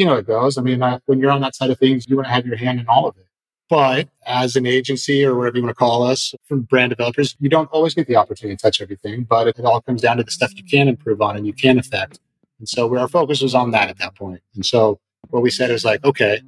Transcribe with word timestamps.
you 0.00 0.06
know, 0.06 0.16
it 0.16 0.26
goes. 0.26 0.56
I 0.56 0.62
mean, 0.62 0.80
when 1.04 1.18
you're 1.18 1.30
on 1.30 1.42
that 1.42 1.54
side 1.54 1.68
of 1.68 1.78
things, 1.78 2.08
you 2.08 2.16
want 2.16 2.26
to 2.26 2.32
have 2.32 2.46
your 2.46 2.56
hand 2.56 2.80
in 2.80 2.86
all 2.88 3.06
of 3.06 3.18
it. 3.18 3.26
But 3.68 4.08
as 4.24 4.56
an 4.56 4.64
agency 4.64 5.22
or 5.26 5.34
whatever 5.34 5.58
you 5.58 5.62
want 5.62 5.76
to 5.76 5.78
call 5.78 6.02
us 6.02 6.34
from 6.48 6.62
brand 6.62 6.88
developers, 6.88 7.36
you 7.38 7.50
don't 7.50 7.68
always 7.70 7.92
get 7.92 8.06
the 8.06 8.16
opportunity 8.16 8.56
to 8.56 8.62
touch 8.62 8.80
everything, 8.80 9.24
but 9.24 9.46
it, 9.46 9.60
all 9.60 9.82
comes 9.82 10.00
down 10.00 10.16
to 10.16 10.22
the 10.22 10.30
stuff 10.30 10.56
you 10.56 10.64
can 10.64 10.88
improve 10.88 11.20
on 11.20 11.36
and 11.36 11.46
you 11.46 11.52
can 11.52 11.78
affect. 11.78 12.18
And 12.58 12.66
so 12.66 12.96
our 12.96 13.08
focus 13.08 13.42
was 13.42 13.54
on 13.54 13.72
that 13.72 13.90
at 13.90 13.98
that 13.98 14.14
point. 14.14 14.40
And 14.54 14.64
so 14.64 14.98
what 15.28 15.42
we 15.42 15.50
said 15.50 15.70
is 15.70 15.84
like, 15.84 16.02
okay, 16.02 16.40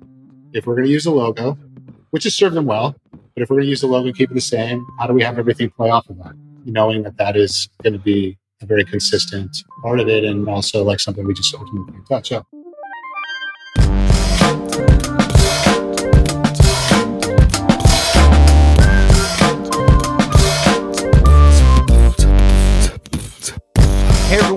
if 0.55 0.67
we're 0.67 0.75
going 0.75 0.87
to 0.87 0.91
use 0.91 1.05
the 1.05 1.11
logo, 1.11 1.59
which 2.09 2.25
has 2.25 2.35
served 2.35 2.57
them 2.57 2.65
well, 2.65 2.97
but 3.35 3.43
if 3.43 3.51
we're 3.51 3.57
going 3.57 3.67
to 3.67 3.71
use 3.71 3.83
the 3.83 3.87
logo 3.87 4.07
and 4.07 4.17
keep 4.17 4.31
it 4.31 4.35
the 4.35 4.41
same, 4.41 4.87
how 4.99 5.07
do 5.07 5.13
we 5.13 5.23
have 5.23 5.39
everything 5.39 5.69
play 5.69 5.91
off 5.91 6.09
of 6.09 6.17
that? 6.19 6.33
Knowing 6.65 7.03
that 7.03 7.19
that 7.19 7.37
is 7.37 7.69
going 7.83 7.93
to 7.93 7.99
be 7.99 8.39
a 8.63 8.67
very 8.67 8.85
consistent 8.85 9.55
part 9.83 10.01
of 10.01 10.09
it 10.09 10.25
and 10.25 10.49
also 10.49 10.83
like 10.83 11.01
something 11.01 11.27
we 11.27 11.35
just 11.35 11.55
ultimately 11.55 12.01
touch 12.09 12.33
up. 12.33 12.47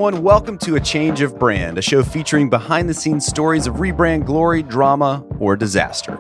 Everyone, 0.06 0.24
welcome 0.24 0.56
to 0.56 0.76
A 0.76 0.80
Change 0.80 1.22
of 1.22 1.40
Brand, 1.40 1.80
a 1.80 1.82
show 1.82 2.04
featuring 2.04 2.48
behind 2.48 2.88
the 2.88 2.94
scenes 2.94 3.26
stories 3.26 3.66
of 3.66 3.78
rebrand 3.78 4.24
glory, 4.28 4.62
drama, 4.62 5.26
or 5.40 5.56
disaster. 5.56 6.20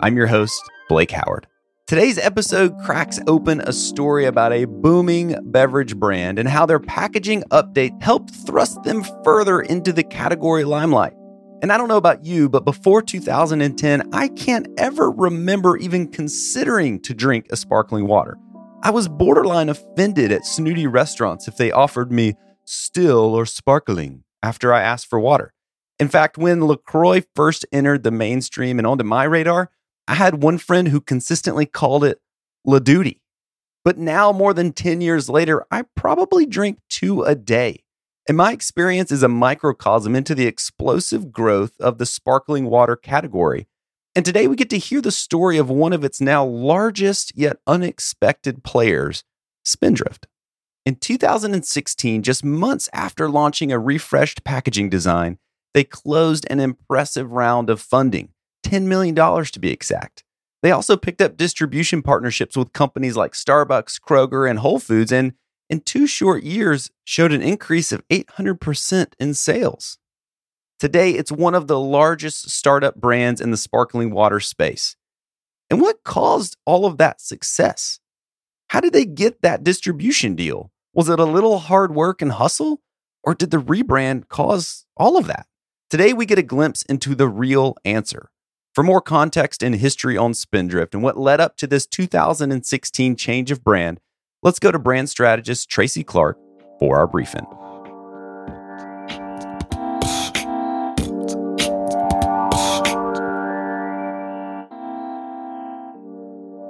I'm 0.00 0.18
your 0.18 0.26
host, 0.26 0.60
Blake 0.90 1.12
Howard. 1.12 1.46
Today's 1.86 2.18
episode 2.18 2.76
cracks 2.84 3.20
open 3.26 3.62
a 3.62 3.72
story 3.72 4.26
about 4.26 4.52
a 4.52 4.66
booming 4.66 5.34
beverage 5.44 5.96
brand 5.96 6.38
and 6.38 6.46
how 6.46 6.66
their 6.66 6.78
packaging 6.78 7.42
update 7.44 8.02
helped 8.02 8.34
thrust 8.34 8.82
them 8.82 9.02
further 9.24 9.62
into 9.62 9.94
the 9.94 10.04
category 10.04 10.64
limelight. 10.64 11.14
And 11.62 11.72
I 11.72 11.78
don't 11.78 11.88
know 11.88 11.96
about 11.96 12.26
you, 12.26 12.50
but 12.50 12.66
before 12.66 13.00
2010, 13.00 14.10
I 14.12 14.28
can't 14.28 14.68
ever 14.76 15.10
remember 15.10 15.78
even 15.78 16.06
considering 16.08 17.00
to 17.00 17.14
drink 17.14 17.46
a 17.50 17.56
sparkling 17.56 18.06
water. 18.06 18.36
I 18.82 18.90
was 18.90 19.08
borderline 19.08 19.70
offended 19.70 20.32
at 20.32 20.44
snooty 20.44 20.86
restaurants 20.86 21.48
if 21.48 21.56
they 21.56 21.72
offered 21.72 22.12
me 22.12 22.34
still 22.64 23.34
or 23.34 23.46
sparkling 23.46 24.24
after 24.42 24.72
I 24.72 24.82
asked 24.82 25.06
for 25.06 25.20
water. 25.20 25.52
In 25.98 26.08
fact, 26.08 26.36
when 26.36 26.64
LaCroix 26.66 27.22
first 27.34 27.64
entered 27.72 28.02
the 28.02 28.10
mainstream 28.10 28.78
and 28.78 28.86
onto 28.86 29.04
my 29.04 29.24
radar, 29.24 29.70
I 30.08 30.14
had 30.14 30.42
one 30.42 30.58
friend 30.58 30.88
who 30.88 31.00
consistently 31.00 31.66
called 31.66 32.04
it 32.04 32.20
La 32.64 32.78
Duty. 32.78 33.20
But 33.84 33.98
now, 33.98 34.32
more 34.32 34.54
than 34.54 34.72
10 34.72 35.00
years 35.00 35.28
later, 35.28 35.64
I 35.70 35.84
probably 35.96 36.46
drink 36.46 36.78
two 36.88 37.22
a 37.22 37.34
day. 37.34 37.84
And 38.28 38.36
my 38.36 38.52
experience 38.52 39.10
is 39.10 39.22
a 39.22 39.28
microcosm 39.28 40.14
into 40.14 40.34
the 40.34 40.46
explosive 40.46 41.32
growth 41.32 41.72
of 41.80 41.98
the 41.98 42.06
sparkling 42.06 42.66
water 42.66 42.94
category. 42.94 43.66
And 44.14 44.24
today 44.24 44.46
we 44.46 44.56
get 44.56 44.70
to 44.70 44.78
hear 44.78 45.00
the 45.00 45.10
story 45.10 45.56
of 45.56 45.70
one 45.70 45.92
of 45.92 46.04
its 46.04 46.20
now 46.20 46.44
largest 46.44 47.32
yet 47.36 47.56
unexpected 47.66 48.62
players, 48.62 49.24
Spindrift. 49.64 50.26
In 50.84 50.96
2016, 50.96 52.22
just 52.24 52.44
months 52.44 52.88
after 52.92 53.28
launching 53.28 53.70
a 53.70 53.78
refreshed 53.78 54.42
packaging 54.42 54.90
design, 54.90 55.38
they 55.74 55.84
closed 55.84 56.44
an 56.50 56.58
impressive 56.58 57.30
round 57.30 57.70
of 57.70 57.80
funding, 57.80 58.30
$10 58.64 58.82
million 58.84 59.14
to 59.14 59.60
be 59.60 59.70
exact. 59.70 60.24
They 60.60 60.72
also 60.72 60.96
picked 60.96 61.20
up 61.20 61.36
distribution 61.36 62.02
partnerships 62.02 62.56
with 62.56 62.72
companies 62.72 63.16
like 63.16 63.32
Starbucks, 63.32 64.00
Kroger, 64.00 64.48
and 64.48 64.58
Whole 64.58 64.80
Foods, 64.80 65.12
and 65.12 65.34
in 65.70 65.80
two 65.80 66.06
short 66.06 66.42
years 66.42 66.90
showed 67.04 67.32
an 67.32 67.42
increase 67.42 67.92
of 67.92 68.06
800% 68.08 69.12
in 69.20 69.34
sales. 69.34 69.98
Today, 70.80 71.12
it's 71.12 71.30
one 71.30 71.54
of 71.54 71.68
the 71.68 71.78
largest 71.78 72.50
startup 72.50 72.96
brands 72.96 73.40
in 73.40 73.52
the 73.52 73.56
sparkling 73.56 74.10
water 74.10 74.40
space. 74.40 74.96
And 75.70 75.80
what 75.80 76.02
caused 76.02 76.56
all 76.66 76.86
of 76.86 76.98
that 76.98 77.20
success? 77.20 78.00
How 78.72 78.80
did 78.80 78.94
they 78.94 79.04
get 79.04 79.42
that 79.42 79.62
distribution 79.62 80.34
deal? 80.34 80.72
Was 80.94 81.10
it 81.10 81.18
a 81.18 81.26
little 81.26 81.58
hard 81.58 81.94
work 81.94 82.22
and 82.22 82.32
hustle? 82.32 82.80
Or 83.22 83.34
did 83.34 83.50
the 83.50 83.58
rebrand 83.58 84.28
cause 84.28 84.86
all 84.96 85.18
of 85.18 85.26
that? 85.26 85.44
Today, 85.90 86.14
we 86.14 86.24
get 86.24 86.38
a 86.38 86.42
glimpse 86.42 86.80
into 86.84 87.14
the 87.14 87.28
real 87.28 87.76
answer. 87.84 88.30
For 88.74 88.82
more 88.82 89.02
context 89.02 89.62
and 89.62 89.74
history 89.74 90.16
on 90.16 90.32
Spindrift 90.32 90.94
and 90.94 91.02
what 91.02 91.18
led 91.18 91.38
up 91.38 91.58
to 91.58 91.66
this 91.66 91.86
2016 91.86 93.14
change 93.14 93.50
of 93.50 93.62
brand, 93.62 94.00
let's 94.42 94.58
go 94.58 94.72
to 94.72 94.78
brand 94.78 95.10
strategist 95.10 95.68
Tracy 95.68 96.02
Clark 96.02 96.38
for 96.78 96.96
our 96.96 97.06
briefing. 97.06 97.44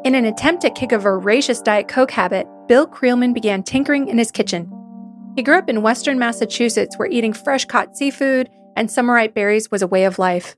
In 0.04 0.16
an 0.16 0.24
attempt 0.24 0.62
to 0.62 0.70
kick 0.70 0.90
a 0.90 0.98
voracious 0.98 1.62
Diet 1.62 1.86
Coke 1.86 2.10
habit, 2.10 2.48
Bill 2.66 2.88
Creelman 2.88 3.32
began 3.32 3.62
tinkering 3.62 4.08
in 4.08 4.18
his 4.18 4.32
kitchen. 4.32 4.68
He 5.36 5.44
grew 5.44 5.56
up 5.56 5.70
in 5.70 5.80
western 5.80 6.18
Massachusetts 6.18 6.98
where 6.98 7.08
eating 7.08 7.32
fresh 7.32 7.66
caught 7.66 7.96
seafood 7.96 8.48
and 8.76 8.88
summerite 8.88 9.32
berries 9.32 9.70
was 9.70 9.80
a 9.80 9.86
way 9.86 10.02
of 10.02 10.18
life. 10.18 10.56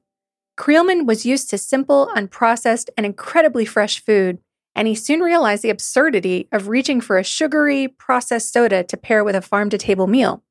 Creelman 0.57 1.05
was 1.05 1.27
used 1.27 1.51
to 1.51 1.59
simple, 1.59 2.09
unprocessed, 2.17 2.89
and 2.97 3.05
incredibly 3.05 3.67
fresh 3.67 4.03
food, 4.03 4.39
and 4.75 4.89
he 4.89 4.95
soon 4.95 5.21
realized 5.21 5.63
the 5.63 5.69
absurdity 5.69 6.49
of 6.51 6.69
reaching 6.69 7.03
for 7.03 7.19
a 7.19 7.25
sugary, 7.25 7.87
processed 7.87 8.51
soda 8.51 8.83
to 8.83 8.97
pair 8.97 9.23
with 9.23 9.37
a 9.37 9.43
farm 9.43 9.69
to 9.69 9.77
table 9.77 10.07
meal. 10.07 10.43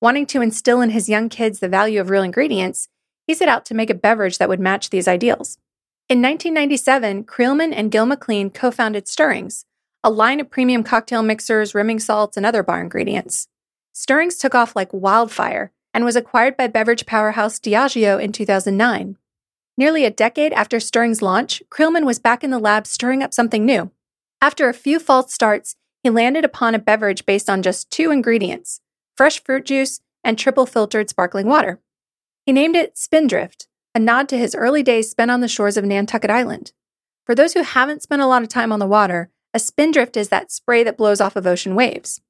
Wanting 0.00 0.26
to 0.26 0.42
instill 0.42 0.80
in 0.80 0.90
his 0.90 1.08
young 1.08 1.28
kids 1.28 1.60
the 1.60 1.68
value 1.68 2.00
of 2.00 2.10
real 2.10 2.24
ingredients, 2.24 2.88
he 3.28 3.34
set 3.34 3.48
out 3.48 3.64
to 3.66 3.74
make 3.74 3.90
a 3.90 3.94
beverage 3.94 4.38
that 4.38 4.48
would 4.48 4.58
match 4.58 4.90
these 4.90 5.06
ideals. 5.06 5.56
In 6.10 6.22
1997, 6.22 7.24
Creelman 7.24 7.74
and 7.76 7.90
Gil 7.90 8.06
McLean 8.06 8.48
co 8.48 8.70
founded 8.70 9.06
Stirrings, 9.06 9.66
a 10.02 10.08
line 10.08 10.40
of 10.40 10.50
premium 10.50 10.82
cocktail 10.82 11.22
mixers, 11.22 11.74
rimming 11.74 11.98
salts, 11.98 12.34
and 12.38 12.46
other 12.46 12.62
bar 12.62 12.80
ingredients. 12.80 13.48
Stirrings 13.92 14.38
took 14.38 14.54
off 14.54 14.74
like 14.74 14.90
wildfire 14.90 15.70
and 15.92 16.06
was 16.06 16.16
acquired 16.16 16.56
by 16.56 16.66
beverage 16.66 17.04
powerhouse 17.04 17.60
Diageo 17.60 18.18
in 18.18 18.32
2009. 18.32 19.18
Nearly 19.76 20.06
a 20.06 20.10
decade 20.10 20.54
after 20.54 20.80
Stirrings' 20.80 21.20
launch, 21.20 21.62
Creelman 21.68 22.06
was 22.06 22.18
back 22.18 22.42
in 22.42 22.48
the 22.48 22.58
lab 22.58 22.86
stirring 22.86 23.22
up 23.22 23.34
something 23.34 23.66
new. 23.66 23.90
After 24.40 24.70
a 24.70 24.74
few 24.74 24.98
false 24.98 25.34
starts, 25.34 25.76
he 26.02 26.08
landed 26.08 26.42
upon 26.42 26.74
a 26.74 26.78
beverage 26.78 27.26
based 27.26 27.50
on 27.50 27.60
just 27.60 27.90
two 27.90 28.10
ingredients 28.10 28.80
fresh 29.14 29.44
fruit 29.44 29.66
juice 29.66 30.00
and 30.24 30.38
triple 30.38 30.64
filtered 30.64 31.10
sparkling 31.10 31.48
water. 31.48 31.80
He 32.46 32.52
named 32.52 32.76
it 32.76 32.96
Spindrift, 32.96 33.68
a 33.98 34.00
nod 34.00 34.28
to 34.28 34.38
his 34.38 34.54
early 34.54 34.84
days 34.84 35.10
spent 35.10 35.28
on 35.28 35.40
the 35.40 35.48
shores 35.48 35.76
of 35.76 35.84
Nantucket 35.84 36.30
Island. 36.30 36.70
For 37.26 37.34
those 37.34 37.54
who 37.54 37.64
haven't 37.64 38.00
spent 38.00 38.22
a 38.22 38.28
lot 38.28 38.44
of 38.44 38.48
time 38.48 38.70
on 38.70 38.78
the 38.78 38.86
water, 38.86 39.28
a 39.52 39.58
spindrift 39.58 40.16
is 40.16 40.28
that 40.28 40.52
spray 40.52 40.84
that 40.84 40.96
blows 40.96 41.20
off 41.20 41.34
of 41.34 41.48
ocean 41.48 41.74
waves. 41.74 42.20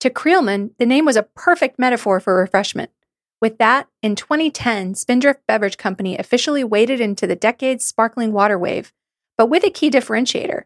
To 0.00 0.08
Creelman, 0.08 0.70
the 0.78 0.86
name 0.86 1.04
was 1.04 1.16
a 1.16 1.28
perfect 1.34 1.78
metaphor 1.78 2.20
for 2.20 2.34
refreshment. 2.34 2.90
With 3.38 3.58
that, 3.58 3.86
in 4.00 4.16
2010, 4.16 4.94
Spindrift 4.94 5.46
Beverage 5.46 5.76
Company 5.76 6.16
officially 6.16 6.64
waded 6.64 7.02
into 7.02 7.26
the 7.26 7.36
decade's 7.36 7.84
sparkling 7.84 8.32
water 8.32 8.58
wave, 8.58 8.90
but 9.36 9.50
with 9.50 9.62
a 9.62 9.68
key 9.68 9.90
differentiator. 9.90 10.62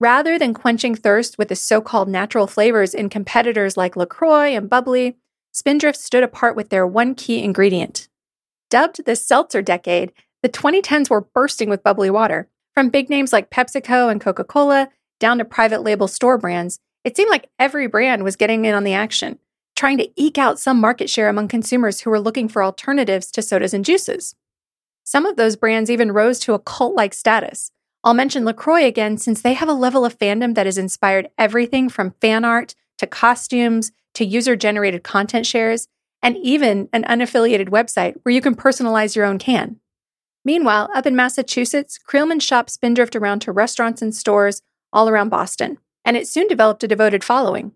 Rather 0.00 0.38
than 0.38 0.54
quenching 0.54 0.94
thirst 0.94 1.36
with 1.36 1.48
the 1.48 1.54
so 1.54 1.82
called 1.82 2.08
natural 2.08 2.46
flavors 2.46 2.94
in 2.94 3.10
competitors 3.10 3.76
like 3.76 3.94
LaCroix 3.94 4.56
and 4.56 4.70
Bubbly, 4.70 5.18
Spindrift 5.52 5.98
stood 5.98 6.22
apart 6.22 6.56
with 6.56 6.70
their 6.70 6.86
one 6.86 7.14
key 7.14 7.42
ingredient 7.42 8.08
Dubbed 8.68 9.04
the 9.04 9.14
seltzer 9.14 9.62
decade, 9.62 10.12
the 10.42 10.48
2010s 10.48 11.08
were 11.08 11.20
bursting 11.20 11.70
with 11.70 11.84
bubbly 11.84 12.10
water. 12.10 12.48
From 12.74 12.90
big 12.90 13.08
names 13.08 13.32
like 13.32 13.50
PepsiCo 13.50 14.10
and 14.10 14.20
Coca 14.20 14.44
Cola 14.44 14.88
down 15.20 15.38
to 15.38 15.44
private 15.44 15.82
label 15.82 16.08
store 16.08 16.36
brands, 16.36 16.80
it 17.04 17.16
seemed 17.16 17.30
like 17.30 17.48
every 17.58 17.86
brand 17.86 18.24
was 18.24 18.36
getting 18.36 18.64
in 18.64 18.74
on 18.74 18.82
the 18.82 18.92
action, 18.92 19.38
trying 19.76 19.98
to 19.98 20.10
eke 20.16 20.36
out 20.36 20.58
some 20.58 20.80
market 20.80 21.08
share 21.08 21.28
among 21.28 21.46
consumers 21.46 22.00
who 22.00 22.10
were 22.10 22.20
looking 22.20 22.48
for 22.48 22.62
alternatives 22.62 23.30
to 23.30 23.40
sodas 23.40 23.72
and 23.72 23.84
juices. 23.84 24.34
Some 25.04 25.24
of 25.24 25.36
those 25.36 25.54
brands 25.54 25.90
even 25.90 26.10
rose 26.10 26.40
to 26.40 26.54
a 26.54 26.58
cult 26.58 26.96
like 26.96 27.14
status. 27.14 27.70
I'll 28.02 28.14
mention 28.14 28.44
LaCroix 28.44 28.84
again 28.84 29.16
since 29.18 29.40
they 29.40 29.54
have 29.54 29.68
a 29.68 29.72
level 29.72 30.04
of 30.04 30.18
fandom 30.18 30.56
that 30.56 30.66
has 30.66 30.78
inspired 30.78 31.30
everything 31.38 31.88
from 31.88 32.14
fan 32.20 32.44
art 32.44 32.74
to 32.98 33.06
costumes 33.06 33.92
to 34.14 34.24
user 34.24 34.56
generated 34.56 35.04
content 35.04 35.46
shares 35.46 35.86
and 36.26 36.36
even 36.38 36.88
an 36.92 37.04
unaffiliated 37.04 37.68
website 37.68 38.16
where 38.24 38.34
you 38.34 38.40
can 38.40 38.56
personalize 38.56 39.14
your 39.14 39.24
own 39.24 39.38
can. 39.38 39.76
Meanwhile, 40.44 40.90
up 40.92 41.06
in 41.06 41.14
Massachusetts, 41.14 42.00
Creelman 42.04 42.42
shopped 42.42 42.70
Spindrift 42.70 43.14
around 43.14 43.42
to 43.42 43.52
restaurants 43.52 44.02
and 44.02 44.12
stores 44.12 44.60
all 44.92 45.08
around 45.08 45.28
Boston, 45.28 45.78
and 46.04 46.16
it 46.16 46.26
soon 46.26 46.48
developed 46.48 46.82
a 46.82 46.88
devoted 46.88 47.22
following. 47.22 47.70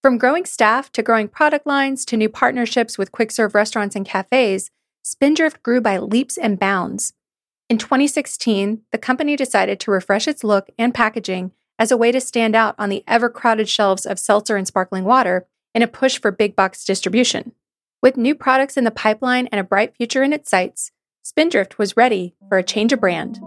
From 0.00 0.16
growing 0.16 0.46
staff 0.46 0.90
to 0.92 1.02
growing 1.02 1.28
product 1.28 1.66
lines 1.66 2.06
to 2.06 2.16
new 2.16 2.30
partnerships 2.30 2.96
with 2.96 3.12
quick 3.12 3.30
serve 3.30 3.54
restaurants 3.54 3.94
and 3.94 4.06
cafes, 4.06 4.70
Spindrift 5.02 5.62
grew 5.62 5.82
by 5.82 5.98
leaps 5.98 6.38
and 6.38 6.58
bounds. 6.58 7.12
In 7.68 7.76
2016, 7.76 8.80
the 8.90 8.96
company 8.96 9.36
decided 9.36 9.78
to 9.80 9.90
refresh 9.90 10.26
its 10.26 10.42
look 10.42 10.70
and 10.78 10.94
packaging 10.94 11.52
as 11.78 11.90
a 11.90 11.98
way 11.98 12.10
to 12.10 12.22
stand 12.22 12.56
out 12.56 12.74
on 12.78 12.88
the 12.88 13.04
ever 13.06 13.28
crowded 13.28 13.68
shelves 13.68 14.06
of 14.06 14.18
seltzer 14.18 14.56
and 14.56 14.66
sparkling 14.66 15.04
water 15.04 15.46
in 15.74 15.82
a 15.82 15.86
push 15.86 16.18
for 16.18 16.30
big 16.30 16.56
box 16.56 16.86
distribution. 16.86 17.52
With 18.02 18.16
new 18.16 18.34
products 18.34 18.76
in 18.76 18.82
the 18.82 18.90
pipeline 18.90 19.46
and 19.52 19.60
a 19.60 19.64
bright 19.64 19.94
future 19.96 20.24
in 20.24 20.32
its 20.32 20.50
sights, 20.50 20.90
Spindrift 21.22 21.78
was 21.78 21.96
ready 21.96 22.34
for 22.48 22.58
a 22.58 22.64
change 22.64 22.92
of 22.92 22.98
brand. 22.98 23.38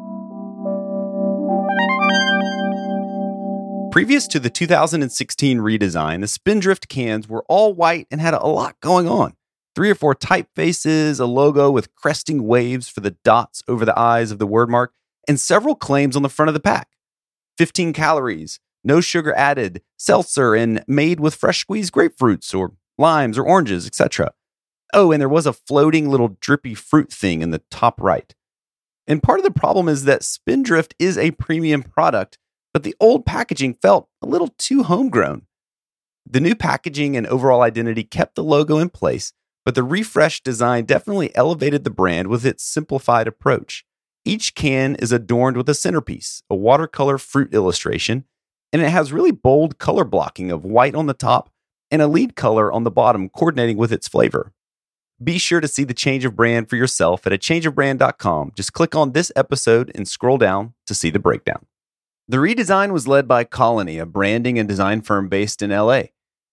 Previous 3.91 4.29
to 4.29 4.39
the 4.39 4.49
2016 4.49 5.57
redesign, 5.57 6.21
the 6.21 6.27
Spindrift 6.27 6.87
cans 6.87 7.27
were 7.27 7.43
all 7.49 7.73
white 7.73 8.07
and 8.09 8.21
had 8.21 8.33
a 8.33 8.45
lot 8.45 8.79
going 8.79 9.09
on. 9.09 9.35
Three 9.75 9.89
or 9.89 9.95
four 9.95 10.15
typefaces, 10.15 11.19
a 11.19 11.25
logo 11.25 11.69
with 11.69 11.93
cresting 11.93 12.47
waves 12.47 12.87
for 12.87 13.01
the 13.01 13.17
dots 13.25 13.61
over 13.67 13.83
the 13.83 13.99
eyes 13.99 14.31
of 14.31 14.39
the 14.39 14.47
word 14.47 14.69
mark, 14.69 14.93
and 15.27 15.37
several 15.37 15.75
claims 15.75 16.15
on 16.15 16.23
the 16.23 16.29
front 16.29 16.47
of 16.47 16.53
the 16.53 16.61
pack 16.61 16.87
15 17.57 17.91
calories, 17.91 18.61
no 18.85 19.01
sugar 19.01 19.33
added, 19.33 19.81
seltzer, 19.97 20.55
and 20.55 20.81
made 20.87 21.19
with 21.19 21.35
fresh 21.35 21.59
squeezed 21.59 21.91
grapefruits 21.91 22.57
or 22.57 22.71
limes 22.97 23.37
or 23.37 23.43
oranges, 23.43 23.85
etc. 23.85 24.31
Oh, 24.93 25.11
and 25.11 25.21
there 25.21 25.29
was 25.29 25.45
a 25.45 25.53
floating 25.53 26.09
little 26.09 26.37
drippy 26.39 26.75
fruit 26.75 27.11
thing 27.11 27.41
in 27.41 27.51
the 27.51 27.61
top 27.69 27.99
right. 27.99 28.33
And 29.07 29.21
part 29.21 29.39
of 29.39 29.45
the 29.45 29.51
problem 29.51 29.87
is 29.87 30.05
that 30.05 30.23
Spindrift 30.23 30.95
is 30.99 31.17
a 31.17 31.31
premium 31.31 31.83
product, 31.83 32.37
but 32.73 32.83
the 32.83 32.95
old 32.99 33.25
packaging 33.25 33.75
felt 33.75 34.09
a 34.21 34.25
little 34.25 34.53
too 34.57 34.83
homegrown. 34.83 35.43
The 36.27 36.39
new 36.39 36.55
packaging 36.55 37.15
and 37.15 37.27
overall 37.27 37.61
identity 37.61 38.03
kept 38.03 38.35
the 38.35 38.43
logo 38.43 38.79
in 38.79 38.89
place, 38.89 39.31
but 39.63 39.75
the 39.75 39.83
refreshed 39.83 40.43
design 40.43 40.85
definitely 40.85 41.35
elevated 41.35 41.83
the 41.83 41.91
brand 41.91 42.27
with 42.27 42.45
its 42.45 42.63
simplified 42.63 43.27
approach. 43.27 43.85
Each 44.23 44.55
can 44.55 44.95
is 44.95 45.11
adorned 45.11 45.55
with 45.55 45.69
a 45.69 45.75
centerpiece, 45.75 46.41
a 46.49 46.55
watercolor 46.55 47.19
fruit 47.19 47.53
illustration, 47.53 48.25
and 48.73 48.81
it 48.81 48.89
has 48.89 49.13
really 49.13 49.31
bold 49.31 49.77
color 49.77 50.03
blocking 50.03 50.51
of 50.51 50.65
white 50.65 50.95
on 50.95 51.05
the 51.05 51.13
top 51.13 51.51
and 51.91 52.01
a 52.01 52.07
lead 52.07 52.35
color 52.35 52.71
on 52.71 52.83
the 52.83 52.91
bottom 52.91 53.29
coordinating 53.29 53.77
with 53.77 53.91
its 53.91 54.07
flavor. 54.07 54.51
Be 55.25 55.39
sure 55.39 55.59
to 55.59 55.67
see 55.67 55.83
the 55.83 55.95
change 55.95 56.23
of 56.23 56.35
brand 56.35 56.69
for 56.69 56.75
yourself 56.75 57.25
at 57.25 57.33
a 57.33 57.39
changeofbrand.com. 57.39 58.51
Just 58.55 58.73
click 58.73 58.93
on 58.93 59.13
this 59.13 59.31
episode 59.35 59.91
and 59.95 60.07
scroll 60.07 60.37
down 60.37 60.75
to 60.85 60.93
see 60.93 61.09
the 61.09 61.17
breakdown. 61.17 61.65
The 62.27 62.37
redesign 62.37 62.93
was 62.93 63.07
led 63.07 63.27
by 63.27 63.43
Colony, 63.43 63.97
a 63.97 64.05
branding 64.05 64.59
and 64.59 64.69
design 64.69 65.01
firm 65.01 65.27
based 65.27 65.63
in 65.63 65.71
LA. 65.71 66.03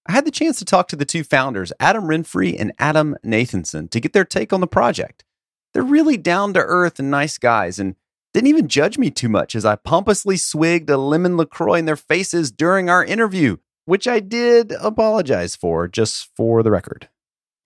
I 0.07 0.13
had 0.13 0.25
the 0.25 0.31
chance 0.31 0.59
to 0.59 0.65
talk 0.65 0.89
to 0.89 0.97
the 0.97 1.05
two 1.05 1.23
founders, 1.23 1.71
Adam 1.79 2.05
Renfree 2.05 2.59
and 2.59 2.73
Adam 2.79 3.15
Nathanson, 3.23 3.91
to 3.91 4.01
get 4.01 4.15
their 4.15 4.25
take 4.25 4.55
on 4.55 4.63
the 4.63 4.67
project. 4.67 5.23
They're 5.75 5.83
really 5.83 6.17
down 6.17 6.55
to 6.55 6.61
earth 6.61 6.99
and 6.99 7.11
nice 7.11 7.37
guys 7.37 7.79
and 7.79 7.95
didn't 8.33 8.49
even 8.49 8.69
judge 8.69 8.97
me 8.97 9.11
too 9.11 9.29
much 9.29 9.55
as 9.55 9.67
I 9.67 9.77
pompously 9.77 10.39
swigged 10.39 10.89
a 10.89 10.97
lemon 10.97 11.37
LaCroix 11.37 11.75
in 11.75 11.85
their 11.85 11.97
faces 11.97 12.51
during 12.51 12.89
our 12.89 13.05
interview, 13.05 13.59
which 13.85 14.09
I 14.09 14.21
did 14.21 14.73
apologize 14.81 15.57
for, 15.57 15.89
just 15.89 16.31
for 16.35 16.63
the 16.63 16.71
record. 16.71 17.11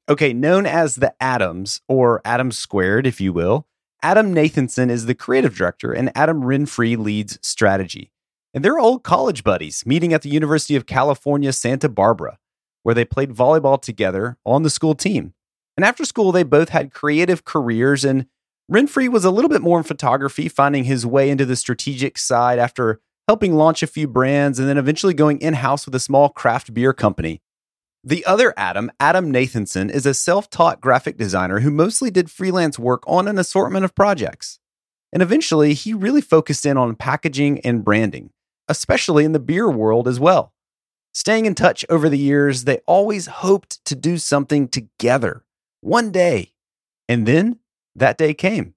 Okay, 0.08 0.32
known 0.32 0.66
as 0.66 0.96
the 0.96 1.14
Adams, 1.20 1.80
or 1.88 2.22
Adam 2.24 2.52
Squared, 2.52 3.08
if 3.08 3.20
you 3.20 3.32
will, 3.32 3.66
Adam 4.02 4.32
Nathanson 4.32 4.88
is 4.88 5.06
the 5.06 5.16
creative 5.16 5.56
director 5.56 5.92
and 5.92 6.12
Adam 6.14 6.42
Renfree 6.42 6.96
leads 6.96 7.40
strategy. 7.42 8.12
And 8.54 8.64
they're 8.64 8.78
old 8.78 9.02
college 9.02 9.42
buddies 9.42 9.84
meeting 9.84 10.12
at 10.12 10.22
the 10.22 10.28
University 10.28 10.76
of 10.76 10.86
California, 10.86 11.52
Santa 11.52 11.88
Barbara, 11.88 12.38
where 12.84 12.94
they 12.94 13.04
played 13.04 13.30
volleyball 13.30 13.82
together 13.82 14.38
on 14.46 14.62
the 14.62 14.70
school 14.70 14.94
team. 14.94 15.34
And 15.76 15.84
after 15.84 16.04
school, 16.04 16.30
they 16.30 16.44
both 16.44 16.68
had 16.68 16.92
creative 16.92 17.44
careers, 17.44 18.04
and 18.04 18.26
Renfree 18.70 19.08
was 19.08 19.24
a 19.24 19.32
little 19.32 19.50
bit 19.50 19.60
more 19.60 19.78
in 19.78 19.84
photography, 19.84 20.48
finding 20.48 20.84
his 20.84 21.04
way 21.04 21.30
into 21.30 21.44
the 21.44 21.56
strategic 21.56 22.16
side 22.16 22.60
after 22.60 23.00
helping 23.26 23.56
launch 23.56 23.82
a 23.82 23.88
few 23.88 24.06
brands 24.06 24.60
and 24.60 24.68
then 24.68 24.78
eventually 24.78 25.14
going 25.14 25.40
in 25.40 25.54
house 25.54 25.84
with 25.84 25.96
a 25.96 26.00
small 26.00 26.28
craft 26.28 26.72
beer 26.72 26.92
company. 26.92 27.42
The 28.06 28.24
other 28.24 28.54
Adam, 28.56 28.92
Adam 29.00 29.32
Nathanson, 29.32 29.90
is 29.90 30.06
a 30.06 30.14
self 30.14 30.48
taught 30.48 30.80
graphic 30.80 31.16
designer 31.16 31.58
who 31.58 31.72
mostly 31.72 32.08
did 32.08 32.30
freelance 32.30 32.78
work 32.78 33.02
on 33.04 33.26
an 33.26 33.36
assortment 33.36 33.84
of 33.84 33.96
projects. 33.96 34.60
And 35.12 35.24
eventually, 35.24 35.74
he 35.74 35.92
really 35.92 36.20
focused 36.20 36.64
in 36.64 36.76
on 36.76 36.94
packaging 36.94 37.58
and 37.62 37.84
branding, 37.84 38.30
especially 38.68 39.24
in 39.24 39.32
the 39.32 39.40
beer 39.40 39.68
world 39.68 40.06
as 40.06 40.20
well. 40.20 40.52
Staying 41.14 41.46
in 41.46 41.56
touch 41.56 41.84
over 41.88 42.08
the 42.08 42.16
years, 42.16 42.62
they 42.62 42.78
always 42.86 43.26
hoped 43.26 43.84
to 43.86 43.96
do 43.96 44.18
something 44.18 44.68
together 44.68 45.44
one 45.80 46.12
day. 46.12 46.52
And 47.08 47.26
then 47.26 47.58
that 47.96 48.18
day 48.18 48.34
came. 48.34 48.74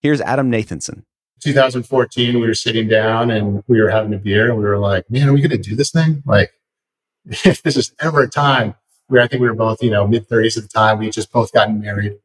Here's 0.00 0.22
Adam 0.22 0.50
Nathanson. 0.50 1.04
2014, 1.40 2.40
we 2.40 2.46
were 2.46 2.54
sitting 2.54 2.88
down 2.88 3.30
and 3.30 3.62
we 3.66 3.82
were 3.82 3.90
having 3.90 4.14
a 4.14 4.18
beer 4.18 4.48
and 4.48 4.56
we 4.56 4.64
were 4.64 4.78
like, 4.78 5.10
man, 5.10 5.28
are 5.28 5.34
we 5.34 5.42
going 5.42 5.50
to 5.50 5.58
do 5.58 5.76
this 5.76 5.90
thing? 5.90 6.22
Like, 6.24 6.54
this 7.44 7.76
is 7.76 7.92
ever 8.00 8.22
a 8.22 8.28
time 8.28 8.74
where 9.08 9.22
I 9.22 9.26
think 9.26 9.42
we 9.42 9.48
were 9.48 9.54
both, 9.54 9.82
you 9.82 9.90
know, 9.90 10.06
mid 10.06 10.28
30s 10.28 10.56
at 10.56 10.64
the 10.64 10.68
time, 10.68 10.98
we 10.98 11.10
just 11.10 11.32
both 11.32 11.52
gotten 11.52 11.80
married. 11.80 12.18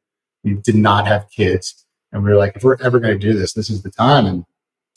We 0.44 0.56
did 0.56 0.76
not 0.76 1.08
have 1.08 1.30
kids. 1.30 1.86
And 2.12 2.24
we 2.24 2.30
were 2.30 2.38
like, 2.38 2.56
if 2.56 2.64
we're 2.64 2.82
ever 2.82 3.00
going 3.00 3.20
to 3.20 3.20
do 3.20 3.38
this, 3.38 3.54
this 3.54 3.70
is 3.70 3.84
the 3.84 3.92
time. 3.92 4.26
And, 4.26 4.46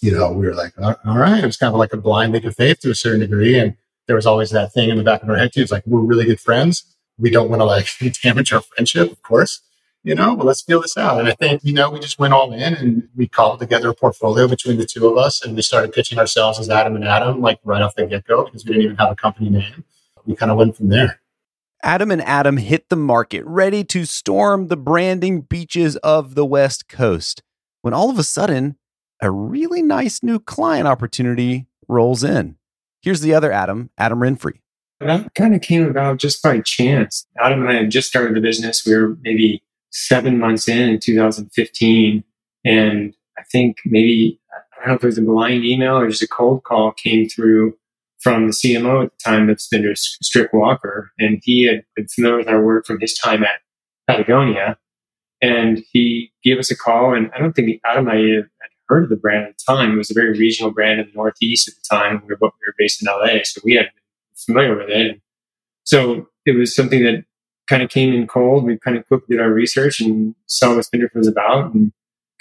you 0.00 0.12
know, 0.12 0.32
we 0.32 0.46
were 0.46 0.54
like, 0.54 0.72
all 0.80 0.96
right. 1.04 1.42
It 1.42 1.46
was 1.46 1.56
kind 1.56 1.72
of 1.72 1.78
like 1.78 1.92
a 1.92 1.96
blind 1.96 2.32
leap 2.32 2.44
of 2.44 2.56
faith 2.56 2.80
to 2.80 2.90
a 2.90 2.94
certain 2.94 3.20
degree. 3.20 3.58
And 3.58 3.76
there 4.06 4.16
was 4.16 4.26
always 4.26 4.50
that 4.50 4.72
thing 4.72 4.90
in 4.90 4.96
the 4.96 5.04
back 5.04 5.22
of 5.22 5.28
our 5.28 5.36
head 5.36 5.52
too. 5.52 5.62
It's 5.62 5.72
like, 5.72 5.86
we're 5.86 6.00
really 6.00 6.24
good 6.24 6.40
friends. 6.40 6.84
We 7.18 7.30
don't 7.30 7.50
want 7.50 7.60
to 7.60 7.64
like 7.64 7.88
damage 8.22 8.52
our 8.52 8.62
friendship, 8.62 9.10
of 9.10 9.22
course, 9.22 9.60
you 10.02 10.14
know, 10.14 10.36
but 10.36 10.46
let's 10.46 10.62
feel 10.62 10.80
this 10.80 10.96
out. 10.96 11.18
And 11.18 11.28
I 11.28 11.32
think, 11.32 11.62
you 11.64 11.72
know, 11.72 11.90
we 11.90 12.00
just 12.00 12.18
went 12.18 12.34
all 12.34 12.52
in 12.52 12.74
and 12.74 13.08
we 13.16 13.28
cobbled 13.28 13.60
together 13.60 13.90
a 13.90 13.94
portfolio 13.94 14.48
between 14.48 14.78
the 14.78 14.86
two 14.86 15.06
of 15.06 15.16
us. 15.16 15.44
And 15.44 15.54
we 15.54 15.62
started 15.62 15.92
pitching 15.92 16.18
ourselves 16.18 16.58
as 16.58 16.70
Adam 16.70 16.96
and 16.96 17.04
Adam, 17.04 17.40
like 17.40 17.60
right 17.64 17.82
off 17.82 17.94
the 17.94 18.06
get 18.06 18.26
go, 18.26 18.44
because 18.44 18.64
we 18.64 18.72
didn't 18.72 18.84
even 18.84 18.96
have 18.96 19.12
a 19.12 19.16
company 19.16 19.50
name 19.50 19.84
we 20.26 20.36
kind 20.36 20.50
of 20.50 20.58
went 20.58 20.76
from 20.76 20.88
there. 20.88 21.20
Adam 21.82 22.10
and 22.10 22.22
Adam 22.22 22.58
hit 22.58 22.88
the 22.88 22.96
market, 22.96 23.44
ready 23.44 23.82
to 23.84 24.04
storm 24.04 24.68
the 24.68 24.76
branding 24.76 25.42
beaches 25.42 25.96
of 25.96 26.34
the 26.34 26.44
West 26.44 26.88
Coast, 26.88 27.42
when 27.82 27.94
all 27.94 28.10
of 28.10 28.18
a 28.18 28.22
sudden, 28.22 28.76
a 29.22 29.30
really 29.30 29.82
nice 29.82 30.22
new 30.22 30.38
client 30.38 30.86
opportunity 30.86 31.66
rolls 31.88 32.22
in. 32.22 32.56
Here's 33.02 33.22
the 33.22 33.34
other 33.34 33.50
Adam, 33.50 33.90
Adam 33.96 34.20
Renfree. 34.20 34.60
That 35.00 35.34
kind 35.34 35.54
of 35.54 35.62
came 35.62 35.86
about 35.86 36.18
just 36.18 36.42
by 36.42 36.60
chance. 36.60 37.26
Adam 37.42 37.62
and 37.62 37.70
I 37.70 37.74
had 37.82 37.90
just 37.90 38.08
started 38.08 38.36
the 38.36 38.40
business. 38.40 38.84
We 38.84 38.94
were 38.94 39.16
maybe 39.22 39.62
seven 39.90 40.38
months 40.38 40.68
in 40.68 40.88
in 40.88 41.00
2015. 41.00 42.24
And 42.64 43.14
I 43.38 43.42
think 43.50 43.78
maybe, 43.84 44.40
I 44.52 44.86
don't 44.86 44.88
know 44.88 44.94
if 44.94 45.02
it 45.02 45.06
was 45.06 45.18
a 45.18 45.22
blind 45.22 45.64
email 45.64 45.98
or 45.98 46.08
just 46.08 46.22
a 46.22 46.28
cold 46.28 46.64
call 46.64 46.92
came 46.92 47.28
through 47.28 47.76
from 48.20 48.46
the 48.46 48.52
CMO 48.52 49.04
at 49.04 49.12
the 49.12 49.24
time 49.24 49.46
that's 49.46 49.66
been 49.68 49.90
Strick 49.96 50.52
Walker, 50.52 51.10
and 51.18 51.40
he 51.42 51.64
had 51.64 51.84
been 51.96 52.06
familiar 52.06 52.36
with 52.36 52.48
our 52.48 52.62
work 52.62 52.86
from 52.86 53.00
his 53.00 53.14
time 53.14 53.42
at 53.42 53.60
Patagonia. 54.06 54.78
And 55.40 55.82
he 55.90 56.30
gave 56.44 56.58
us 56.58 56.70
a 56.70 56.76
call, 56.76 57.14
and 57.14 57.30
I 57.34 57.38
don't 57.38 57.54
think 57.54 57.80
Adam 57.84 58.08
and 58.08 58.18
I 58.18 58.36
had 58.36 58.70
heard 58.88 59.04
of 59.04 59.08
the 59.08 59.16
brand 59.16 59.46
at 59.46 59.56
the 59.56 59.64
time. 59.72 59.92
It 59.92 59.96
was 59.96 60.10
a 60.10 60.14
very 60.14 60.38
regional 60.38 60.70
brand 60.70 61.00
in 61.00 61.06
the 61.06 61.12
Northeast 61.14 61.68
at 61.68 61.74
the 61.76 61.96
time. 61.96 62.22
We 62.26 62.34
were, 62.34 62.38
we 62.42 62.66
were 62.66 62.74
based 62.76 63.00
in 63.00 63.06
LA, 63.06 63.42
so 63.44 63.62
we 63.64 63.74
had 63.74 63.86
been 63.86 64.36
familiar 64.36 64.76
with 64.76 64.90
it. 64.90 65.18
So 65.84 66.28
it 66.44 66.58
was 66.58 66.74
something 66.74 67.02
that 67.04 67.24
kind 67.70 67.82
of 67.82 67.88
came 67.88 68.12
in 68.12 68.26
cold. 68.26 68.64
We 68.64 68.78
kind 68.78 68.96
of 68.96 69.06
quickly 69.06 69.36
did 69.36 69.42
our 69.42 69.52
research 69.52 70.00
and 70.00 70.34
saw 70.46 70.74
what 70.74 70.84
Spindrift 70.84 71.14
was 71.14 71.28
about, 71.28 71.72
and 71.72 71.92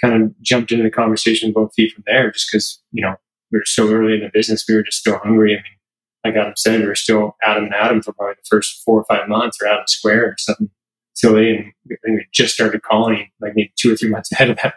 kind 0.02 0.22
of 0.22 0.42
jumped 0.42 0.72
into 0.72 0.84
the 0.84 0.90
conversation 0.90 1.54
both 1.54 1.74
feet 1.76 1.94
from 1.94 2.04
there, 2.08 2.32
just 2.32 2.50
because 2.52 2.82
you 2.92 3.04
know 3.04 3.16
we 3.52 3.60
were 3.60 3.66
so 3.66 3.90
early 3.90 4.16
in 4.16 4.22
the 4.22 4.32
business, 4.34 4.66
we 4.68 4.76
were 4.76 4.84
just 4.84 5.00
still 5.00 5.20
hungry. 5.20 5.54
I 5.54 5.62
mean, 5.62 6.34
like 6.34 6.36
Adam 6.36 6.54
said, 6.58 6.82
we 6.82 6.88
were 6.88 6.96
still 6.96 7.38
Adam 7.44 7.66
and 7.66 7.76
Adam 7.76 8.02
for 8.02 8.12
probably 8.14 8.36
the 8.36 8.48
first 8.50 8.82
four 8.84 9.00
or 9.00 9.06
five 9.06 9.30
months, 9.30 9.58
or 9.62 9.68
Adam 9.68 9.88
Square 9.88 10.26
or 10.26 10.36
something 10.40 10.70
silly. 11.14 11.56
And 11.56 11.74
we, 11.88 11.98
we 12.04 12.26
just 12.34 12.56
started 12.56 12.82
calling 12.82 13.30
like 13.40 13.54
maybe 13.56 13.72
two 13.78 13.94
or 13.94 13.96
three 13.96 14.10
months 14.10 14.32
ahead 14.34 14.50
of 14.50 14.58
that. 14.64 14.76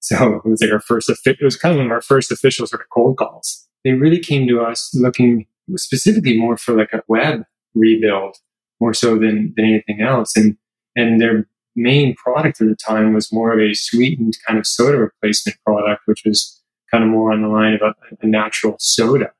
So 0.00 0.42
it 0.44 0.48
was 0.48 0.60
like 0.60 0.70
our 0.70 0.80
first, 0.80 1.08
it 1.08 1.38
was 1.40 1.56
kind 1.56 1.72
of 1.72 1.78
one 1.78 1.86
of 1.86 1.92
our 1.92 2.02
first 2.02 2.30
official 2.30 2.66
sort 2.66 2.82
of 2.82 2.90
cold 2.90 3.16
calls. 3.16 3.66
They 3.84 3.92
really 3.92 4.18
came 4.18 4.46
to 4.48 4.60
us 4.60 4.90
looking 4.94 5.46
specifically 5.76 6.38
more 6.38 6.58
for 6.58 6.76
like 6.76 6.92
a 6.92 7.02
web 7.08 7.44
rebuild 7.74 8.36
more 8.80 8.94
so 8.94 9.18
than, 9.18 9.52
than 9.56 9.64
anything 9.64 10.00
else. 10.00 10.36
And, 10.36 10.56
and 10.96 11.20
their 11.20 11.46
main 11.76 12.14
product 12.14 12.60
at 12.60 12.68
the 12.68 12.76
time 12.76 13.14
was 13.14 13.32
more 13.32 13.52
of 13.52 13.60
a 13.60 13.74
sweetened 13.74 14.36
kind 14.46 14.58
of 14.58 14.66
soda 14.66 14.98
replacement 14.98 15.58
product, 15.66 16.02
which 16.06 16.22
was 16.24 16.60
kind 16.90 17.02
of 17.02 17.10
more 17.10 17.32
on 17.32 17.42
the 17.42 17.48
line 17.48 17.74
of 17.74 17.80
a, 17.82 17.94
a 18.20 18.26
natural 18.26 18.76
soda. 18.78 19.32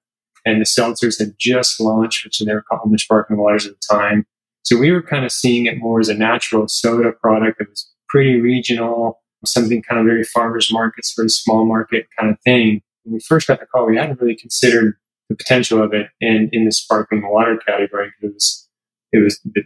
And 0.45 0.61
the 0.61 0.67
seltzers 0.67 1.19
had 1.19 1.35
just 1.39 1.81
launched, 1.81 2.25
which 2.25 2.39
they 2.39 2.53
were 2.53 2.63
called 2.63 2.93
the 2.93 2.99
sparkling 2.99 3.39
waters 3.39 3.67
at 3.67 3.73
the 3.73 3.95
time. 3.97 4.27
So 4.63 4.77
we 4.77 4.91
were 4.91 5.03
kind 5.03 5.25
of 5.25 5.33
seeing 5.33 5.67
it 5.67 5.79
more 5.79 6.01
as 6.01 6.09
a 6.09 6.15
natural 6.15 6.69
soda 6.69 7.13
product 7.13 7.59
that 7.59 7.71
was 7.71 7.91
pretty 8.09 8.41
regional, 8.41 9.23
something 9.45 9.83
kind 9.83 10.01
of 10.01 10.07
very 10.07 10.25
farmers 10.25 10.73
markets, 10.73 11.15
very 11.17 11.29
small 11.29 11.65
market 11.65 12.07
kind 12.19 12.31
of 12.31 12.39
thing. 12.45 12.81
When 13.05 13.15
we 13.15 13.21
first 13.21 13.47
got 13.47 13.61
the 13.61 13.67
call, 13.67 13.87
we 13.87 13.97
hadn't 13.97 14.21
really 14.21 14.37
considered 14.37 14.97
the 15.29 15.37
potential 15.37 15.83
of 15.83 15.93
it 15.93 16.09
in, 16.21 16.49
in 16.53 16.65
the 16.65 16.73
sparkling 16.73 17.27
water 17.27 17.59
category 17.67 18.11
because 18.21 18.31
it 18.31 18.35
was 18.35 18.64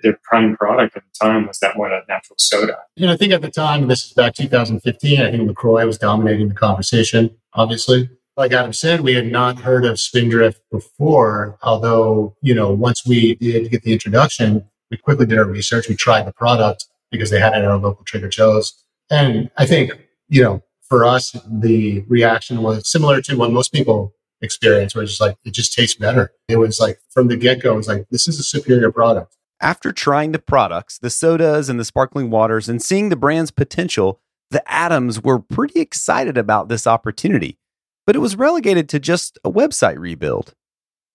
their 0.03 0.19
prime 0.23 0.57
product 0.57 0.97
at 0.97 1.03
the 1.03 1.27
time 1.27 1.47
was 1.47 1.59
that 1.61 1.77
one 1.77 1.93
a 1.93 2.01
natural 2.09 2.37
soda. 2.39 2.77
And 2.97 3.11
I 3.11 3.17
think 3.17 3.33
at 3.33 3.43
the 3.43 3.51
time, 3.51 3.89
this 3.89 4.07
is 4.07 4.13
back 4.13 4.35
2015, 4.35 5.21
I 5.21 5.31
think 5.31 5.49
LaCroix 5.49 5.87
was 5.87 5.99
dominating 5.99 6.49
the 6.49 6.55
conversation, 6.55 7.37
obviously. 7.55 8.11
Like 8.37 8.53
Adam 8.53 8.73
said, 8.73 9.01
we 9.01 9.15
had 9.15 9.27
not 9.27 9.59
heard 9.59 9.85
of 9.85 9.99
Spindrift 9.99 10.61
before, 10.71 11.59
although, 11.63 12.37
you 12.41 12.55
know, 12.55 12.71
once 12.71 13.05
we 13.05 13.35
did 13.37 13.71
get 13.71 13.83
the 13.83 13.93
introduction, 13.93 14.65
we 14.91 14.97
quickly 14.97 15.27
did 15.27 15.39
our 15.39 15.45
research. 15.45 15.89
We 15.89 15.97
tried 15.97 16.27
the 16.27 16.33
product 16.33 16.87
because 17.11 17.31
they 17.31 17.41
had 17.41 17.53
it 17.55 17.57
at 17.57 17.65
our 17.65 17.79
local 17.79 18.05
Trader 18.05 18.29
Joe's. 18.29 18.85
And 19.11 19.51
I 19.57 19.67
think 19.67 19.93
you 20.29 20.43
know, 20.43 20.63
for 20.89 21.05
us, 21.05 21.37
the 21.47 22.05
reaction 22.09 22.63
was 22.63 22.91
similar 22.91 23.21
to 23.23 23.37
what 23.37 23.53
most 23.53 23.73
people 23.73 24.15
experience, 24.41 24.95
where 24.95 25.03
it's 25.03 25.13
just 25.13 25.21
like, 25.21 25.37
it 25.45 25.53
just 25.53 25.75
tastes 25.75 25.97
better. 25.97 26.33
It 26.49 26.57
was 26.57 26.79
like 26.79 27.01
from 27.11 27.29
the 27.29 27.37
get 27.37 27.63
go, 27.63 27.77
it's 27.79 27.89
like, 27.89 28.07
this 28.11 28.29
is 28.29 28.39
a 28.39 28.43
superior 28.43 28.93
product. 28.93 29.37
After 29.61 29.91
trying 29.91 30.33
the 30.33 30.39
products, 30.39 30.99
the 30.99 31.11
sodas 31.11 31.69
and 31.69 31.81
the 31.81 31.85
sparkling 31.85 32.31
waters, 32.31 32.69
and 32.69 32.81
seeing 32.81 33.09
the 33.09 33.17
brand's 33.17 33.51
potential, 33.51 34.21
the 34.51 34.63
Adams 34.71 35.23
were 35.23 35.41
pretty 35.41 35.81
excited 35.81 36.39
about 36.39 36.69
this 36.69 36.87
opportunity, 36.87 37.59
but 38.07 38.15
it 38.15 38.21
was 38.21 38.37
relegated 38.37 38.89
to 38.91 39.01
just 39.01 39.37
a 39.45 39.51
website 39.51 39.99
rebuild. 39.99 40.55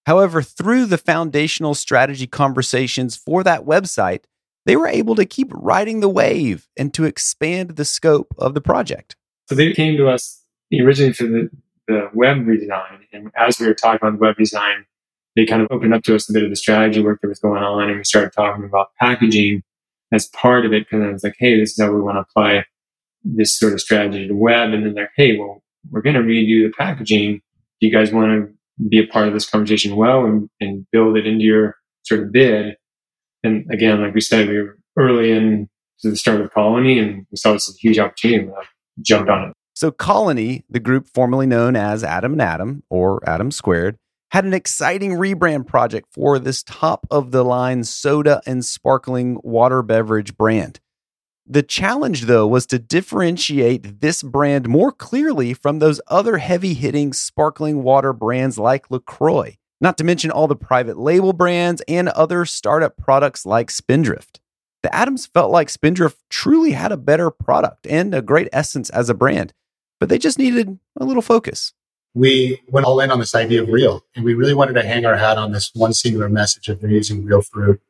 However, 0.06 0.42
through 0.42 0.88
the 0.88 0.98
foundational 0.98 1.74
strategy 1.74 2.28
conversations 2.28 3.16
for 3.16 3.44
that 3.44 3.64
website, 3.64 4.26
they 4.66 4.76
were 4.76 4.88
able 4.88 5.16
to 5.16 5.26
keep 5.26 5.50
riding 5.54 6.02
the 6.02 6.10
wave 6.10 6.68
and 6.78 6.94
to 6.94 7.06
expand 7.06 7.72
the 7.72 7.86
scope 7.86 8.34
of 8.38 8.54
the 8.54 8.62
project. 8.62 9.16
So 9.48 9.56
they 9.56 9.72
came 9.72 9.96
to 9.98 10.10
us 10.10 10.44
originally 10.74 11.14
for 11.14 11.24
the, 11.24 11.50
the 11.88 12.10
web 12.14 12.38
redesign. 12.40 13.00
And 13.14 13.32
as 13.38 13.60
we 13.60 13.68
were 13.68 13.74
talking 13.74 14.06
about 14.06 14.20
web 14.20 14.36
design, 14.36 14.86
they 15.36 15.46
kind 15.46 15.62
of 15.62 15.68
opened 15.72 15.94
up 15.94 16.04
to 16.04 16.16
us 16.16 16.30
a 16.30 16.34
bit 16.34 16.44
of 16.44 16.50
the 16.50 16.56
strategy 16.56 17.02
work 17.02 17.20
that 17.22 17.28
was 17.28 17.40
going 17.40 17.64
on. 17.64 17.90
And 17.90 17.98
we 17.98 18.04
started 18.04 18.34
talking 18.34 18.66
about 18.66 18.92
packaging 19.00 19.64
as 20.12 20.28
part 20.28 20.66
of 20.66 20.74
it 20.74 20.86
because 20.86 21.04
I 21.04 21.12
was 21.12 21.24
like, 21.24 21.36
hey, 21.40 21.60
this 21.60 21.72
is 21.72 21.82
how 21.84 21.92
we 21.92 22.02
want 22.02 22.18
to 22.18 22.22
apply 22.22 22.66
this 23.24 23.58
sort 23.58 23.74
of 23.74 23.82
strategy 23.82 24.28
to 24.28 24.34
web. 24.34 24.72
And 24.74 24.86
then 24.86 24.94
they're, 24.94 25.12
hey, 25.16 25.38
well, 25.38 25.64
we're 25.90 26.02
going 26.02 26.16
to 26.16 26.22
redo 26.22 26.68
the 26.68 26.74
packaging. 26.78 27.42
Do 27.82 27.88
you 27.88 27.92
guys 27.92 28.12
want 28.12 28.32
to 28.32 28.88
be 28.88 29.00
a 29.00 29.08
part 29.08 29.28
of 29.28 29.34
this 29.34 29.50
conversation 29.50 29.96
well 29.96 30.26
and, 30.26 30.50
and 30.60 30.86
build 30.92 31.18
it 31.18 31.26
into 31.26 31.44
your 31.44 31.78
sort 32.04 32.22
of 32.22 32.32
bid? 32.32 32.76
And 33.44 33.70
again, 33.72 34.02
like 34.02 34.14
we 34.14 34.22
said, 34.22 34.48
we 34.48 34.62
were 34.62 34.78
early 34.98 35.32
in 35.32 35.70
to 36.02 36.10
the 36.10 36.16
start 36.16 36.42
of 36.42 36.54
Colony 36.54 37.00
and 37.00 37.26
we 37.32 37.38
saw 37.38 37.54
this 37.54 37.68
as 37.70 37.76
a 37.76 37.80
huge 37.80 37.98
opportunity. 37.98 38.46
We 38.46 38.54
jumped 39.02 39.30
on 39.30 39.50
it. 39.50 39.54
So 39.76 39.90
Colony, 39.90 40.64
the 40.70 40.80
group 40.80 41.08
formerly 41.08 41.48
known 41.48 41.76
as 41.76 42.04
Adam 42.04 42.34
and 42.34 42.42
Adam 42.42 42.84
or 42.90 43.28
Adam 43.28 43.50
Squared, 43.50 43.98
had 44.34 44.46
an 44.46 44.54
exciting 44.54 45.12
rebrand 45.12 45.68
project 45.68 46.08
for 46.12 46.40
this 46.40 46.64
top 46.64 47.06
of 47.12 47.30
the 47.30 47.46
line 47.46 47.84
soda 47.84 48.42
and 48.48 48.66
sparkling 48.66 49.40
water 49.44 49.84
beverage 49.84 50.36
brand. 50.36 50.80
The 51.46 51.62
challenge, 51.62 52.24
though, 52.24 52.48
was 52.48 52.66
to 52.68 52.80
differentiate 52.80 54.02
this 54.02 54.24
brand 54.24 54.68
more 54.68 54.92
clearly 54.92 55.54
from 55.54 55.78
those 55.78 56.02
other 56.08 56.38
heavy 56.38 56.74
hitting 56.74 57.14
sparkling 57.14 57.84
water 57.84 58.12
brands 58.12 58.58
like 58.58 58.90
LaCroix, 58.90 59.58
not 59.80 60.00
to 60.00 60.04
mention 60.04 60.32
all 60.32 60.48
the 60.48 60.56
private 60.56 60.98
label 60.98 61.34
brands 61.34 61.84
and 61.88 62.10
other 62.10 62.44
startup 62.44 62.98
products 62.98 63.46
like 63.46 63.70
Spindrift. 63.70 64.40
The 64.82 64.96
Adams 64.96 65.28
felt 65.28 65.52
like 65.52 65.70
Spindrift 65.70 66.18
truly 66.32 66.72
had 66.72 66.92
a 66.92 66.98
better 66.98 67.30
product 67.30 67.86
and 67.86 68.16
a 68.16 68.22
great 68.24 68.50
essence 68.52 68.90
as 68.90 69.12
a 69.12 69.14
brand, 69.14 69.54
but 70.00 70.10
they 70.10 70.18
just 70.18 70.40
needed 70.40 70.80
a 71.00 71.06
little 71.06 71.22
focus. 71.22 71.74
We 72.16 72.62
went 72.68 72.86
all 72.86 73.00
in 73.00 73.12
on 73.12 73.20
this 73.20 73.34
idea 73.34 73.64
of 73.64 73.70
real, 73.70 74.04
and 74.16 74.24
we 74.24 74.34
really 74.34 74.54
wanted 74.54 74.74
to 74.74 74.84
hang 74.84 75.06
our 75.06 75.18
hat 75.18 75.38
on 75.38 75.52
this 75.52 75.72
one 75.74 75.94
singular 75.94 76.30
message 76.30 76.70
of 76.70 76.80
they're 76.80 76.90
using 76.90 77.26
real 77.26 77.42
fruit 77.42 77.82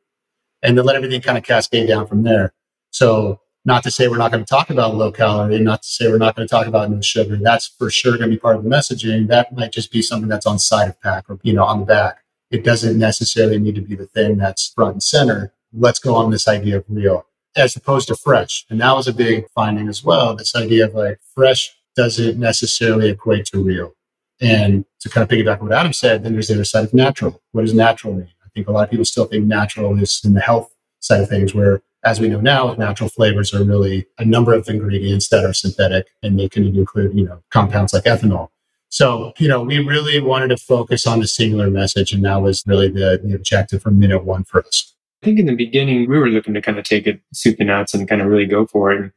and 0.62 0.78
then 0.78 0.84
let 0.84 0.96
everything 0.96 1.20
kind 1.20 1.36
of 1.36 1.44
cascade 1.44 1.86
down 1.86 2.06
from 2.06 2.22
there. 2.22 2.54
So 2.90 3.40
not 3.66 3.82
to 3.84 3.90
say 3.90 4.08
we're 4.08 4.16
not 4.16 4.32
going 4.32 4.44
to 4.44 4.48
talk 4.48 4.70
about 4.70 4.94
low 4.94 5.12
calorie, 5.12 5.58
not 5.60 5.82
to 5.82 5.88
say 5.88 6.08
we're 6.08 6.18
not 6.18 6.36
going 6.36 6.48
to 6.48 6.50
talk 6.50 6.66
about 6.66 6.90
no 6.90 7.00
sugar. 7.00 7.36
That's 7.36 7.66
for 7.66 7.90
sure 7.90 8.16
going 8.16 8.30
to 8.30 8.36
be 8.36 8.40
part 8.40 8.56
of 8.56 8.64
the 8.64 8.70
messaging. 8.70 9.28
That 9.28 9.54
might 9.54 9.72
just 9.72 9.92
be 9.92 10.02
something 10.02 10.28
that's 10.28 10.46
on 10.46 10.58
side 10.58 10.88
of 10.88 11.00
pack 11.00 11.28
or, 11.28 11.38
you 11.42 11.52
know, 11.52 11.64
on 11.64 11.80
the 11.80 11.86
back. 11.86 12.18
It 12.50 12.64
doesn't 12.64 12.98
necessarily 12.98 13.58
need 13.58 13.74
to 13.74 13.80
be 13.80 13.94
the 13.94 14.06
thing 14.06 14.36
that's 14.36 14.72
front 14.72 14.94
and 14.94 15.02
center. 15.02 15.52
Let's 15.72 15.98
go 15.98 16.14
on 16.14 16.30
this 16.30 16.48
idea 16.48 16.78
of 16.78 16.84
real 16.88 17.26
as 17.56 17.76
opposed 17.76 18.08
to 18.08 18.16
fresh. 18.16 18.64
And 18.68 18.80
that 18.80 18.92
was 18.92 19.08
a 19.08 19.12
big 19.12 19.48
finding 19.54 19.88
as 19.88 20.04
well. 20.04 20.34
This 20.34 20.54
idea 20.54 20.86
of 20.86 20.94
like 20.94 21.20
fresh 21.34 21.74
doesn't 21.96 22.38
necessarily 22.38 23.10
equate 23.10 23.46
to 23.46 23.62
real. 23.62 23.94
And 24.40 24.84
to 25.00 25.08
kind 25.08 25.22
of 25.22 25.28
piggyback 25.28 25.60
on 25.60 25.68
what 25.68 25.78
Adam 25.78 25.92
said, 25.92 26.24
then 26.24 26.32
there's 26.32 26.48
the 26.48 26.54
other 26.54 26.64
side 26.64 26.84
of 26.84 26.94
natural. 26.94 27.42
What 27.52 27.62
does 27.62 27.74
natural 27.74 28.14
mean? 28.14 28.28
I 28.44 28.48
think 28.54 28.68
a 28.68 28.72
lot 28.72 28.84
of 28.84 28.90
people 28.90 29.04
still 29.04 29.26
think 29.26 29.44
natural 29.44 29.98
is 29.98 30.20
in 30.24 30.34
the 30.34 30.40
health 30.40 30.74
side 31.00 31.20
of 31.20 31.28
things 31.28 31.54
where 31.54 31.82
as 32.04 32.20
we 32.20 32.28
know 32.28 32.40
now, 32.40 32.74
natural 32.74 33.08
flavors 33.08 33.54
are 33.54 33.64
really 33.64 34.06
a 34.18 34.24
number 34.24 34.52
of 34.52 34.68
ingredients 34.68 35.28
that 35.28 35.44
are 35.44 35.54
synthetic 35.54 36.08
and 36.22 36.38
they 36.38 36.48
can 36.48 36.66
include, 36.76 37.16
you 37.16 37.24
know, 37.24 37.42
compounds 37.50 37.94
like 37.94 38.04
ethanol. 38.04 38.50
So, 38.90 39.32
you 39.38 39.48
know, 39.48 39.62
we 39.62 39.78
really 39.78 40.20
wanted 40.20 40.48
to 40.48 40.56
focus 40.56 41.06
on 41.06 41.18
the 41.18 41.26
singular 41.26 41.68
message, 41.68 42.12
and 42.12 42.24
that 42.24 42.42
was 42.42 42.62
really 42.66 42.88
the, 42.88 43.20
the 43.24 43.34
objective 43.34 43.82
from 43.82 43.98
minute 43.98 44.24
one 44.24 44.44
for 44.44 44.64
us. 44.64 44.94
I 45.22 45.26
think 45.26 45.40
in 45.40 45.46
the 45.46 45.56
beginning, 45.56 46.08
we 46.08 46.18
were 46.18 46.28
looking 46.28 46.54
to 46.54 46.60
kind 46.60 46.78
of 46.78 46.84
take 46.84 47.06
it 47.06 47.20
soup 47.32 47.56
and 47.58 47.68
nuts 47.68 47.94
and 47.94 48.06
kind 48.06 48.20
of 48.20 48.28
really 48.28 48.46
go 48.46 48.66
for 48.66 48.92
it. 48.92 49.12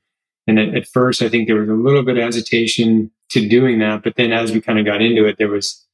And 0.48 0.60
at, 0.60 0.76
at 0.76 0.88
first, 0.88 1.22
I 1.22 1.30
think 1.30 1.48
there 1.48 1.60
was 1.60 1.70
a 1.70 1.74
little 1.74 2.04
bit 2.04 2.18
of 2.18 2.24
hesitation 2.24 3.12
to 3.32 3.48
doing 3.48 3.80
that. 3.80 4.04
But 4.04 4.16
then 4.16 4.32
as 4.32 4.52
we 4.52 4.62
kind 4.62 4.80
of 4.80 4.86
got 4.86 5.02
into 5.02 5.26
it, 5.26 5.38
there 5.38 5.50
was 5.50 5.86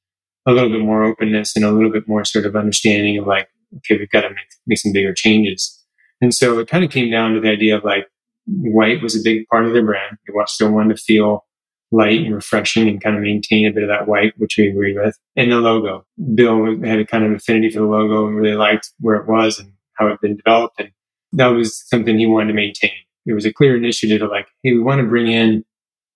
a 0.46 0.52
little 0.52 0.70
bit 0.70 0.82
more 0.82 1.04
openness 1.04 1.56
and 1.56 1.66
a 1.66 1.72
little 1.72 1.92
bit 1.92 2.08
more 2.08 2.24
sort 2.26 2.46
of 2.46 2.56
understanding 2.56 3.18
of 3.18 3.26
like, 3.26 3.50
okay, 3.78 3.98
we've 3.98 4.10
got 4.10 4.22
to 4.22 4.30
make, 4.30 4.48
make 4.68 4.78
some 4.78 4.94
bigger 4.94 5.14
changes. 5.14 5.84
And 6.22 6.34
so 6.34 6.60
it 6.60 6.68
kind 6.68 6.84
of 6.84 6.92
came 6.92 7.10
down 7.10 7.34
to 7.34 7.40
the 7.40 7.50
idea 7.50 7.76
of 7.76 7.84
like 7.84 8.08
white 8.46 9.02
was 9.02 9.16
a 9.16 9.24
big 9.24 9.48
part 9.48 9.66
of 9.66 9.74
their 9.74 9.86
brand. 9.86 10.18
They 10.28 10.34
still 10.46 10.72
wanted 10.72 10.98
to 10.98 11.04
feel 11.04 11.46
light 11.92 12.22
and 12.22 12.34
refreshing 12.34 12.88
and 12.88 13.02
kind 13.02 13.16
of 13.16 13.22
maintain 13.22 13.68
a 13.68 13.72
bit 13.72 13.84
of 13.84 13.90
that 13.90 14.08
white, 14.08 14.34
which 14.38 14.58
we 14.58 14.68
agree 14.68 14.98
with. 14.98 15.18
And 15.36 15.52
the 15.52 15.58
logo. 15.58 16.06
Bill 16.34 16.80
had 16.84 17.00
a 17.00 17.06
kind 17.06 17.24
of 17.24 17.32
affinity 17.32 17.70
for 17.70 17.80
the 17.80 17.86
logo 17.86 18.28
and 18.28 18.36
really 18.36 18.56
liked 18.56 18.92
where 19.00 19.16
it 19.16 19.28
was 19.28 19.60
and 19.60 19.74
how 19.94 20.08
it 20.08 20.12
had 20.12 20.22
been 20.22 20.38
developed. 20.38 20.80
And 20.80 20.92
that 21.34 21.48
was 21.48 21.88
something 21.88 22.18
he 22.18 22.26
wanted 22.26 22.48
to 22.48 22.54
maintain. 22.54 22.92
It 23.26 23.34
was 23.34 23.46
a 23.46 23.54
clear 23.54 23.78
initiative 23.78 24.22
of 24.22 24.30
like, 24.30 24.48
hey, 24.64 24.74
we 24.74 24.80
want 24.80 25.02
to 25.02 25.08
bring 25.08 25.28
in 25.28 25.64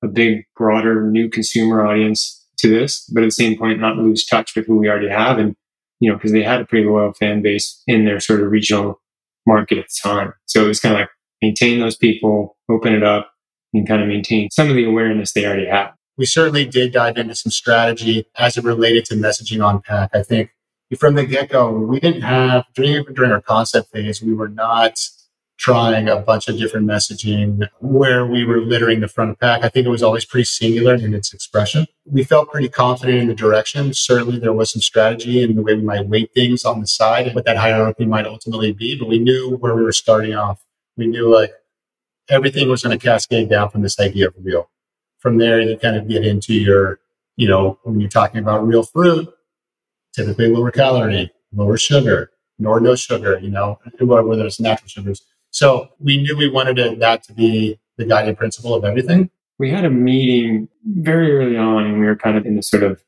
a 0.03 0.07
big, 0.07 0.45
broader, 0.55 1.09
new 1.09 1.29
consumer 1.29 1.85
audience 1.85 2.45
to 2.57 2.69
this, 2.69 3.09
but 3.13 3.23
at 3.23 3.27
the 3.27 3.31
same 3.31 3.57
point, 3.57 3.79
not 3.79 3.97
lose 3.97 4.25
touch 4.25 4.55
with 4.55 4.65
who 4.65 4.77
we 4.77 4.89
already 4.89 5.09
have. 5.09 5.37
And, 5.37 5.55
you 5.99 6.09
know, 6.09 6.17
because 6.17 6.31
they 6.31 6.43
had 6.43 6.61
a 6.61 6.65
pretty 6.65 6.87
loyal 6.87 7.13
fan 7.13 7.41
base 7.41 7.81
in 7.87 8.05
their 8.05 8.19
sort 8.19 8.41
of 8.41 8.51
regional 8.51 9.01
market 9.45 9.77
at 9.77 9.85
the 9.85 10.09
time. 10.09 10.33
So 10.45 10.65
it 10.65 10.67
was 10.67 10.79
kind 10.79 10.95
of 10.95 11.01
like 11.01 11.09
maintain 11.41 11.79
those 11.79 11.95
people, 11.95 12.57
open 12.69 12.93
it 12.93 13.03
up, 13.03 13.31
and 13.73 13.87
kind 13.87 14.01
of 14.01 14.07
maintain 14.07 14.49
some 14.51 14.69
of 14.69 14.75
the 14.75 14.85
awareness 14.85 15.33
they 15.33 15.45
already 15.45 15.67
have. 15.67 15.93
We 16.17 16.25
certainly 16.25 16.65
did 16.65 16.93
dive 16.93 17.17
into 17.17 17.35
some 17.35 17.51
strategy 17.51 18.25
as 18.37 18.57
it 18.57 18.63
related 18.63 19.05
to 19.05 19.15
messaging 19.15 19.63
on 19.63 19.81
pack. 19.81 20.09
I 20.13 20.23
think 20.23 20.51
from 20.97 21.15
the 21.15 21.25
get 21.25 21.49
go, 21.49 21.71
we 21.71 21.99
didn't 21.99 22.21
have 22.21 22.65
during 22.73 23.03
during 23.13 23.31
our 23.31 23.41
concept 23.41 23.91
phase, 23.91 24.21
we 24.21 24.33
were 24.33 24.47
not 24.47 24.99
trying 25.57 26.07
a 26.07 26.17
bunch 26.17 26.47
of 26.47 26.57
different 26.57 26.87
messaging 26.87 27.67
where 27.79 28.25
we 28.25 28.45
were 28.45 28.61
littering 28.61 28.99
the 28.99 29.07
front 29.07 29.31
of 29.31 29.39
pack. 29.39 29.63
I 29.63 29.69
think 29.69 29.87
it 29.87 29.89
was 29.89 30.03
always 30.03 30.23
pretty 30.23 30.45
singular 30.45 30.93
in 30.93 31.13
its 31.13 31.33
expression. 31.33 31.87
We 32.05 32.23
felt 32.23 32.51
pretty 32.51 32.69
confident 32.69 33.19
in 33.19 33.27
the 33.27 33.33
direction. 33.33 33.93
Certainly 33.93 34.39
there 34.39 34.53
was 34.53 34.71
some 34.71 34.81
strategy 34.81 35.41
in 35.41 35.55
the 35.55 35.63
way 35.63 35.73
we 35.73 35.81
might 35.81 36.07
weight 36.07 36.31
things 36.33 36.63
on 36.63 36.79
the 36.79 36.87
side 36.87 37.25
and 37.25 37.35
what 37.35 37.45
that 37.45 37.57
hierarchy 37.57 38.05
might 38.05 38.27
ultimately 38.27 38.71
be, 38.71 38.97
but 38.97 39.07
we 39.07 39.17
knew 39.17 39.57
where 39.57 39.75
we 39.75 39.83
were 39.83 39.91
starting 39.91 40.35
off. 40.35 40.63
We 40.95 41.07
knew 41.07 41.33
like 41.33 41.51
everything 42.29 42.69
was 42.69 42.83
going 42.83 42.97
to 42.97 43.03
cascade 43.03 43.49
down 43.49 43.69
from 43.69 43.81
this 43.81 43.99
idea 43.99 44.27
of 44.27 44.35
real. 44.41 44.69
From 45.17 45.37
there, 45.37 45.59
you 45.59 45.75
kind 45.77 45.95
of 45.95 46.07
get 46.07 46.23
into 46.23 46.53
your, 46.53 46.99
you 47.35 47.47
know, 47.47 47.79
when 47.83 47.99
you're 47.99 48.09
talking 48.09 48.39
about 48.39 48.65
real 48.67 48.83
fruit, 48.83 49.27
typically 50.13 50.49
lower 50.49 50.71
calorie, 50.71 51.31
lower 51.51 51.77
sugar, 51.77 52.31
nor 52.59 52.79
no 52.79 52.95
sugar, 52.95 53.39
you 53.39 53.49
know, 53.49 53.79
whether 53.99 54.45
it's 54.45 54.59
natural 54.59 54.87
sugars 54.87 55.23
so 55.57 55.89
we 55.99 56.17
knew 56.21 56.37
we 56.37 56.47
wanted 56.47 56.77
it, 56.77 56.99
that 56.99 57.23
to 57.23 57.33
be 57.33 57.79
the 57.97 58.05
guiding 58.05 58.35
principle 58.35 58.75
of 58.75 58.85
everything. 58.85 59.31
We 59.57 59.71
had 59.71 59.85
a 59.85 59.89
meeting 59.89 60.69
very 60.85 61.35
early 61.35 61.57
on, 61.57 61.83
and 61.83 61.99
we 61.99 62.05
were 62.05 62.15
kind 62.15 62.37
of 62.37 62.45
in 62.45 62.57
this 62.57 62.69
sort 62.69 62.83
of 62.83 63.03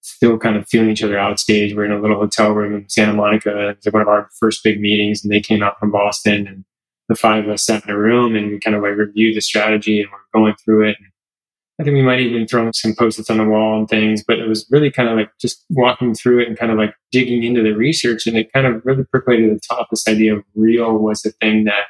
still 0.00 0.38
kind 0.38 0.56
of 0.56 0.68
feeling 0.68 0.90
each 0.90 1.04
other 1.04 1.16
out 1.16 1.38
stage. 1.38 1.76
We're 1.76 1.84
in 1.84 1.92
a 1.92 2.00
little 2.00 2.18
hotel 2.18 2.50
room 2.50 2.74
in 2.74 2.88
Santa 2.88 3.12
Monica. 3.12 3.68
It 3.68 3.78
was 3.84 3.92
one 3.92 4.02
of 4.02 4.08
our 4.08 4.28
first 4.40 4.64
big 4.64 4.80
meetings, 4.80 5.22
and 5.22 5.32
they 5.32 5.40
came 5.40 5.62
out 5.62 5.78
from 5.78 5.92
Boston, 5.92 6.48
and 6.48 6.64
the 7.08 7.14
five 7.14 7.44
of 7.44 7.50
us 7.50 7.62
sat 7.62 7.84
in 7.84 7.90
a 7.90 7.96
room 7.96 8.34
and 8.34 8.50
we 8.50 8.58
kind 8.58 8.76
of 8.76 8.82
like 8.82 8.96
reviewed 8.96 9.36
the 9.36 9.40
strategy 9.40 10.00
and 10.00 10.10
we're 10.10 10.40
going 10.40 10.54
through 10.56 10.88
it. 10.88 10.96
And 10.98 11.08
I 11.80 11.84
think 11.84 11.94
we 11.94 12.02
might 12.02 12.20
even 12.20 12.46
throw 12.46 12.70
some 12.72 12.94
post-its 12.94 13.30
on 13.30 13.38
the 13.38 13.44
wall 13.44 13.78
and 13.78 13.88
things, 13.88 14.24
but 14.26 14.38
it 14.40 14.48
was 14.48 14.66
really 14.70 14.90
kind 14.90 15.08
of 15.08 15.16
like 15.16 15.30
just 15.40 15.64
walking 15.70 16.14
through 16.14 16.40
it 16.40 16.48
and 16.48 16.58
kind 16.58 16.72
of 16.72 16.78
like 16.78 16.92
digging 17.12 17.44
into 17.44 17.62
the 17.62 17.72
research. 17.72 18.26
And 18.26 18.36
it 18.36 18.52
kind 18.52 18.66
of 18.66 18.82
really 18.84 19.04
percolated 19.04 19.48
to 19.48 19.54
the 19.54 19.60
top 19.60 19.88
this 19.90 20.08
idea 20.08 20.36
of 20.36 20.44
real 20.56 20.98
was 20.98 21.22
the 21.22 21.30
thing 21.40 21.64
that 21.64 21.84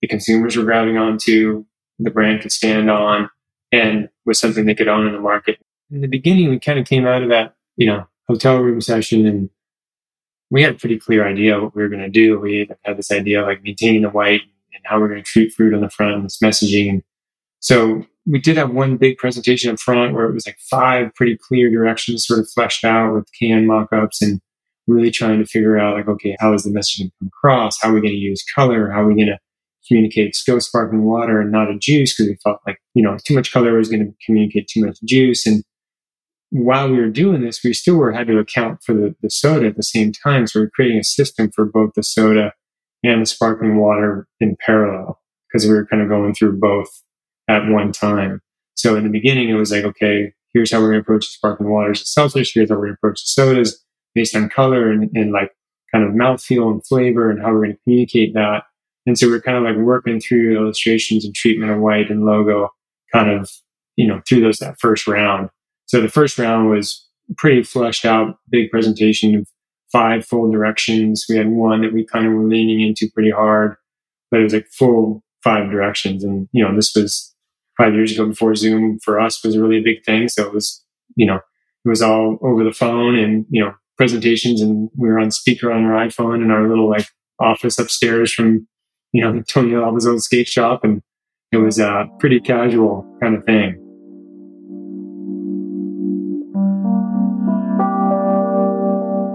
the 0.00 0.08
consumers 0.08 0.56
were 0.56 0.64
grabbing 0.64 0.98
onto, 0.98 1.64
the 2.00 2.10
brand 2.10 2.42
could 2.42 2.50
stand 2.50 2.90
on, 2.90 3.30
and 3.70 4.08
was 4.26 4.40
something 4.40 4.66
they 4.66 4.74
could 4.74 4.88
own 4.88 5.06
in 5.06 5.12
the 5.12 5.20
market. 5.20 5.58
In 5.92 6.00
the 6.00 6.08
beginning, 6.08 6.50
we 6.50 6.58
kind 6.58 6.80
of 6.80 6.86
came 6.86 7.06
out 7.06 7.22
of 7.22 7.28
that, 7.28 7.54
you 7.76 7.86
know, 7.86 8.06
hotel 8.28 8.58
room 8.58 8.80
session 8.80 9.26
and 9.26 9.50
we 10.50 10.62
had 10.62 10.74
a 10.74 10.78
pretty 10.78 10.98
clear 10.98 11.26
idea 11.26 11.60
what 11.60 11.74
we 11.74 11.82
were 11.82 11.88
going 11.88 12.02
to 12.02 12.10
do. 12.10 12.38
We 12.38 12.68
had 12.84 12.96
this 12.98 13.10
idea 13.10 13.40
of 13.40 13.46
like 13.46 13.62
maintaining 13.62 14.02
the 14.02 14.10
white 14.10 14.42
and 14.74 14.82
how 14.84 15.00
we're 15.00 15.08
going 15.08 15.22
to 15.22 15.28
treat 15.30 15.52
fruit 15.52 15.74
on 15.74 15.80
the 15.80 15.88
front 15.88 16.14
and 16.14 16.24
this 16.24 16.40
messaging. 16.42 17.02
So 17.60 18.04
we 18.26 18.38
did 18.38 18.56
have 18.56 18.70
one 18.70 18.96
big 18.96 19.16
presentation 19.16 19.70
up 19.70 19.80
front 19.80 20.14
where 20.14 20.26
it 20.26 20.34
was 20.34 20.46
like 20.46 20.58
five 20.70 21.12
pretty 21.14 21.36
clear 21.36 21.70
directions 21.70 22.26
sort 22.26 22.40
of 22.40 22.48
fleshed 22.50 22.84
out 22.84 23.14
with 23.14 23.28
can 23.38 23.66
mock-ups 23.66 24.22
and 24.22 24.40
really 24.86 25.10
trying 25.10 25.38
to 25.38 25.46
figure 25.46 25.78
out 25.78 25.96
like, 25.96 26.08
okay, 26.08 26.36
how 26.40 26.52
is 26.52 26.64
the 26.64 26.70
messaging 26.70 27.10
come 27.18 27.28
across? 27.28 27.80
How 27.80 27.88
are 27.88 27.94
we 27.94 28.00
going 28.00 28.12
to 28.12 28.18
use 28.18 28.44
color? 28.54 28.90
How 28.90 29.02
are 29.02 29.06
we 29.06 29.14
going 29.14 29.28
to 29.28 29.38
communicate 29.86 30.36
still 30.36 30.60
sparkling 30.60 31.04
water 31.04 31.40
and 31.40 31.50
not 31.50 31.70
a 31.70 31.78
juice 31.78 32.14
because 32.14 32.30
we 32.30 32.36
felt 32.42 32.60
like, 32.66 32.78
you 32.94 33.02
know, 33.02 33.16
too 33.24 33.34
much 33.34 33.52
color 33.52 33.76
was 33.76 33.88
going 33.88 34.04
to 34.04 34.12
communicate 34.24 34.68
too 34.68 34.84
much 34.84 34.98
juice. 35.04 35.46
And 35.46 35.64
while 36.50 36.90
we 36.90 36.98
were 36.98 37.08
doing 37.08 37.42
this, 37.42 37.60
we 37.64 37.72
still 37.72 37.96
were 37.96 38.12
had 38.12 38.28
to 38.28 38.38
account 38.38 38.80
for 38.84 38.92
the, 38.92 39.14
the 39.22 39.30
soda 39.30 39.66
at 39.66 39.76
the 39.76 39.82
same 39.82 40.12
time. 40.12 40.46
So 40.46 40.60
we 40.60 40.66
are 40.66 40.70
creating 40.70 40.98
a 40.98 41.04
system 41.04 41.50
for 41.52 41.64
both 41.64 41.92
the 41.96 42.02
soda 42.02 42.52
and 43.02 43.22
the 43.22 43.26
sparkling 43.26 43.78
water 43.78 44.28
in 44.38 44.56
parallel 44.64 45.20
because 45.48 45.66
we 45.66 45.74
were 45.74 45.86
kind 45.86 46.02
of 46.02 46.08
going 46.08 46.34
through 46.34 46.58
both 46.58 46.88
at 47.48 47.68
one 47.68 47.92
time. 47.92 48.40
So 48.74 48.96
in 48.96 49.04
the 49.04 49.10
beginning, 49.10 49.48
it 49.48 49.54
was 49.54 49.70
like, 49.70 49.84
okay, 49.84 50.32
here's 50.52 50.72
how 50.72 50.80
we're 50.80 50.90
going 50.90 50.98
to 50.98 51.02
approach 51.02 51.26
the 51.26 51.32
sparkling 51.32 51.70
waters 51.70 52.00
and 52.00 52.30
seltzers. 52.30 52.50
Here's 52.52 52.68
how 52.68 52.76
we're 52.76 52.86
going 52.86 52.92
to 52.92 52.98
approach 52.98 53.22
the 53.22 53.28
sodas 53.28 53.84
based 54.14 54.36
on 54.36 54.48
color 54.48 54.90
and, 54.90 55.10
and 55.14 55.32
like 55.32 55.52
kind 55.92 56.04
of 56.04 56.12
mouthfeel 56.12 56.70
and 56.70 56.84
flavor 56.86 57.30
and 57.30 57.40
how 57.40 57.52
we're 57.52 57.64
going 57.64 57.72
to 57.72 57.82
communicate 57.84 58.34
that. 58.34 58.64
And 59.06 59.18
so 59.18 59.28
we're 59.28 59.40
kind 59.40 59.58
of 59.58 59.64
like 59.64 59.76
working 59.76 60.20
through 60.20 60.56
illustrations 60.56 61.24
and 61.24 61.34
treatment 61.34 61.72
of 61.72 61.80
white 61.80 62.10
and 62.10 62.24
logo 62.24 62.68
kind 63.12 63.30
of, 63.30 63.50
you 63.96 64.06
know, 64.06 64.22
through 64.26 64.40
those, 64.40 64.58
that 64.58 64.80
first 64.80 65.06
round. 65.06 65.50
So 65.86 66.00
the 66.00 66.08
first 66.08 66.38
round 66.38 66.70
was 66.70 67.06
pretty 67.36 67.62
fleshed 67.62 68.04
out, 68.04 68.38
big 68.48 68.70
presentation 68.70 69.34
of 69.34 69.48
five 69.90 70.24
full 70.24 70.50
directions. 70.50 71.26
We 71.28 71.36
had 71.36 71.50
one 71.50 71.82
that 71.82 71.92
we 71.92 72.06
kind 72.06 72.26
of 72.26 72.32
were 72.32 72.44
leaning 72.44 72.80
into 72.80 73.10
pretty 73.12 73.30
hard, 73.30 73.76
but 74.30 74.40
it 74.40 74.44
was 74.44 74.54
like 74.54 74.68
full 74.68 75.22
five 75.42 75.70
directions. 75.70 76.24
And, 76.24 76.48
you 76.52 76.64
know, 76.64 76.74
this 76.74 76.94
was 76.94 77.31
five 77.76 77.94
years 77.94 78.12
ago 78.12 78.26
before 78.26 78.54
Zoom 78.54 78.98
for 79.00 79.20
us 79.20 79.42
was 79.44 79.56
really 79.56 79.78
a 79.78 79.82
big 79.82 80.04
thing. 80.04 80.28
So 80.28 80.46
it 80.46 80.52
was, 80.52 80.84
you 81.16 81.26
know, 81.26 81.36
it 81.36 81.88
was 81.88 82.02
all 82.02 82.38
over 82.42 82.64
the 82.64 82.72
phone 82.72 83.16
and, 83.18 83.46
you 83.50 83.64
know, 83.64 83.74
presentations 83.96 84.60
and 84.60 84.90
we 84.96 85.08
were 85.08 85.18
on 85.18 85.30
speaker 85.30 85.72
on 85.72 85.84
our 85.84 86.06
iPhone 86.06 86.42
in 86.42 86.50
our 86.50 86.68
little 86.68 86.88
like 86.88 87.06
office 87.40 87.78
upstairs 87.78 88.32
from, 88.32 88.66
you 89.12 89.22
know, 89.22 89.42
Tony 89.48 89.74
Alva's 89.74 90.06
old 90.06 90.22
skate 90.22 90.48
shop. 90.48 90.84
And 90.84 91.02
it 91.52 91.58
was 91.58 91.78
a 91.78 92.06
pretty 92.18 92.40
casual 92.40 93.06
kind 93.20 93.36
of 93.36 93.44
thing. 93.44 93.78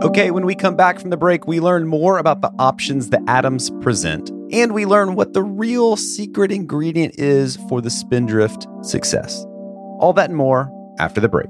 Okay, 0.04 0.32
when 0.32 0.46
we 0.46 0.56
come 0.56 0.76
back 0.76 1.00
from 1.00 1.10
the 1.10 1.18
break, 1.18 1.48
we 1.48 1.60
learn 1.60 1.88
more 1.88 2.18
about 2.18 2.42
the 2.42 2.52
options 2.60 3.10
the 3.10 3.22
Adams 3.28 3.72
present, 3.82 4.32
and 4.52 4.74
we 4.74 4.86
learn 4.86 5.16
what 5.16 5.34
the 5.34 5.44
real 5.44 5.98
secret 5.98 6.52
ingredient 6.52 7.20
is 7.20 7.58
for 7.68 7.82
the 7.82 7.90
Spindrift 7.90 8.68
success. 8.82 9.44
All 10.00 10.14
that 10.14 10.30
and 10.30 10.38
more 10.38 10.72
after 11.00 11.20
the 11.20 11.30
break. 11.30 11.50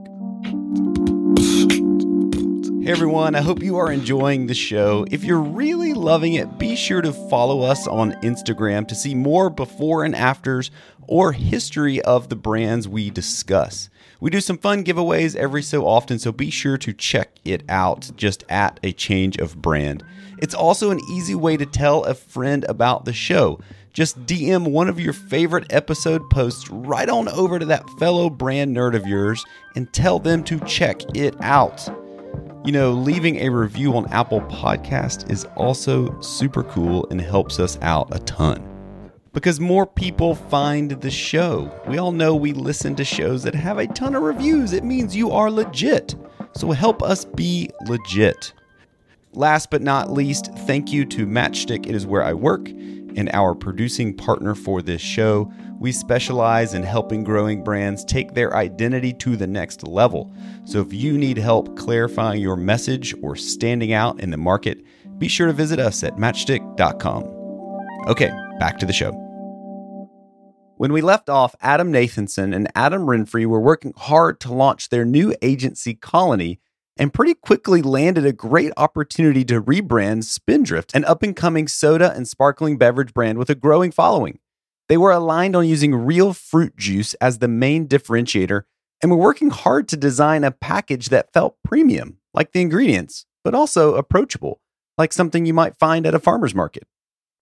Hey 2.84 2.94
everyone, 2.94 3.36
I 3.36 3.42
hope 3.42 3.62
you 3.62 3.76
are 3.76 3.92
enjoying 3.92 4.48
the 4.48 4.54
show. 4.54 5.06
If 5.12 5.26
you're 5.26 5.42
really 5.42 5.94
loving 5.94 6.36
it, 6.36 6.58
be 6.58 6.76
sure 6.76 7.02
to 7.02 7.12
follow 7.12 7.62
us 7.62 7.86
on 7.86 8.14
Instagram 8.24 8.88
to 8.88 8.96
see 8.96 9.14
more 9.14 9.50
before 9.50 10.06
and 10.06 10.16
afters 10.16 10.72
or 11.06 11.34
history 11.34 12.02
of 12.02 12.30
the 12.30 12.38
brands 12.38 12.88
we 12.88 13.10
discuss. 13.10 13.90
We 14.20 14.30
do 14.30 14.40
some 14.40 14.58
fun 14.58 14.86
giveaways 14.86 15.36
every 15.36 15.64
so 15.64 15.86
often, 15.86 16.18
so 16.18 16.32
be 16.32 16.50
sure 16.50 16.78
to 16.78 16.94
check 16.94 17.32
it 17.44 17.64
out 17.70 18.10
just 18.16 18.46
at 18.50 18.80
a 18.82 18.94
change 18.94 19.38
of 19.38 19.62
brand. 19.62 20.04
It's 20.40 20.54
also 20.54 20.92
an 20.92 21.00
easy 21.10 21.36
way 21.36 21.58
to 21.58 21.66
tell 21.66 22.04
a 22.04 22.14
friend 22.14 22.66
about 22.70 23.06
the 23.06 23.14
show. 23.14 23.60
Just 23.94 24.24
DM 24.26 24.70
one 24.70 24.90
of 24.90 25.00
your 25.00 25.14
favorite 25.14 25.74
episode 25.74 26.30
posts 26.30 26.70
right 26.70 27.10
on 27.10 27.28
over 27.30 27.58
to 27.58 27.66
that 27.66 27.90
fellow 27.98 28.30
brand 28.30 28.76
nerd 28.76 28.96
of 28.96 29.08
yours 29.08 29.44
and 29.76 29.92
tell 29.92 30.20
them 30.20 30.44
to 30.44 30.60
check 30.62 31.02
it 31.16 31.36
out. 31.42 31.90
You 32.64 32.72
know, 32.74 32.92
leaving 32.92 33.38
a 33.38 33.50
review 33.50 33.96
on 33.96 34.12
Apple 34.12 34.42
Podcast 34.42 35.32
is 35.32 35.46
also 35.56 36.20
super 36.22 36.64
cool 36.64 37.08
and 37.10 37.20
helps 37.20 37.60
us 37.60 37.80
out 37.82 38.16
a 38.16 38.20
ton. 38.20 38.64
Because 39.34 39.60
more 39.60 39.86
people 39.86 40.36
find 40.36 40.92
the 40.92 41.10
show. 41.10 41.72
We 41.88 41.98
all 41.98 42.12
know 42.12 42.36
we 42.36 42.54
listen 42.54 42.96
to 42.96 43.04
shows 43.04 43.42
that 43.44 43.56
have 43.56 43.78
a 43.78 43.88
ton 43.88 44.16
of 44.16 44.22
reviews. 44.24 44.74
It 44.74 44.84
means 44.84 45.16
you 45.16 45.32
are 45.32 45.50
legit. 45.50 46.16
So 46.54 46.72
help 46.72 47.02
us 47.02 47.26
be 47.26 47.70
legit. 47.88 48.54
Last 49.38 49.70
but 49.70 49.84
not 49.84 50.12
least, 50.12 50.52
thank 50.66 50.92
you 50.92 51.06
to 51.06 51.28
Matchstic. 51.28 51.86
It 51.86 51.94
is 51.94 52.08
where 52.08 52.24
I 52.24 52.34
work 52.34 52.70
and 52.70 53.30
our 53.34 53.54
producing 53.54 54.18
partner 54.18 54.56
for 54.56 54.82
this 54.82 55.00
show. 55.00 55.54
We 55.80 55.92
specialize 55.92 56.74
in 56.74 56.82
helping 56.82 57.24
growing 57.24 57.64
brands 57.64 58.04
take 58.04 58.34
their 58.34 58.56
identity 58.56 59.14
to 59.14 59.36
the 59.36 59.46
next 59.46 59.88
level. 59.88 60.34
So 60.66 60.82
if 60.82 60.92
you 60.92 61.20
need 61.20 61.38
help 61.38 61.78
clarifying 61.78 62.42
your 62.42 62.56
message 62.56 63.14
or 63.22 63.36
standing 63.36 63.94
out 63.94 64.20
in 64.20 64.32
the 64.32 64.38
market, 64.38 64.80
be 65.20 65.28
sure 65.28 65.46
to 65.46 65.54
visit 65.54 65.78
us 65.78 66.04
at 66.04 66.16
matchstic.com. 66.16 67.24
Okay, 68.08 68.32
back 68.58 68.80
to 68.80 68.88
the 68.88 68.94
show. 68.94 69.12
When 70.78 70.92
we 70.92 71.02
left 71.02 71.30
off, 71.30 71.54
Adam 71.62 71.94
Nathanson 71.94 72.56
and 72.56 72.72
Adam 72.74 73.04
Renfree 73.06 73.46
were 73.46 73.62
working 73.62 73.94
hard 73.98 74.40
to 74.40 74.54
launch 74.54 74.90
their 74.90 75.06
new 75.06 75.36
agency, 75.44 75.94
Colony, 75.94 76.60
and 77.00 77.14
pretty 77.14 77.34
quickly 77.34 77.82
landed 77.82 78.26
a 78.26 78.34
great 78.34 78.72
opportunity 78.78 79.44
to 79.46 79.62
rebrand 79.62 80.24
Spindrift, 80.24 80.96
an 80.96 81.06
up 81.06 81.24
and 81.24 81.36
coming 81.36 81.68
soda 81.68 82.14
and 82.14 82.28
sparkling 82.28 82.78
beverage 82.78 83.14
brand 83.14 83.38
with 83.38 83.50
a 83.50 83.56
growing 83.56 83.92
following. 83.92 84.40
They 84.90 84.98
were 84.98 85.12
aligned 85.12 85.56
on 85.56 85.68
using 85.68 85.94
real 85.94 86.34
fruit 86.34 86.78
juice 86.78 87.14
as 87.16 87.40
the 87.40 87.48
main 87.48 87.88
differentiator 87.88 88.64
and 89.02 89.12
were 89.12 89.18
working 89.18 89.50
hard 89.50 89.88
to 89.90 89.98
design 89.98 90.44
a 90.44 90.52
package 90.52 91.10
that 91.10 91.34
felt 91.34 91.58
premium, 91.64 92.18
like 92.34 92.52
the 92.52 92.62
ingredients, 92.62 93.26
but 93.44 93.54
also 93.54 93.96
approachable, 93.96 94.62
like 94.98 95.14
something 95.14 95.46
you 95.46 95.54
might 95.54 95.78
find 95.78 96.06
at 96.06 96.16
a 96.16 96.20
farmer's 96.20 96.56
market. 96.56 96.88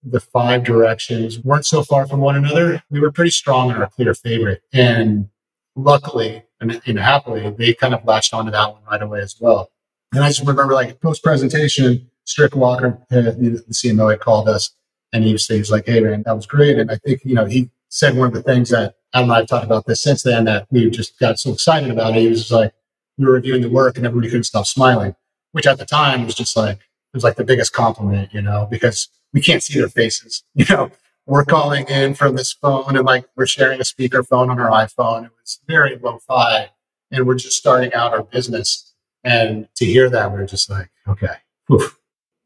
The 0.03 0.19
five 0.19 0.63
directions 0.63 1.39
weren't 1.39 1.65
so 1.65 1.81
far 1.81 2.07
from 2.07 2.19
one 2.19 2.35
another. 2.35 2.83
We 2.89 2.99
were 2.99 3.11
pretty 3.11 3.31
strong 3.31 3.71
in 3.71 3.77
our 3.77 3.89
clear 3.89 4.13
favorite. 4.13 4.61
And 4.73 5.29
luckily 5.75 6.43
and, 6.71 6.99
happily, 6.99 7.49
they 7.51 7.73
kind 7.73 7.93
of 7.93 8.05
latched 8.05 8.33
onto 8.33 8.51
that 8.51 8.71
one 8.71 8.81
right 8.89 9.01
away 9.01 9.21
as 9.21 9.35
well. 9.39 9.71
And 10.13 10.23
I 10.23 10.29
just 10.29 10.41
remember 10.41 10.73
like 10.73 11.01
post 11.01 11.23
presentation, 11.23 12.09
Strick 12.25 12.55
Walker, 12.55 12.99
uh, 13.11 13.21
the, 13.21 13.63
CMO, 13.71 14.11
had 14.11 14.19
called 14.19 14.47
us 14.47 14.71
and 15.13 15.23
he 15.23 15.33
was, 15.33 15.47
he 15.47 15.57
was 15.57 15.71
like, 15.71 15.85
Hey 15.85 15.99
man, 15.99 16.23
that 16.25 16.35
was 16.35 16.45
great. 16.45 16.77
And 16.77 16.91
I 16.91 16.97
think, 16.97 17.23
you 17.23 17.35
know, 17.35 17.45
he 17.45 17.69
said 17.89 18.15
one 18.15 18.27
of 18.27 18.33
the 18.33 18.43
things 18.43 18.69
that 18.69 18.95
Adam 19.13 19.29
and 19.29 19.33
I 19.33 19.37
have 19.39 19.47
talked 19.47 19.65
about 19.65 19.85
this 19.85 20.01
since 20.01 20.23
then 20.23 20.45
that 20.45 20.67
we 20.71 20.89
just 20.89 21.17
got 21.19 21.39
so 21.39 21.53
excited 21.53 21.89
about 21.89 22.15
it. 22.15 22.21
He 22.21 22.27
was 22.27 22.51
like, 22.51 22.73
we 23.17 23.25
were 23.25 23.33
reviewing 23.33 23.61
the 23.61 23.69
work 23.69 23.97
and 23.97 24.05
everybody 24.05 24.29
couldn't 24.29 24.43
stop 24.43 24.65
smiling, 24.65 25.15
which 25.53 25.67
at 25.67 25.77
the 25.77 25.85
time 25.85 26.25
was 26.25 26.35
just 26.35 26.57
like, 26.57 26.77
it 26.77 27.13
was 27.13 27.23
like 27.23 27.37
the 27.37 27.45
biggest 27.45 27.71
compliment, 27.71 28.33
you 28.33 28.41
know, 28.41 28.67
because 28.69 29.07
we 29.33 29.41
can't 29.41 29.63
see 29.63 29.79
their 29.79 29.87
faces, 29.87 30.43
you 30.53 30.65
know, 30.69 30.91
we're 31.25 31.45
calling 31.45 31.87
in 31.87 32.13
from 32.13 32.35
this 32.35 32.53
phone 32.53 32.95
and 32.95 33.05
like 33.05 33.25
we're 33.35 33.47
sharing 33.47 33.79
a 33.79 33.83
speakerphone 33.83 34.49
on 34.49 34.59
our 34.59 34.69
iPhone. 34.69 35.25
It 35.25 35.31
was 35.39 35.59
very 35.67 35.97
low 35.97 36.19
fi 36.19 36.69
and 37.11 37.25
we're 37.25 37.35
just 37.35 37.57
starting 37.57 37.93
out 37.93 38.13
our 38.13 38.23
business. 38.23 38.93
And 39.23 39.67
to 39.77 39.85
hear 39.85 40.09
that, 40.09 40.31
we 40.31 40.39
are 40.39 40.45
just 40.45 40.69
like, 40.69 40.91
okay. 41.07 41.35
Oof. 41.71 41.97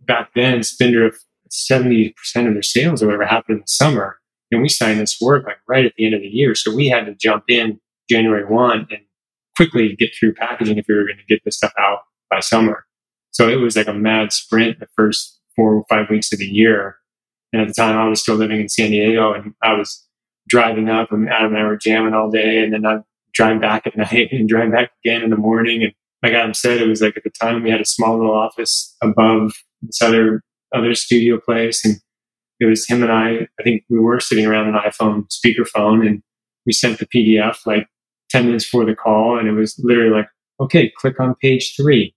Back 0.02 0.32
then, 0.34 0.64
Spindrift 0.64 1.26
70% 1.50 2.14
of 2.48 2.54
their 2.54 2.62
sales 2.62 3.04
or 3.04 3.08
whatever 3.08 3.26
happened 3.26 3.58
in 3.58 3.62
the 3.62 3.68
summer. 3.68 4.20
And 4.52 4.62
we 4.62 4.70
signed 4.70 5.00
this 5.00 5.20
work 5.20 5.46
like 5.46 5.58
right 5.68 5.86
at 5.86 5.94
the 5.98 6.06
end 6.06 6.16
of 6.16 6.22
the 6.22 6.28
year. 6.28 6.56
So 6.56 6.74
we 6.74 6.88
had 6.88 7.06
to 7.06 7.16
jump 7.16 7.46
in 7.50 7.80
January 8.10 8.46
1 8.46 8.88
and 8.90 9.02
quickly 9.56 9.96
get 9.96 10.12
through 10.18 10.34
packaging 10.36 10.78
if 10.78 10.86
we 10.88 10.96
were 10.96 11.06
going 11.06 11.18
to 11.18 11.26
get 11.26 11.44
this 11.44 11.58
stuff 11.58 11.74
out 11.78 12.00
by 12.30 12.40
summer. 12.40 12.86
So 13.32 13.48
it 13.50 13.58
was 13.58 13.76
like 13.76 13.88
a 13.88 13.94
mad 13.94 14.32
sprint 14.32 14.80
the 14.80 14.88
first 14.96 15.40
four 15.56 15.76
or 15.76 15.86
five 15.90 16.10
weeks 16.10 16.32
of 16.32 16.40
the 16.40 16.46
year. 16.46 16.98
And 17.52 17.62
at 17.62 17.68
the 17.68 17.74
time 17.74 17.98
I 17.98 18.08
was 18.08 18.22
still 18.22 18.36
living 18.36 18.60
in 18.62 18.70
San 18.70 18.92
Diego 18.92 19.34
and 19.34 19.54
I 19.64 19.74
was 19.74 20.06
driving 20.48 20.90
up 20.90 21.12
and 21.12 21.30
Adam 21.30 21.56
and 21.56 21.64
I 21.64 21.68
were 21.68 21.78
jamming 21.78 22.14
all 22.14 22.30
day. 22.30 22.64
And 22.64 22.74
then 22.74 22.86
I'd 22.86 23.04
drive 23.34 23.62
back 23.62 23.88
at 23.88 23.98
night 23.98 24.30
and 24.32 24.48
drive 24.48 24.72
back 24.72 24.92
again 25.04 25.24
in 25.24 25.30
the 25.30 25.38
morning. 25.38 25.84
And 25.84 25.94
like 26.24 26.34
Adam 26.34 26.54
said, 26.54 26.82
it 26.82 26.88
was 26.88 27.02
like 27.02 27.18
at 27.18 27.24
the 27.24 27.32
time 27.32 27.64
we 27.64 27.72
had 27.72 27.82
a 27.82 27.86
small 27.86 28.18
little 28.18 28.36
office 28.36 28.96
above 29.02 29.54
this 29.82 30.02
other 30.02 30.44
other 30.74 30.94
studio 30.94 31.40
place, 31.40 31.84
and 31.84 31.96
it 32.60 32.66
was 32.66 32.88
him 32.88 33.02
and 33.04 33.12
I. 33.12 33.48
I 33.60 33.64
think 33.64 33.84
we 33.90 34.00
were 34.00 34.20
sitting 34.20 34.46
around 34.46 34.68
an 34.68 34.76
iPhone 34.76 35.26
speakerphone, 35.30 36.06
and 36.06 36.22
we 36.66 36.74
sent 36.74 37.00
the 37.00 37.08
PDF 37.08 37.66
like 37.66 37.88
ten 38.30 38.46
minutes 38.46 38.66
before 38.66 38.86
the 38.86 38.96
call, 38.96 39.40
and 39.40 39.48
it 39.48 39.54
was 39.54 39.80
literally 39.84 40.12
like, 40.12 40.28
"Okay, 40.60 40.92
click 40.98 41.20
on 41.20 41.36
page 41.42 41.74
three. 41.76 42.14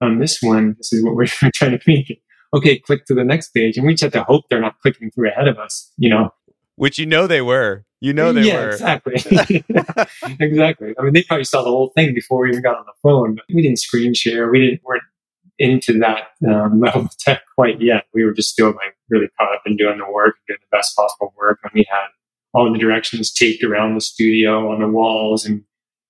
On 0.00 0.20
this 0.20 0.40
one, 0.40 0.74
this 0.78 0.92
is 0.92 1.02
what 1.02 1.16
we're 1.16 1.26
trying 1.54 1.72
to 1.72 1.78
communicate. 1.78 2.22
Okay, 2.54 2.78
click 2.78 3.04
to 3.06 3.14
the 3.14 3.24
next 3.24 3.50
page, 3.50 3.76
and 3.76 3.86
we 3.86 3.94
just 3.94 4.02
had 4.04 4.12
to 4.14 4.24
hope 4.24 4.44
they're 4.48 4.60
not 4.60 4.78
clicking 4.80 5.10
through 5.10 5.28
ahead 5.28 5.48
of 5.48 5.58
us, 5.58 5.92
you 5.96 6.08
know." 6.08 6.30
Which 6.76 6.98
you 6.98 7.06
know 7.06 7.26
they 7.26 7.42
were. 7.42 7.84
You 8.00 8.12
know 8.12 8.32
they 8.32 8.42
yeah, 8.42 8.60
were. 8.60 8.70
Exactly. 8.70 9.14
exactly. 10.40 10.94
I 10.98 11.02
mean, 11.02 11.12
they 11.12 11.24
probably 11.24 11.44
saw 11.44 11.62
the 11.62 11.70
whole 11.70 11.92
thing 11.96 12.14
before 12.14 12.42
we 12.42 12.50
even 12.50 12.62
got 12.62 12.76
on 12.76 12.84
the 12.86 12.92
phone, 13.02 13.34
but 13.34 13.44
we 13.52 13.62
didn't 13.62 13.80
screen 13.80 14.14
share. 14.14 14.50
We 14.50 14.60
didn't 14.60 14.82
weren't 14.84 15.02
into 15.58 15.98
that 15.98 16.28
um, 16.48 16.80
level 16.84 17.02
of 17.02 17.18
tech 17.18 17.42
quite 17.54 17.80
yet. 17.80 18.04
We 18.14 18.24
were 18.24 18.32
just 18.32 18.50
still 18.50 18.68
like 18.68 18.96
really 19.10 19.28
caught 19.38 19.54
up 19.54 19.62
in 19.66 19.76
doing 19.76 19.98
the 19.98 20.10
work, 20.10 20.36
doing 20.46 20.58
the 20.60 20.76
best 20.76 20.94
possible 20.96 21.34
work. 21.36 21.58
And 21.64 21.72
we 21.74 21.84
had 21.90 22.06
all 22.54 22.72
the 22.72 22.78
directions 22.78 23.32
taped 23.32 23.64
around 23.64 23.94
the 23.94 24.00
studio 24.00 24.70
on 24.72 24.80
the 24.80 24.88
walls 24.88 25.44
and 25.44 25.64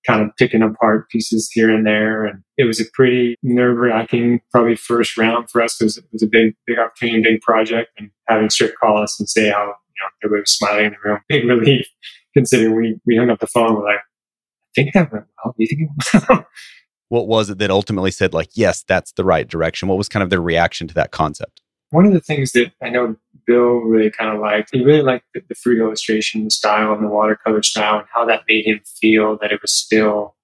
kind 0.08 0.22
of 0.22 0.34
picking 0.36 0.62
apart 0.62 1.10
pieces 1.10 1.50
here 1.52 1.70
and 1.70 1.86
there. 1.86 2.24
And 2.24 2.42
it 2.56 2.64
was 2.64 2.80
a 2.80 2.84
pretty 2.94 3.36
nerve 3.42 3.76
wracking, 3.76 4.40
probably 4.50 4.74
first 4.74 5.18
round 5.18 5.50
for 5.50 5.60
us 5.62 5.76
because 5.76 5.98
it 5.98 6.04
was 6.12 6.22
a 6.22 6.26
big, 6.26 6.54
big 6.66 6.78
opportunity, 6.78 7.22
big 7.22 7.40
project. 7.42 7.90
And 7.98 8.10
having 8.26 8.48
Strick 8.48 8.78
call 8.80 9.02
us 9.02 9.20
and 9.20 9.28
say 9.28 9.50
how 9.50 9.66
you 9.66 9.70
know, 10.02 10.08
everybody 10.24 10.40
was 10.40 10.56
smiling 10.56 10.86
in 10.86 10.92
the 10.92 11.08
room. 11.08 11.20
Big 11.28 11.44
relief 11.44 11.86
considering 12.34 12.76
we, 12.76 13.00
we 13.04 13.16
hung 13.16 13.30
up 13.30 13.40
the 13.40 13.46
phone. 13.46 13.74
We're 13.74 13.84
like, 13.84 13.96
I 13.96 14.72
think 14.74 14.94
that 14.94 15.12
went 15.12 15.26
well. 15.44 15.54
Do 15.58 15.64
you 15.64 15.66
think 15.66 15.82
it 15.82 16.14
went 16.14 16.28
well? 16.28 16.46
What 17.10 17.26
was 17.26 17.48
it 17.48 17.56
that 17.56 17.70
ultimately 17.70 18.10
said, 18.10 18.34
like, 18.34 18.50
yes, 18.52 18.84
that's 18.86 19.12
the 19.12 19.24
right 19.24 19.48
direction? 19.48 19.88
What 19.88 19.96
was 19.96 20.10
kind 20.10 20.22
of 20.22 20.28
their 20.28 20.42
reaction 20.42 20.86
to 20.88 20.94
that 20.94 21.10
concept? 21.10 21.62
One 21.88 22.04
of 22.04 22.12
the 22.12 22.20
things 22.20 22.52
that 22.52 22.72
I 22.82 22.90
know 22.90 23.16
Bill 23.48 23.78
really 23.78 24.10
kind 24.10 24.34
of 24.34 24.40
liked, 24.40 24.70
he 24.72 24.84
really 24.84 25.02
liked 25.02 25.24
the, 25.32 25.42
the 25.48 25.54
fruit 25.54 25.80
illustration 25.80 26.44
the 26.44 26.50
style 26.50 26.92
and 26.92 27.02
the 27.02 27.08
watercolor 27.08 27.62
style 27.62 28.00
and 28.00 28.08
how 28.12 28.26
that 28.26 28.42
made 28.46 28.66
him 28.66 28.80
feel 28.84 29.38
that 29.38 29.50
it 29.50 29.62
was 29.62 29.72
still 29.72 30.36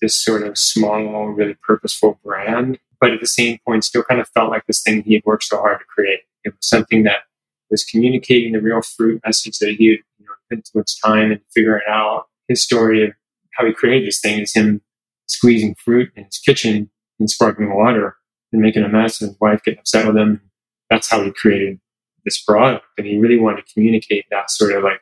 this 0.00 0.14
sort 0.14 0.44
of 0.44 0.56
small, 0.56 1.28
really 1.30 1.56
purposeful 1.62 2.20
brand, 2.24 2.78
but 3.00 3.10
at 3.10 3.20
the 3.20 3.26
same 3.26 3.58
point 3.66 3.82
still 3.84 4.04
kind 4.04 4.20
of 4.20 4.28
felt 4.28 4.50
like 4.50 4.64
this 4.66 4.82
thing 4.82 5.02
he 5.02 5.14
had 5.14 5.24
worked 5.26 5.42
so 5.42 5.58
hard 5.58 5.80
to 5.80 5.84
create. 5.86 6.20
It 6.44 6.50
was 6.50 6.68
something 6.68 7.02
that 7.02 7.24
was 7.70 7.84
communicating 7.84 8.52
the 8.52 8.60
real 8.60 8.82
fruit 8.82 9.20
message 9.26 9.58
that 9.58 9.74
he 9.76 9.88
had 9.88 9.98
you 10.20 10.26
know, 10.26 10.32
put 10.48 10.58
into 10.58 10.70
much 10.76 11.00
time 11.02 11.32
and 11.32 11.40
figuring 11.52 11.82
out 11.88 12.26
his 12.46 12.62
story 12.62 13.04
of 13.04 13.10
how 13.54 13.66
he 13.66 13.72
created 13.72 14.06
this 14.06 14.20
thing 14.20 14.40
is 14.40 14.54
him 14.54 14.80
squeezing 15.26 15.74
fruit 15.74 16.12
in 16.14 16.24
his 16.24 16.38
kitchen 16.38 16.88
and 17.18 17.28
sparkling 17.28 17.74
water 17.74 18.16
and 18.52 18.62
making 18.62 18.84
a 18.84 18.88
mess 18.88 19.20
and 19.20 19.30
his 19.30 19.40
wife 19.40 19.62
getting 19.64 19.80
upset 19.80 20.06
with 20.06 20.16
him. 20.16 20.40
That's 20.88 21.10
how 21.10 21.24
he 21.24 21.32
created 21.32 21.80
this 22.24 22.42
product. 22.42 22.84
And 22.98 23.06
he 23.06 23.18
really 23.18 23.38
wanted 23.38 23.66
to 23.66 23.74
communicate 23.74 24.24
that 24.30 24.50
sort 24.50 24.72
of 24.72 24.82
like 24.82 25.00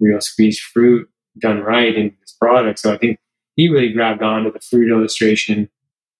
real 0.00 0.20
squeezed 0.20 0.60
fruit 0.60 1.08
done 1.38 1.60
right 1.60 1.94
in 1.94 2.14
this 2.20 2.32
product. 2.32 2.78
So 2.78 2.92
I 2.92 2.98
think 2.98 3.18
he 3.56 3.68
really 3.68 3.92
grabbed 3.92 4.22
onto 4.22 4.52
the 4.52 4.60
fruit 4.60 4.90
illustration. 4.90 5.68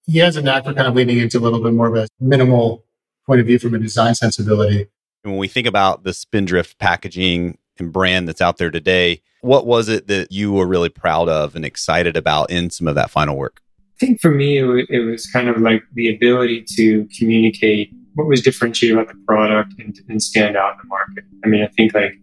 He 0.07 0.19
has 0.19 0.37
a 0.37 0.43
knack 0.43 0.65
for 0.65 0.75
kind 0.75 0.87
of 0.87 0.95
leaning 0.95 1.19
into 1.19 1.39
a 1.39 1.41
little 1.41 1.63
bit 1.63 1.73
more 1.73 1.89
of 1.89 1.95
a 1.97 2.09
minimal 2.21 2.85
point 3.27 3.41
of 3.41 3.47
view 3.47 3.59
from 3.59 3.75
a 3.75 3.79
design 3.79 4.15
sensibility. 4.15 4.89
And 5.25 5.33
when 5.33 5.39
we 5.39 5.49
think 5.49 5.67
about 5.67 6.05
the 6.05 6.13
Spindrift 6.13 6.79
packaging 6.79 7.59
and 7.79 7.93
brand 7.93 8.29
that's 8.29 8.43
out 8.43 8.59
there 8.59 8.71
today, 8.71 9.23
what 9.41 9.67
was 9.67 9.89
it 9.89 10.07
that 10.09 10.31
you 10.31 10.53
were 10.53 10.67
really 10.67 10.91
proud 10.91 11.29
of 11.29 11.57
and 11.57 11.65
excited 11.65 12.17
about 12.17 12.51
in 12.51 12.71
some 12.71 12.87
of 12.87 12.95
that 12.95 13.11
final 13.11 13.37
work? 13.37 13.61
I 13.79 14.07
think 14.07 14.21
for 14.21 14.31
me, 14.31 14.59
it, 14.59 14.63
w- 14.63 14.87
it 14.89 15.01
was 15.01 15.27
kind 15.27 15.49
of 15.49 15.59
like 15.59 15.83
the 15.95 16.15
ability 16.15 16.65
to 16.77 17.09
communicate 17.19 17.95
what 18.15 18.27
was 18.27 18.41
differentiated 18.41 18.97
about 18.97 19.09
the 19.09 19.21
product 19.27 19.75
and, 19.79 19.99
and 20.09 20.23
stand 20.23 20.57
out 20.57 20.73
in 20.73 20.79
the 20.83 20.89
market. 20.89 21.25
I 21.45 21.49
mean, 21.49 21.63
I 21.63 21.69
think 21.69 21.95
like 21.95 22.15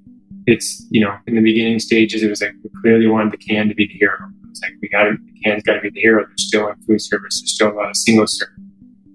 it's, 0.48 0.86
you 0.90 1.02
know, 1.02 1.16
in 1.28 1.36
the 1.36 1.42
beginning 1.42 1.80
stages, 1.80 2.24
it 2.24 2.30
was 2.30 2.42
like 2.42 2.54
we 2.64 2.70
clearly 2.82 3.08
wanted 3.08 3.34
the 3.34 3.38
can 3.38 3.68
to 3.68 3.76
be 3.76 3.88
the 3.88 3.94
hero. 3.94 4.18
It's 4.50 4.62
like 4.62 4.74
we 4.82 4.90
got 4.90 5.04
to, 5.04 5.12
the 5.12 5.42
can's 5.44 5.64
got 5.64 5.76
to 5.76 5.82
be 5.82 5.90
the 5.90 6.00
hero. 6.00 6.26
There's 6.26 6.48
still 6.48 6.68
in 6.68 6.76
food 6.84 7.02
service, 7.02 7.42
there's 7.42 7.54
still 7.54 7.72
a 7.72 7.76
lot 7.76 7.90
of 7.90 7.96
single 7.96 8.28
serve. 8.28 8.50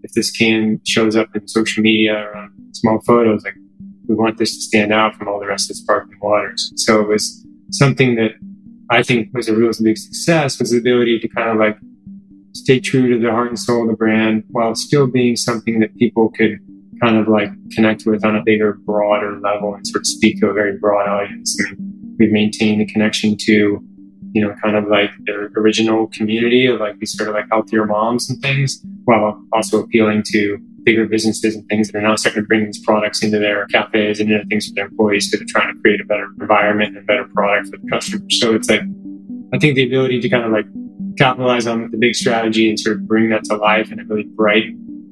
If 0.03 0.13
this 0.13 0.31
can 0.31 0.81
shows 0.87 1.17
up 1.17 1.29
in 1.35 1.49
social 1.49 1.83
media 1.83 2.15
or 2.15 2.37
on 2.37 2.53
small 2.73 3.01
photos, 3.01 3.43
like 3.45 3.57
we 4.07 4.15
want 4.15 4.39
this 4.39 4.55
to 4.55 4.63
stand 4.63 4.93
out 4.93 5.17
from 5.17 5.29
all 5.29 5.41
the 5.41 5.47
rest 5.47 5.71
of 5.71 5.77
the 5.77 5.83
sparkling 5.83 6.19
waters. 6.21 6.73
So 6.77 7.01
it 7.01 7.09
was 7.09 7.45
something 7.71 8.15
that 8.17 8.33
I 8.91 9.03
think 9.03 9.35
was 9.35 9.49
a 9.49 9.57
real 9.57 9.73
big 9.83 9.99
success 9.99 10.61
was 10.61 10.71
the 10.71 10.79
ability 10.79 11.19
to 11.21 11.29
kind 11.29 11.51
of 11.51 11.57
like 11.57 11.77
stay 12.57 12.81
true 12.81 13.13
to 13.13 13.19
the 13.19 13.31
heart 13.31 13.49
and 13.49 13.59
soul 13.59 13.83
of 13.83 13.89
the 13.89 13.97
brand 13.97 14.45
while 14.51 14.75
still 14.75 15.07
being 15.07 15.37
something 15.37 15.81
that 15.81 15.95
people 15.97 16.31
could 16.31 16.59
kind 17.01 17.17
of 17.17 17.29
like 17.29 17.51
connect 17.73 18.07
with 18.07 18.25
on 18.25 18.37
a 18.37 18.43
bigger, 18.43 18.75
broader 18.85 19.39
level 19.41 19.75
and 19.75 19.87
sort 19.87 20.03
of 20.03 20.07
speak 20.07 20.41
to 20.41 20.49
a 20.49 20.53
very 20.53 20.79
broad 20.79 21.09
audience. 21.09 21.57
Mean, 21.61 22.15
we've 22.19 22.33
maintained 22.33 22.81
the 22.81 22.87
connection 22.87 23.37
to, 23.41 23.85
you 24.33 24.43
know, 24.43 24.55
kind 24.63 24.77
of 24.77 24.89
like 24.89 25.11
their 25.25 25.51
original 25.57 26.07
community 26.09 26.67
of 26.67 26.81
like 26.81 26.99
these 26.99 27.17
sort 27.17 27.29
of 27.29 27.35
like 27.35 27.47
healthier 27.51 27.85
moms 27.85 28.31
and 28.31 28.41
things, 28.41 28.83
while 29.05 29.43
also 29.53 29.83
appealing 29.83 30.23
to 30.33 30.59
bigger 30.85 31.07
businesses 31.07 31.55
and 31.55 31.69
things 31.69 31.89
that 31.89 31.99
are 31.99 32.03
now 32.03 32.15
starting 32.15 32.43
to 32.43 32.47
bring 32.47 32.65
these 32.65 32.79
products 32.85 33.23
into 33.23 33.39
their 33.39 33.67
cafes 33.67 34.21
and 34.21 34.31
into 34.31 34.47
things 34.47 34.69
for 34.69 34.75
their 34.75 34.87
employees 34.87 35.29
because 35.29 35.41
they're 35.41 35.61
trying 35.61 35.75
to 35.75 35.81
create 35.83 36.01
a 36.01 36.05
better 36.05 36.29
environment 36.41 36.97
and 36.97 36.99
a 36.99 37.03
better 37.03 37.25
product 37.35 37.69
for 37.69 37.77
the 37.77 37.91
customers. 37.91 38.41
So 38.41 38.55
it's 38.55 38.71
like, 38.71 38.83
I 39.53 39.59
think 39.59 39.75
the 39.75 39.87
ability 39.87 40.21
to 40.21 40.29
kind 40.29 40.45
of 40.45 40.53
like 40.53 40.67
capitalize 41.17 41.67
on 41.67 41.91
the 41.91 41.97
big 41.97 42.15
strategy 42.15 42.69
and 42.69 42.79
sort 42.79 42.97
of 42.97 43.07
bring 43.07 43.31
that 43.31 43.45
to 43.45 43.57
life 43.57 43.91
in 43.93 44.01
a 44.01 44.05
really 44.05 44.25
bright, 44.25 44.65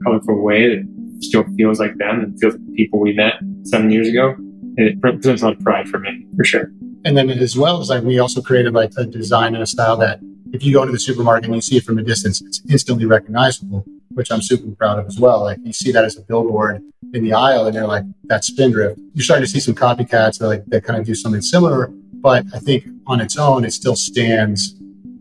colorful 0.02 0.42
way 0.42 0.68
that 0.68 0.86
still 1.20 1.44
feels 1.56 1.80
like 1.80 1.96
them 1.96 2.20
and 2.20 2.38
feels 2.40 2.54
like 2.54 2.66
the 2.66 2.72
people 2.72 3.00
we 3.00 3.14
met 3.14 3.34
seven 3.64 3.90
years 3.90 4.08
ago. 4.08 4.36
It 4.76 4.98
represents 5.00 5.42
a 5.42 5.46
lot 5.46 5.56
of 5.56 5.60
pride 5.60 5.88
for 5.88 5.98
me, 5.98 6.26
for 6.36 6.44
sure. 6.44 6.70
And 7.04 7.16
then 7.16 7.30
as 7.30 7.56
well 7.56 7.80
as 7.80 7.90
like 7.90 8.02
we 8.02 8.18
also 8.18 8.40
created 8.40 8.72
like 8.72 8.92
a 8.96 9.04
design 9.04 9.54
and 9.54 9.62
a 9.62 9.66
style 9.66 9.96
that 9.98 10.20
if 10.52 10.64
you 10.64 10.72
go 10.72 10.82
into 10.82 10.92
the 10.92 10.98
supermarket 10.98 11.46
and 11.46 11.54
you 11.54 11.60
see 11.60 11.76
it 11.76 11.84
from 11.84 11.98
a 11.98 12.02
distance, 12.02 12.40
it's 12.42 12.62
instantly 12.68 13.06
recognizable, 13.06 13.84
which 14.10 14.30
I'm 14.30 14.42
super 14.42 14.70
proud 14.76 14.98
of 14.98 15.06
as 15.06 15.18
well. 15.18 15.42
Like 15.42 15.58
you 15.62 15.72
see 15.72 15.92
that 15.92 16.04
as 16.04 16.16
a 16.16 16.22
billboard 16.22 16.82
in 17.12 17.24
the 17.24 17.32
aisle 17.32 17.66
and 17.66 17.74
you're 17.74 17.86
like, 17.86 18.04
that's 18.24 18.48
Spindrift. 18.48 18.98
You're 19.14 19.24
starting 19.24 19.44
to 19.44 19.50
see 19.50 19.60
some 19.60 19.74
copycats 19.74 20.38
that 20.38 20.46
like 20.46 20.64
that 20.66 20.84
kind 20.84 20.98
of 20.98 21.04
do 21.06 21.14
something 21.14 21.42
similar, 21.42 21.88
but 22.14 22.44
I 22.54 22.58
think 22.58 22.86
on 23.06 23.20
its 23.20 23.36
own, 23.36 23.64
it 23.64 23.72
still 23.72 23.96
stands 23.96 24.74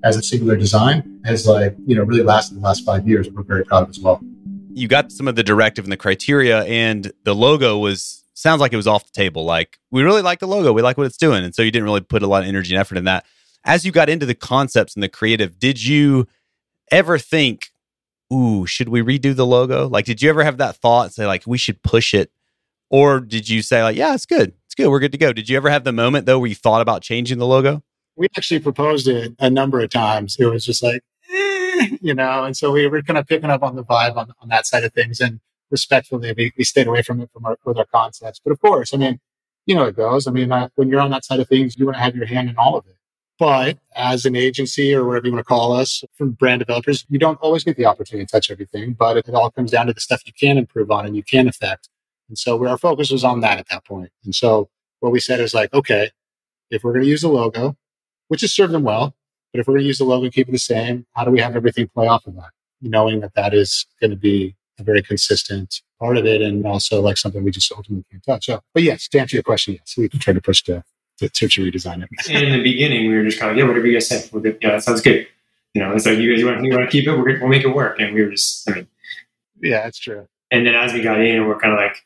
as 0.04 0.18
a 0.18 0.24
singular 0.24 0.56
design, 0.56 1.22
has 1.26 1.48
like, 1.48 1.76
you 1.86 1.96
know, 1.96 2.04
really 2.04 2.24
lasted 2.24 2.58
the 2.58 2.62
last 2.62 2.86
five 2.86 3.08
years. 3.08 3.30
We're 3.30 3.44
very 3.44 3.64
proud 3.64 3.84
of 3.84 3.90
as 3.90 4.00
well. 4.00 4.22
You 4.74 4.88
got 4.88 5.12
some 5.12 5.28
of 5.28 5.36
the 5.36 5.44
directive 5.44 5.86
and 5.86 5.92
the 5.92 5.98
criteria, 5.98 6.64
and 6.64 7.12
the 7.24 7.34
logo 7.34 7.78
was 7.78 8.24
sounds 8.34 8.60
like 8.60 8.74
it 8.74 8.78
was 8.78 8.88
off 8.88 9.06
the 9.06 9.12
table. 9.12 9.46
Like 9.46 9.80
we 9.92 10.04
really 10.04 10.22
like 10.22 10.40
the 10.40 10.48
logo, 10.48 10.74
we 10.74 10.82
like 10.82 10.98
what 10.98 11.06
it's 11.06 11.18
doing, 11.18 11.44
and 11.44 11.56
so 11.56 11.62
you 11.62 11.72
didn't 11.72 11.86
really 11.86 12.02
put 12.02 12.24
a 12.24 12.28
lot 12.28 12.44
of 12.44 12.50
energy 12.50 12.74
and 12.74 12.82
effort 12.82 12.98
in 12.98 13.06
that. 13.06 13.26
As 13.64 13.86
you 13.86 13.92
got 13.92 14.10
into 14.10 14.26
the 14.26 14.36
concepts 14.36 14.96
and 14.96 15.04
the 15.04 15.10
creative, 15.10 15.58
did 15.58 15.84
you 15.84 16.28
ever 16.92 17.18
think, 17.18 17.72
"Ooh, 18.32 18.66
should 18.66 18.90
we 18.90 19.02
redo 19.02 19.36
the 19.36 19.46
logo?" 19.46 19.88
Like, 19.88 20.06
did 20.06 20.22
you 20.22 20.30
ever 20.30 20.44
have 20.44 20.58
that 20.58 20.76
thought 20.76 21.06
and 21.06 21.14
say, 21.14 21.26
like, 21.26 21.44
we 21.46 21.58
should 21.58 21.82
push 21.82 22.14
it, 22.14 22.32
or 22.90 23.20
did 23.20 23.48
you 23.48 23.62
say, 23.62 23.84
like, 23.84 23.96
yeah, 23.96 24.14
it's 24.14 24.26
good, 24.26 24.54
it's 24.66 24.76
good, 24.76 24.90
we're 24.90 25.00
good 25.00 25.14
to 25.14 25.18
go? 25.18 25.32
Did 25.32 25.48
you 25.48 25.56
ever 25.56 25.70
have 25.70 25.84
the 25.84 25.94
moment 25.94 26.26
though 26.26 26.40
where 26.40 26.50
you 26.50 26.56
thought 26.56 26.82
about 26.82 27.04
changing 27.04 27.38
the 27.38 27.48
logo? 27.48 27.84
We 28.16 28.28
actually 28.38 28.60
proposed 28.60 29.08
it 29.08 29.34
a 29.40 29.50
number 29.50 29.80
of 29.80 29.90
times. 29.90 30.38
It 30.40 30.46
was 30.46 30.66
just 30.66 30.84
like, 30.84 31.02
eh, 31.32 31.98
you 32.02 32.14
know, 32.14 32.44
and 32.44 32.56
so 32.56 32.72
we 32.72 32.88
were 32.88 33.02
kind 33.02 33.18
of 33.18 33.28
picking 33.28 33.50
up 33.50 33.64
on 33.64 33.76
the 33.76 33.84
vibe 33.84 34.16
on, 34.16 34.32
on 34.40 34.50
that 34.50 34.68
side 34.68 34.84
of 34.84 34.94
things. 34.94 35.20
And 35.20 35.40
respectfully, 35.72 36.34
we, 36.38 36.54
we 36.58 36.64
stayed 36.64 36.88
away 36.88 37.02
from 37.02 37.22
it 37.22 37.30
from 37.34 37.46
our, 37.46 37.58
with 37.66 37.78
our 37.78 37.86
concepts. 37.86 38.40
But 38.44 38.52
of 38.52 38.60
course, 38.62 38.94
I 38.94 38.98
mean, 38.98 39.20
you 39.66 39.76
know, 39.76 39.86
it 39.86 39.96
goes. 39.96 40.28
I 40.28 40.32
mean, 40.32 40.52
uh, 40.52 40.70
when 40.76 40.90
you're 40.90 41.00
on 41.00 41.12
that 41.12 41.26
side 41.26 41.40
of 41.40 41.48
things, 41.48 41.78
you 41.78 41.86
want 41.86 41.98
to 41.98 42.04
have 42.04 42.16
your 42.16 42.26
hand 42.26 42.50
in 42.50 42.58
all 42.58 42.78
of 42.78 42.86
it. 42.86 42.96
But 43.40 43.80
as 43.96 44.26
an 44.26 44.36
agency 44.36 44.94
or 44.94 45.06
whatever 45.06 45.28
you 45.28 45.34
want 45.34 45.46
to 45.46 45.48
call 45.48 45.74
us 45.74 46.04
from 46.14 46.32
brand 46.32 46.60
developers, 46.60 47.06
you 47.10 47.18
don't 47.18 47.40
always 47.42 47.64
get 47.64 47.78
the 47.78 47.86
opportunity 47.86 48.26
to 48.26 48.32
touch 48.32 48.52
everything, 48.52 48.94
but 48.94 49.18
it, 49.18 49.30
all 49.34 49.50
comes 49.50 49.72
down 49.72 49.88
to 49.88 49.94
the 49.94 50.00
stuff 50.00 50.22
you 50.26 50.34
can 50.40 50.58
improve 50.58 50.92
on 50.92 51.06
and 51.06 51.16
you 51.16 51.24
can 51.24 51.48
affect. 51.48 51.90
And 52.30 52.38
so 52.38 52.66
our 52.68 52.78
focus 52.78 53.12
was 53.12 53.24
on 53.24 53.42
that 53.42 53.58
at 53.58 53.68
that 53.70 53.86
point. 53.86 54.12
And 54.24 54.36
so 54.36 54.70
what 55.00 55.12
we 55.12 55.20
said 55.20 55.40
is 55.40 55.54
like, 55.54 55.74
okay, 55.74 56.12
if 56.70 56.84
we're 56.84 56.94
going 56.94 57.04
to 57.04 57.10
use 57.10 57.24
a 57.24 57.30
logo, 57.30 57.76
which 58.34 58.42
has 58.42 58.52
served 58.52 58.74
them 58.74 58.82
well, 58.82 59.14
but 59.52 59.60
if 59.60 59.68
we're 59.68 59.74
going 59.74 59.84
to 59.84 59.88
use 59.88 60.00
the 60.00 60.06
logo 60.06 60.24
and 60.24 60.34
keep 60.34 60.50
it 60.50 60.52
the 60.52 60.58
same, 60.58 61.06
how 61.14 61.24
do 61.24 61.30
we 61.30 61.40
have 61.40 61.56
everything 61.56 61.88
play 61.88 62.08
off 62.08 62.26
of 62.26 62.34
that? 62.34 62.50
Knowing 62.82 63.20
that 63.20 63.36
that 63.36 63.54
is 63.54 63.86
going 64.02 64.10
to 64.10 64.18
be 64.18 64.56
a 64.80 64.84
very 64.84 65.04
consistent 65.04 65.84
part 66.00 66.18
of 66.18 66.26
it 66.26 66.42
and 66.42 66.66
also 66.66 67.00
like 67.00 67.16
something 67.16 67.44
we 67.44 67.52
just 67.52 67.72
ultimately 67.72 68.04
can't 68.10 68.24
touch. 68.24 68.48
So, 68.48 68.64
but 68.74 68.82
yes, 68.82 69.08
to 69.10 69.20
answer 69.20 69.36
your 69.36 69.44
question, 69.44 69.76
yes, 69.76 69.94
we 69.96 70.10
can 70.10 70.20
try 70.20 70.34
to 70.34 70.42
push 70.42 70.64
to, 70.64 70.84
to, 71.20 71.30
to 71.30 71.48
redesign 71.48 72.02
it. 72.02 72.10
In 72.28 72.54
the 72.54 72.64
beginning, 72.64 73.08
we 73.08 73.16
were 73.16 73.24
just 73.24 73.40
kind 73.40 73.52
of, 73.52 73.58
yeah, 73.58 73.66
whatever 73.66 73.86
you 73.86 73.94
guys 73.94 74.08
say, 74.08 74.28
we'll 74.34 74.42
do, 74.42 74.58
yeah, 74.64 74.72
that 74.72 74.84
sounds 74.84 75.02
good. 75.02 75.28
You 75.76 75.84
know, 75.84 75.94
it's 75.94 76.08
like, 76.08 76.18
you 76.18 76.36
guys 76.36 76.44
want, 76.44 76.66
you 76.66 76.76
want 76.76 76.90
to 76.90 76.92
keep 76.92 77.08
it, 77.08 77.16
we're, 77.16 77.40
we'll 77.40 77.50
make 77.50 77.64
it 77.64 77.76
work. 77.76 78.00
And 78.00 78.16
we 78.16 78.24
were 78.24 78.32
just, 78.32 78.68
I 78.68 78.74
mean, 78.74 78.88
yeah, 79.62 79.84
that's 79.84 80.00
true. 80.00 80.28
And 80.50 80.66
then 80.66 80.74
as 80.74 80.92
we 80.92 81.04
got 81.04 81.22
in, 81.22 81.46
we're 81.46 81.60
kind 81.60 81.74
of 81.74 81.78
like, 81.78 81.98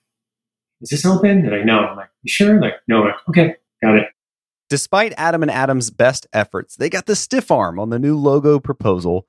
is 0.81 0.89
this 0.89 1.05
open? 1.05 1.43
They're 1.43 1.57
like, 1.57 1.65
no. 1.65 1.79
I'm 1.79 1.95
like, 1.95 2.09
you 2.23 2.29
sure? 2.29 2.59
Like, 2.59 2.75
no. 2.87 3.03
Like, 3.03 3.15
okay, 3.29 3.55
got 3.81 3.95
it. 3.95 4.09
Despite 4.69 5.13
Adam 5.15 5.43
and 5.43 5.51
Adam's 5.51 5.91
best 5.91 6.27
efforts, 6.33 6.75
they 6.75 6.89
got 6.89 7.05
the 7.05 7.15
stiff 7.15 7.51
arm 7.51 7.79
on 7.79 7.89
the 7.89 7.99
new 7.99 8.17
logo 8.17 8.59
proposal, 8.59 9.25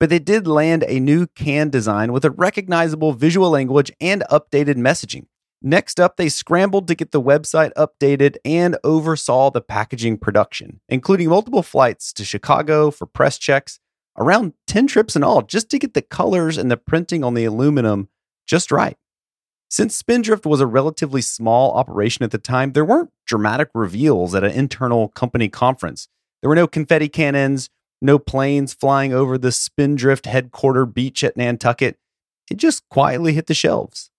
but 0.00 0.08
they 0.08 0.18
did 0.18 0.46
land 0.46 0.82
a 0.88 0.98
new 0.98 1.26
can 1.26 1.68
design 1.68 2.10
with 2.10 2.24
a 2.24 2.30
recognizable 2.30 3.12
visual 3.12 3.50
language 3.50 3.92
and 4.00 4.24
updated 4.30 4.76
messaging. 4.76 5.26
Next 5.60 6.00
up, 6.00 6.16
they 6.16 6.30
scrambled 6.30 6.88
to 6.88 6.94
get 6.94 7.10
the 7.10 7.20
website 7.20 7.72
updated 7.74 8.36
and 8.46 8.78
oversaw 8.82 9.50
the 9.50 9.60
packaging 9.60 10.16
production, 10.16 10.80
including 10.88 11.28
multiple 11.28 11.62
flights 11.62 12.10
to 12.14 12.24
Chicago 12.24 12.90
for 12.90 13.04
press 13.06 13.36
checks, 13.36 13.80
around 14.16 14.54
10 14.68 14.86
trips 14.86 15.16
in 15.16 15.22
all, 15.22 15.42
just 15.42 15.68
to 15.70 15.78
get 15.78 15.92
the 15.92 16.02
colors 16.02 16.56
and 16.56 16.70
the 16.70 16.76
printing 16.78 17.22
on 17.22 17.34
the 17.34 17.44
aluminum 17.44 18.08
just 18.46 18.72
right. 18.72 18.96
Since 19.70 19.94
Spindrift 19.94 20.46
was 20.46 20.60
a 20.60 20.66
relatively 20.66 21.20
small 21.20 21.72
operation 21.72 22.24
at 22.24 22.30
the 22.30 22.38
time, 22.38 22.72
there 22.72 22.84
weren't 22.84 23.10
dramatic 23.26 23.68
reveals 23.74 24.34
at 24.34 24.42
an 24.42 24.52
internal 24.52 25.08
company 25.08 25.48
conference. 25.48 26.08
There 26.40 26.48
were 26.48 26.56
no 26.56 26.66
confetti 26.66 27.08
cannons, 27.08 27.68
no 28.00 28.18
planes 28.18 28.72
flying 28.72 29.12
over 29.12 29.36
the 29.36 29.52
Spindrift 29.52 30.24
headquarter 30.24 30.86
beach 30.86 31.22
at 31.22 31.36
Nantucket. 31.36 31.98
It 32.50 32.56
just 32.56 32.88
quietly 32.88 33.34
hit 33.34 33.46
the 33.46 33.54
shelves. 33.54 34.10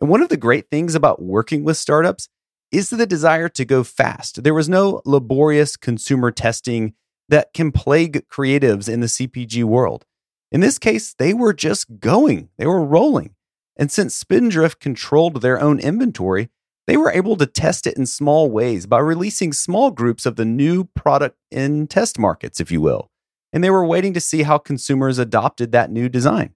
And 0.00 0.10
one 0.10 0.22
of 0.22 0.28
the 0.28 0.36
great 0.36 0.68
things 0.70 0.94
about 0.94 1.22
working 1.22 1.64
with 1.64 1.78
startups 1.78 2.28
is 2.70 2.90
the 2.90 3.06
desire 3.06 3.48
to 3.48 3.64
go 3.64 3.82
fast. 3.82 4.42
There 4.42 4.54
was 4.54 4.68
no 4.68 5.00
laborious 5.06 5.76
consumer 5.76 6.30
testing 6.30 6.94
that 7.28 7.54
can 7.54 7.72
plague 7.72 8.28
creatives 8.28 8.88
in 8.88 9.00
the 9.00 9.06
CPG 9.06 9.64
world. 9.64 10.04
In 10.52 10.60
this 10.60 10.78
case, 10.78 11.14
they 11.14 11.32
were 11.32 11.54
just 11.54 12.00
going, 12.00 12.50
they 12.58 12.66
were 12.66 12.84
rolling. 12.84 13.34
And 13.80 13.90
since 13.90 14.14
Spindrift 14.14 14.78
controlled 14.78 15.40
their 15.40 15.58
own 15.58 15.80
inventory, 15.80 16.50
they 16.86 16.98
were 16.98 17.10
able 17.10 17.34
to 17.36 17.46
test 17.46 17.86
it 17.86 17.96
in 17.96 18.04
small 18.04 18.50
ways 18.50 18.84
by 18.84 18.98
releasing 18.98 19.54
small 19.54 19.90
groups 19.90 20.26
of 20.26 20.36
the 20.36 20.44
new 20.44 20.84
product 20.84 21.38
in 21.50 21.86
test 21.86 22.18
markets, 22.18 22.60
if 22.60 22.70
you 22.70 22.82
will. 22.82 23.10
And 23.54 23.64
they 23.64 23.70
were 23.70 23.86
waiting 23.86 24.12
to 24.12 24.20
see 24.20 24.42
how 24.42 24.58
consumers 24.58 25.18
adopted 25.18 25.72
that 25.72 25.90
new 25.90 26.10
design. 26.10 26.54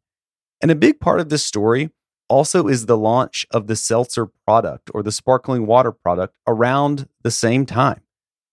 And 0.61 0.71
a 0.71 0.77
big 0.77 1.01
part 1.01 1.19
of 1.19 1.31
this 1.31 1.45
story 1.45 1.91
also 2.29 2.69
is 2.69 2.85
the 2.85 2.99
launch 2.99 3.47
of 3.51 3.69
the 3.69 3.77
seltzer 3.77 4.29
product 4.47 4.91
or 4.93 5.03
the 5.03 5.13
sparkling 5.13 5.67
water 5.67 5.93
product 5.93 6.35
around 6.47 7.09
the 7.23 7.31
same 7.31 7.65
time. 7.65 8.03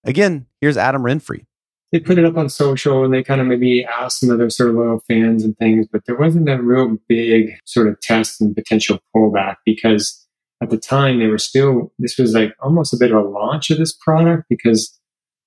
Again, 0.06 0.46
here's 0.62 0.78
Adam 0.78 1.04
Renfree. 1.04 1.46
They 1.92 2.00
put 2.00 2.18
it 2.18 2.26
up 2.26 2.38
on 2.38 2.50
social 2.50 3.04
and 3.04 3.14
they 3.14 3.22
kind 3.22 3.42
of 3.42 3.48
maybe 3.48 3.84
asked 3.84 4.22
some 4.22 4.30
of 4.30 4.38
their 4.38 4.50
sort 4.50 4.70
of 4.70 4.76
loyal 4.76 5.04
fans 5.08 5.44
and 5.44 5.58
things, 5.58 5.88
but 5.92 6.06
there 6.06 6.16
wasn't 6.16 6.50
a 6.50 6.62
real 6.62 6.98
big 7.10 7.58
sort 7.66 7.90
of 7.90 8.00
test 8.00 8.40
and 8.40 8.56
potential 8.56 9.00
pullback 9.14 9.58
because 9.66 10.26
at 10.64 10.70
the 10.70 10.78
time 10.78 11.20
they 11.20 11.28
were 11.28 11.38
still, 11.38 11.92
this 12.00 12.18
was 12.18 12.34
like 12.34 12.56
almost 12.62 12.94
a 12.94 12.98
bit 12.98 13.12
of 13.12 13.18
a 13.18 13.28
launch 13.28 13.70
of 13.72 13.78
this 13.78 13.94
product 13.94 14.46
because 14.50 14.98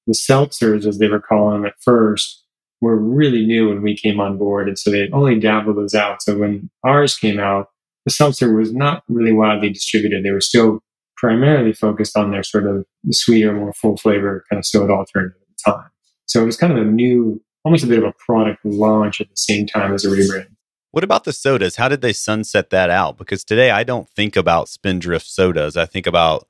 the 0.07 0.13
seltzers, 0.13 0.87
as 0.87 0.99
they 0.99 1.09
were 1.09 1.21
calling 1.21 1.63
them 1.63 1.67
at 1.67 1.81
first, 1.81 2.45
were 2.81 2.99
really 2.99 3.47
new 3.47 3.69
when 3.69 3.81
we 3.81 3.97
came 3.97 4.21
on 4.21 4.37
board. 4.37 4.69
And 4.69 4.79
so 4.79 4.91
they 4.91 5.09
only 5.11 5.41
dabbled 5.41 5.79
those 5.79 5.95
out. 5.95 6.23
So 6.23 6.37
when 6.37 6.69
ours 6.85 7.17
came 7.17 7.41
out, 7.41 7.69
the 8.05 8.11
seltzer 8.11 8.55
was 8.55 8.75
not 8.75 9.03
really 9.09 9.33
widely 9.33 9.71
distributed. 9.71 10.25
They 10.25 10.31
were 10.31 10.43
still 10.43 10.81
primarily 11.17 11.73
focused 11.73 12.17
on 12.19 12.33
their 12.33 12.43
sort 12.43 12.67
of 12.67 12.85
sweeter, 13.11 13.55
more 13.55 13.73
full 13.73 13.97
flavor 13.97 14.45
kind 14.51 14.59
of 14.59 14.67
soda 14.67 14.93
alternative 14.93 15.41
at 15.41 15.57
the 15.57 15.73
time. 15.73 15.91
So 16.27 16.43
it 16.43 16.47
was 16.47 16.57
kind 16.57 16.73
of 16.73 16.79
a 16.79 16.91
new, 16.91 17.43
almost 17.65 17.85
a 17.85 17.87
bit 17.87 17.99
of 17.99 18.05
a 18.05 18.13
product 18.13 18.65
launch 18.65 19.21
at 19.21 19.29
the 19.29 19.37
same 19.37 19.67
time 19.67 19.93
as 19.95 20.05
a 20.05 20.09
rebrand. 20.09 20.49
What 20.91 21.05
about 21.05 21.25
the 21.25 21.33
sodas? 21.33 21.77
How 21.77 21.89
did 21.89 22.03
they 22.03 22.13
sunset 22.13 22.71
that 22.71 22.89
out? 22.89 23.19
Because 23.19 23.45
today 23.45 23.71
I 23.71 23.83
don't 23.83 24.09
think 24.11 24.37
about 24.37 24.69
Spindrift 24.69 25.27
sodas. 25.27 25.77
I 25.77 25.87
think 25.87 26.07
about 26.07 26.47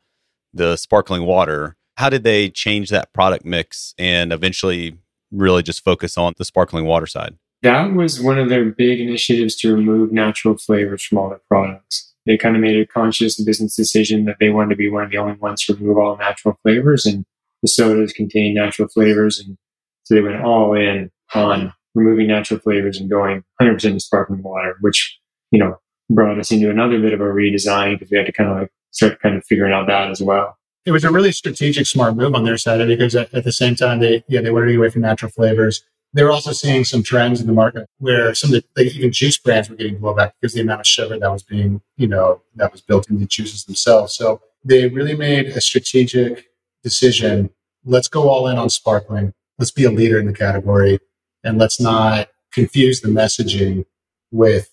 the 0.52 0.76
sparkling 0.76 1.24
water. 1.24 1.76
How 1.96 2.10
did 2.10 2.24
they 2.24 2.50
change 2.50 2.90
that 2.90 3.12
product 3.12 3.44
mix 3.44 3.94
and 3.98 4.32
eventually 4.32 4.98
really 5.30 5.62
just 5.62 5.82
focus 5.82 6.18
on 6.18 6.34
the 6.36 6.44
sparkling 6.44 6.84
water 6.84 7.06
side? 7.06 7.36
That 7.62 7.94
was 7.94 8.20
one 8.20 8.38
of 8.38 8.50
their 8.50 8.66
big 8.66 9.00
initiatives 9.00 9.56
to 9.56 9.74
remove 9.74 10.12
natural 10.12 10.58
flavors 10.58 11.02
from 11.02 11.16
all 11.16 11.30
their 11.30 11.40
products. 11.48 12.12
They 12.26 12.36
kind 12.36 12.56
of 12.56 12.62
made 12.62 12.78
a 12.78 12.86
conscious 12.86 13.42
business 13.42 13.74
decision 13.74 14.26
that 14.26 14.36
they 14.38 14.50
wanted 14.50 14.70
to 14.70 14.76
be 14.76 14.90
one 14.90 15.04
of 15.04 15.10
the 15.10 15.16
only 15.16 15.36
ones 15.36 15.64
to 15.64 15.74
remove 15.74 15.96
all 15.96 16.18
natural 16.18 16.58
flavors, 16.62 17.06
and 17.06 17.24
the 17.62 17.68
sodas 17.68 18.12
contain 18.12 18.54
natural 18.54 18.88
flavors. 18.88 19.38
And 19.38 19.56
so 20.04 20.14
they 20.14 20.20
went 20.20 20.42
all 20.42 20.74
in 20.74 21.10
on 21.34 21.72
removing 21.94 22.28
natural 22.28 22.60
flavors 22.60 22.98
and 22.98 23.10
going 23.10 23.42
100% 23.60 24.00
sparkling 24.00 24.42
water, 24.42 24.76
which, 24.80 25.18
you 25.50 25.58
know, 25.58 25.76
brought 26.10 26.38
us 26.38 26.50
into 26.50 26.70
another 26.70 27.00
bit 27.00 27.12
of 27.12 27.20
a 27.20 27.24
redesign 27.24 27.98
because 27.98 28.10
we 28.10 28.18
had 28.18 28.26
to 28.26 28.32
kind 28.32 28.50
of 28.50 28.56
like 28.58 28.70
start 28.90 29.20
kind 29.20 29.36
of 29.36 29.44
figuring 29.44 29.72
out 29.72 29.86
that 29.86 30.10
as 30.10 30.20
well 30.20 30.56
it 30.84 30.92
was 30.92 31.04
a 31.04 31.10
really 31.10 31.32
strategic, 31.32 31.86
smart 31.86 32.16
move 32.16 32.34
on 32.34 32.44
their 32.44 32.58
side 32.58 32.86
because 32.86 33.14
at, 33.16 33.32
at, 33.32 33.44
the 33.44 33.52
same 33.52 33.74
time, 33.74 34.00
they 34.00 34.22
yeah 34.28 34.40
they 34.40 34.50
wanted 34.50 34.66
to 34.66 34.72
get 34.72 34.78
away 34.78 34.90
from 34.90 35.02
natural 35.02 35.30
flavors. 35.30 35.82
They 36.12 36.22
were 36.22 36.30
also 36.30 36.52
seeing 36.52 36.84
some 36.84 37.02
trends 37.02 37.40
in 37.40 37.46
the 37.46 37.52
market 37.52 37.88
where 37.98 38.34
some 38.34 38.54
of 38.54 38.62
the 38.62 38.82
like 38.82 38.94
even 38.94 39.10
juice 39.10 39.38
brands 39.38 39.68
were 39.68 39.76
getting 39.76 39.98
blowback 39.98 40.32
because 40.40 40.54
the 40.54 40.60
amount 40.60 40.80
of 40.80 40.86
sugar 40.86 41.18
that 41.18 41.30
was 41.30 41.42
being 41.42 41.80
you 41.96 42.06
know 42.06 42.42
that 42.56 42.70
was 42.72 42.80
built 42.80 43.08
into 43.10 43.26
juices 43.26 43.64
themselves. 43.64 44.14
So 44.14 44.40
they 44.64 44.88
really 44.88 45.16
made 45.16 45.46
a 45.48 45.60
strategic 45.60 46.46
decision. 46.82 47.50
Let's 47.84 48.08
go 48.08 48.28
all 48.28 48.46
in 48.48 48.58
on 48.58 48.70
sparkling. 48.70 49.32
Let's 49.58 49.70
be 49.70 49.84
a 49.84 49.90
leader 49.90 50.18
in 50.18 50.26
the 50.26 50.32
category, 50.32 50.98
and 51.44 51.58
let's 51.58 51.80
not 51.80 52.28
confuse 52.52 53.00
the 53.00 53.08
messaging 53.08 53.84
with 54.30 54.68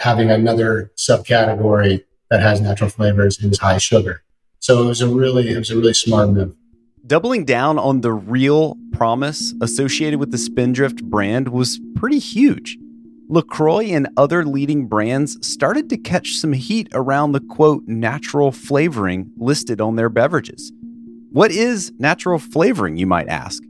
having 0.00 0.30
another 0.30 0.92
subcategory 0.96 2.04
that 2.30 2.40
has 2.40 2.60
natural 2.60 2.90
flavors 2.90 3.40
and 3.40 3.52
is 3.52 3.58
high 3.58 3.78
sugar. 3.78 4.22
So 4.58 4.82
it 4.82 4.86
was 4.86 5.00
a 5.00 5.08
really, 5.08 5.50
it 5.50 5.58
was 5.58 5.70
a 5.70 5.76
really 5.76 5.94
smart 5.94 6.30
move. 6.30 6.56
Doubling 7.06 7.44
down 7.44 7.78
on 7.78 8.00
the 8.00 8.12
real 8.12 8.76
promise 8.92 9.54
associated 9.60 10.18
with 10.18 10.32
the 10.32 10.38
Spindrift 10.38 11.04
brand 11.04 11.48
was 11.48 11.80
pretty 11.94 12.18
huge. 12.18 12.76
LaCroix 13.28 13.86
and 13.86 14.08
other 14.16 14.44
leading 14.44 14.86
brands 14.86 15.36
started 15.46 15.90
to 15.90 15.96
catch 15.96 16.34
some 16.34 16.52
heat 16.52 16.88
around 16.94 17.32
the 17.32 17.40
quote 17.40 17.82
natural 17.86 18.50
flavoring 18.50 19.30
listed 19.36 19.80
on 19.80 19.96
their 19.96 20.08
beverages. 20.08 20.72
What 21.30 21.50
is 21.50 21.92
natural 21.98 22.38
flavoring, 22.38 22.96
you 22.96 23.06
might 23.06 23.28
ask? 23.28 23.62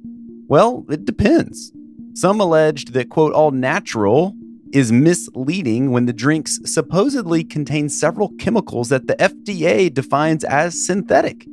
Well, 0.48 0.84
it 0.88 1.04
depends. 1.04 1.72
Some 2.14 2.40
alleged 2.40 2.92
that 2.92 3.08
quote 3.10 3.32
all 3.32 3.50
natural 3.50 4.34
is 4.72 4.92
misleading 4.92 5.90
when 5.90 6.06
the 6.06 6.12
drinks 6.12 6.60
supposedly 6.64 7.42
contain 7.42 7.88
several 7.88 8.30
chemicals 8.38 8.88
that 8.90 9.06
the 9.06 9.16
FDA 9.16 9.92
defines 9.92 10.44
as 10.44 10.86
synthetic, 10.86 11.46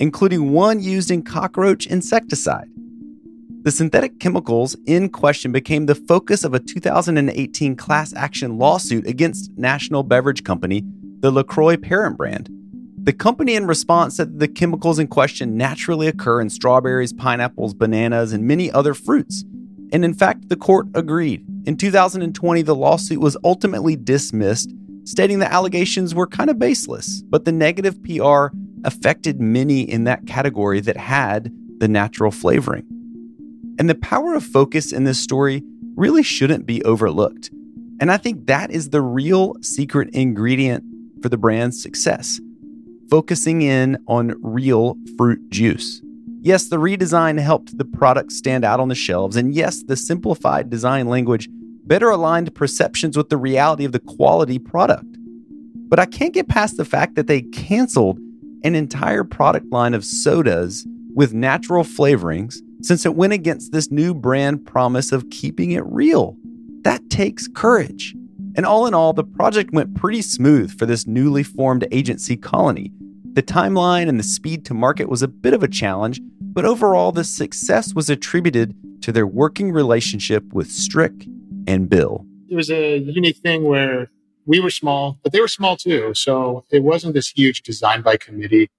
including 0.00 0.52
one 0.52 0.80
used 0.80 1.10
in 1.10 1.22
cockroach 1.22 1.86
insecticide. 1.86 2.68
The 3.62 3.72
synthetic 3.72 4.20
chemicals 4.20 4.76
in 4.86 5.08
question 5.08 5.50
became 5.50 5.86
the 5.86 5.94
focus 5.94 6.44
of 6.44 6.54
a 6.54 6.60
2018 6.60 7.74
class 7.74 8.14
action 8.14 8.58
lawsuit 8.58 9.06
against 9.06 9.50
National 9.56 10.02
Beverage 10.02 10.44
Company, 10.44 10.84
the 11.20 11.30
LaCroix 11.30 11.76
parent 11.76 12.16
brand. 12.16 12.48
The 13.06 13.12
company, 13.12 13.54
in 13.54 13.68
response, 13.68 14.16
said 14.16 14.40
the 14.40 14.48
chemicals 14.48 14.98
in 14.98 15.06
question 15.06 15.56
naturally 15.56 16.08
occur 16.08 16.40
in 16.40 16.50
strawberries, 16.50 17.12
pineapples, 17.12 17.72
bananas, 17.72 18.32
and 18.32 18.42
many 18.42 18.68
other 18.72 18.94
fruits. 18.94 19.44
And 19.92 20.04
in 20.04 20.12
fact, 20.12 20.48
the 20.48 20.56
court 20.56 20.88
agreed. 20.92 21.46
In 21.66 21.76
2020, 21.76 22.62
the 22.62 22.74
lawsuit 22.74 23.20
was 23.20 23.36
ultimately 23.44 23.94
dismissed, 23.94 24.74
stating 25.04 25.38
the 25.38 25.52
allegations 25.52 26.16
were 26.16 26.26
kind 26.26 26.50
of 26.50 26.58
baseless, 26.58 27.22
but 27.22 27.44
the 27.44 27.52
negative 27.52 27.96
PR 28.02 28.48
affected 28.82 29.40
many 29.40 29.82
in 29.82 30.02
that 30.02 30.26
category 30.26 30.80
that 30.80 30.96
had 30.96 31.52
the 31.78 31.86
natural 31.86 32.32
flavoring. 32.32 32.84
And 33.78 33.88
the 33.88 33.94
power 33.94 34.34
of 34.34 34.42
focus 34.42 34.92
in 34.92 35.04
this 35.04 35.20
story 35.20 35.62
really 35.94 36.24
shouldn't 36.24 36.66
be 36.66 36.82
overlooked. 36.82 37.50
And 38.00 38.10
I 38.10 38.16
think 38.16 38.48
that 38.48 38.72
is 38.72 38.90
the 38.90 39.00
real 39.00 39.54
secret 39.62 40.10
ingredient 40.12 40.82
for 41.22 41.28
the 41.28 41.38
brand's 41.38 41.80
success 41.80 42.40
focusing 43.10 43.62
in 43.62 43.98
on 44.06 44.34
real 44.42 44.96
fruit 45.16 45.50
juice. 45.50 46.00
Yes, 46.40 46.68
the 46.68 46.76
redesign 46.76 47.40
helped 47.40 47.76
the 47.76 47.84
product 47.84 48.32
stand 48.32 48.64
out 48.64 48.78
on 48.78 48.88
the 48.88 48.94
shelves, 48.94 49.36
and 49.36 49.54
yes, 49.54 49.82
the 49.82 49.96
simplified 49.96 50.70
design 50.70 51.08
language 51.08 51.48
better 51.86 52.10
aligned 52.10 52.54
perceptions 52.54 53.16
with 53.16 53.28
the 53.28 53.36
reality 53.36 53.84
of 53.84 53.92
the 53.92 54.00
quality 54.00 54.58
product. 54.58 55.06
But 55.88 55.98
I 55.98 56.06
can't 56.06 56.34
get 56.34 56.48
past 56.48 56.76
the 56.76 56.84
fact 56.84 57.14
that 57.14 57.26
they 57.26 57.42
canceled 57.42 58.18
an 58.64 58.74
entire 58.74 59.24
product 59.24 59.70
line 59.72 59.94
of 59.94 60.04
sodas 60.04 60.86
with 61.14 61.32
natural 61.32 61.84
flavorings 61.84 62.56
since 62.82 63.06
it 63.06 63.14
went 63.14 63.32
against 63.32 63.72
this 63.72 63.90
new 63.90 64.14
brand 64.14 64.66
promise 64.66 65.12
of 65.12 65.30
keeping 65.30 65.72
it 65.72 65.84
real. 65.86 66.36
That 66.82 67.08
takes 67.08 67.48
courage. 67.48 68.14
And 68.56 68.64
all 68.64 68.86
in 68.86 68.94
all, 68.94 69.12
the 69.12 69.22
project 69.22 69.72
went 69.72 69.94
pretty 69.94 70.22
smooth 70.22 70.76
for 70.78 70.86
this 70.86 71.06
newly 71.06 71.42
formed 71.42 71.86
agency 71.92 72.38
colony. 72.38 72.90
The 73.34 73.42
timeline 73.42 74.08
and 74.08 74.18
the 74.18 74.24
speed 74.24 74.64
to 74.64 74.74
market 74.74 75.10
was 75.10 75.20
a 75.20 75.28
bit 75.28 75.52
of 75.52 75.62
a 75.62 75.68
challenge, 75.68 76.22
but 76.40 76.64
overall, 76.64 77.12
the 77.12 77.22
success 77.22 77.92
was 77.92 78.08
attributed 78.08 78.74
to 79.02 79.12
their 79.12 79.26
working 79.26 79.72
relationship 79.72 80.42
with 80.54 80.70
Strick 80.70 81.26
and 81.66 81.90
Bill. 81.90 82.24
It 82.48 82.56
was 82.56 82.70
a 82.70 82.96
unique 82.96 83.36
thing 83.36 83.64
where 83.64 84.10
we 84.46 84.58
were 84.58 84.70
small, 84.70 85.18
but 85.22 85.32
they 85.32 85.40
were 85.40 85.48
small 85.48 85.76
too. 85.76 86.14
So 86.14 86.64
it 86.70 86.82
wasn't 86.82 87.12
this 87.12 87.28
huge 87.28 87.60
design 87.60 88.00
by 88.00 88.16
committee, 88.16 88.70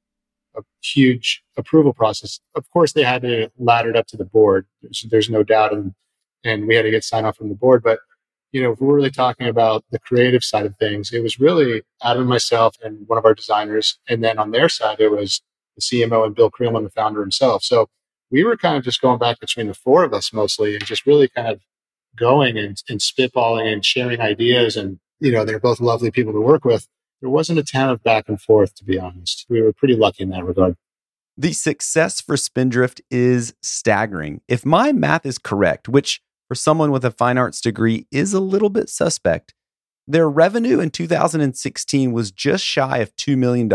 a 0.56 0.64
huge 0.82 1.44
approval 1.56 1.94
process. 1.94 2.40
Of 2.56 2.68
course, 2.72 2.94
they 2.94 3.04
had 3.04 3.22
to 3.22 3.52
ladder 3.60 3.92
it 3.92 3.96
up 3.96 4.08
to 4.08 4.18
the 4.18 4.26
board. 4.26 4.66
There's, 4.82 5.06
there's 5.12 5.30
no 5.30 5.44
doubt. 5.44 5.74
And, 5.74 5.94
and 6.44 6.68
we 6.68 6.74
had 6.74 6.82
to 6.82 6.90
get 6.90 7.04
sign 7.04 7.26
off 7.26 7.38
from 7.38 7.50
the 7.50 7.56
board. 7.56 7.84
But, 7.84 8.00
you 8.52 8.64
know, 8.64 8.72
if 8.72 8.80
we're 8.80 8.96
really 8.96 9.12
talking 9.12 9.48
about 9.48 9.84
the 9.92 10.00
creative 10.00 10.44
side 10.44 10.66
of 10.66 10.76
things, 10.78 11.12
it 11.12 11.22
was 11.22 11.40
really 11.40 11.84
Adam 12.02 12.22
and 12.22 12.30
myself 12.30 12.76
and 12.84 13.08
one 13.08 13.18
of 13.18 13.26
our 13.26 13.34
designers. 13.34 14.00
And 14.08 14.24
then 14.24 14.40
on 14.40 14.52
their 14.52 14.70
side, 14.70 15.00
it 15.00 15.12
was 15.12 15.42
the 15.76 15.82
CMO 15.82 16.26
and 16.26 16.36
Bill 16.36 16.50
Creelman, 16.50 16.84
the 16.84 16.90
founder 16.90 17.22
himself. 17.22 17.64
So 17.64 17.88
we 18.32 18.44
were 18.44 18.58
kind 18.58 18.78
of 18.78 18.84
just 18.84 19.02
going 19.02 19.20
back 19.20 19.40
between 19.40 19.68
the 19.68 19.74
four 19.74 20.04
of 20.04 20.14
us 20.14 20.34
mostly 20.34 20.76
and 20.76 20.86
just 20.86 21.06
really 21.06 21.28
kind 21.28 21.48
of 21.48 21.62
going 22.16 22.58
and, 22.58 22.82
and 22.90 23.00
spitballing 23.00 23.72
and 23.72 23.86
sharing 23.86 24.22
ideas. 24.22 24.76
And, 24.76 25.00
you 25.20 25.32
know, 25.32 25.46
they're 25.46 25.60
both 25.60 25.80
lovely 25.80 26.12
people 26.12 26.34
to 26.34 26.42
work 26.42 26.66
with. 26.66 26.88
There 27.22 27.30
wasn't 27.30 27.60
a 27.60 27.64
ton 27.64 27.90
of 27.90 28.04
back 28.04 28.26
and 28.28 28.40
forth, 28.40 28.76
to 28.76 28.84
be 28.84 29.00
honest. 29.00 29.46
We 29.50 29.62
were 29.62 29.74
pretty 29.74 29.96
lucky 29.96 30.24
in 30.24 30.30
that 30.30 30.46
regard. 30.46 30.76
The 31.40 31.54
success 31.54 32.20
for 32.20 32.36
Spindrift 32.36 33.02
is 33.12 33.54
staggering. 33.62 34.42
If 34.48 34.66
my 34.66 34.92
math 34.92 35.26
is 35.26 35.38
correct, 35.38 35.88
which 35.88 36.22
for 36.48 36.56
someone 36.56 36.92
with 36.92 37.06
a 37.06 37.12
fine 37.12 37.38
arts 37.38 37.62
degree 37.62 38.08
is 38.12 38.34
a 38.34 38.40
little 38.40 38.70
bit 38.70 38.90
suspect, 38.90 39.54
their 40.08 40.30
revenue 40.30 40.80
in 40.80 40.90
2016 40.90 42.14
was 42.14 42.32
just 42.32 42.64
shy 42.64 43.00
of 43.00 43.16
$2 43.18 43.38
million. 43.38 43.70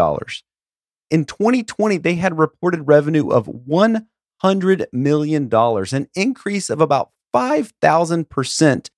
In 1.10 1.26
2020, 1.26 1.98
they 1.98 2.14
had 2.14 2.38
reported 2.38 2.86
revenue 2.86 3.28
of 3.28 3.46
$100 3.46 4.86
million, 4.92 5.50
an 5.52 6.08
increase 6.14 6.70
of 6.70 6.80
about 6.80 7.10
5,000%. 7.34 8.90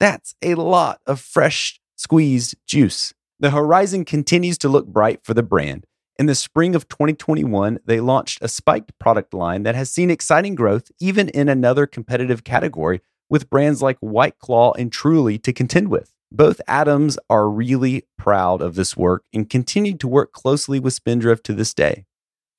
That's 0.00 0.34
a 0.42 0.56
lot 0.56 1.00
of 1.06 1.20
fresh 1.20 1.80
squeezed 1.96 2.56
juice. 2.66 3.14
The 3.38 3.50
horizon 3.50 4.04
continues 4.04 4.58
to 4.58 4.68
look 4.68 4.86
bright 4.86 5.20
for 5.22 5.34
the 5.34 5.42
brand. 5.42 5.86
In 6.16 6.26
the 6.26 6.36
spring 6.36 6.76
of 6.76 6.86
2021, 6.86 7.80
they 7.86 7.98
launched 7.98 8.38
a 8.40 8.46
spiked 8.46 8.96
product 9.00 9.34
line 9.34 9.64
that 9.64 9.74
has 9.74 9.90
seen 9.90 10.10
exciting 10.10 10.54
growth 10.54 10.92
even 11.00 11.28
in 11.30 11.48
another 11.48 11.88
competitive 11.88 12.44
category 12.44 13.00
with 13.28 13.50
brands 13.50 13.82
like 13.82 13.98
White 13.98 14.38
Claw 14.38 14.74
and 14.74 14.92
Truly 14.92 15.38
to 15.38 15.52
contend 15.52 15.88
with. 15.88 16.12
Both 16.30 16.60
Adams 16.68 17.18
are 17.28 17.48
really 17.48 18.04
proud 18.16 18.62
of 18.62 18.76
this 18.76 18.96
work 18.96 19.24
and 19.32 19.50
continue 19.50 19.96
to 19.96 20.06
work 20.06 20.32
closely 20.32 20.78
with 20.78 20.94
Spindrift 20.94 21.44
to 21.46 21.52
this 21.52 21.74
day. 21.74 22.04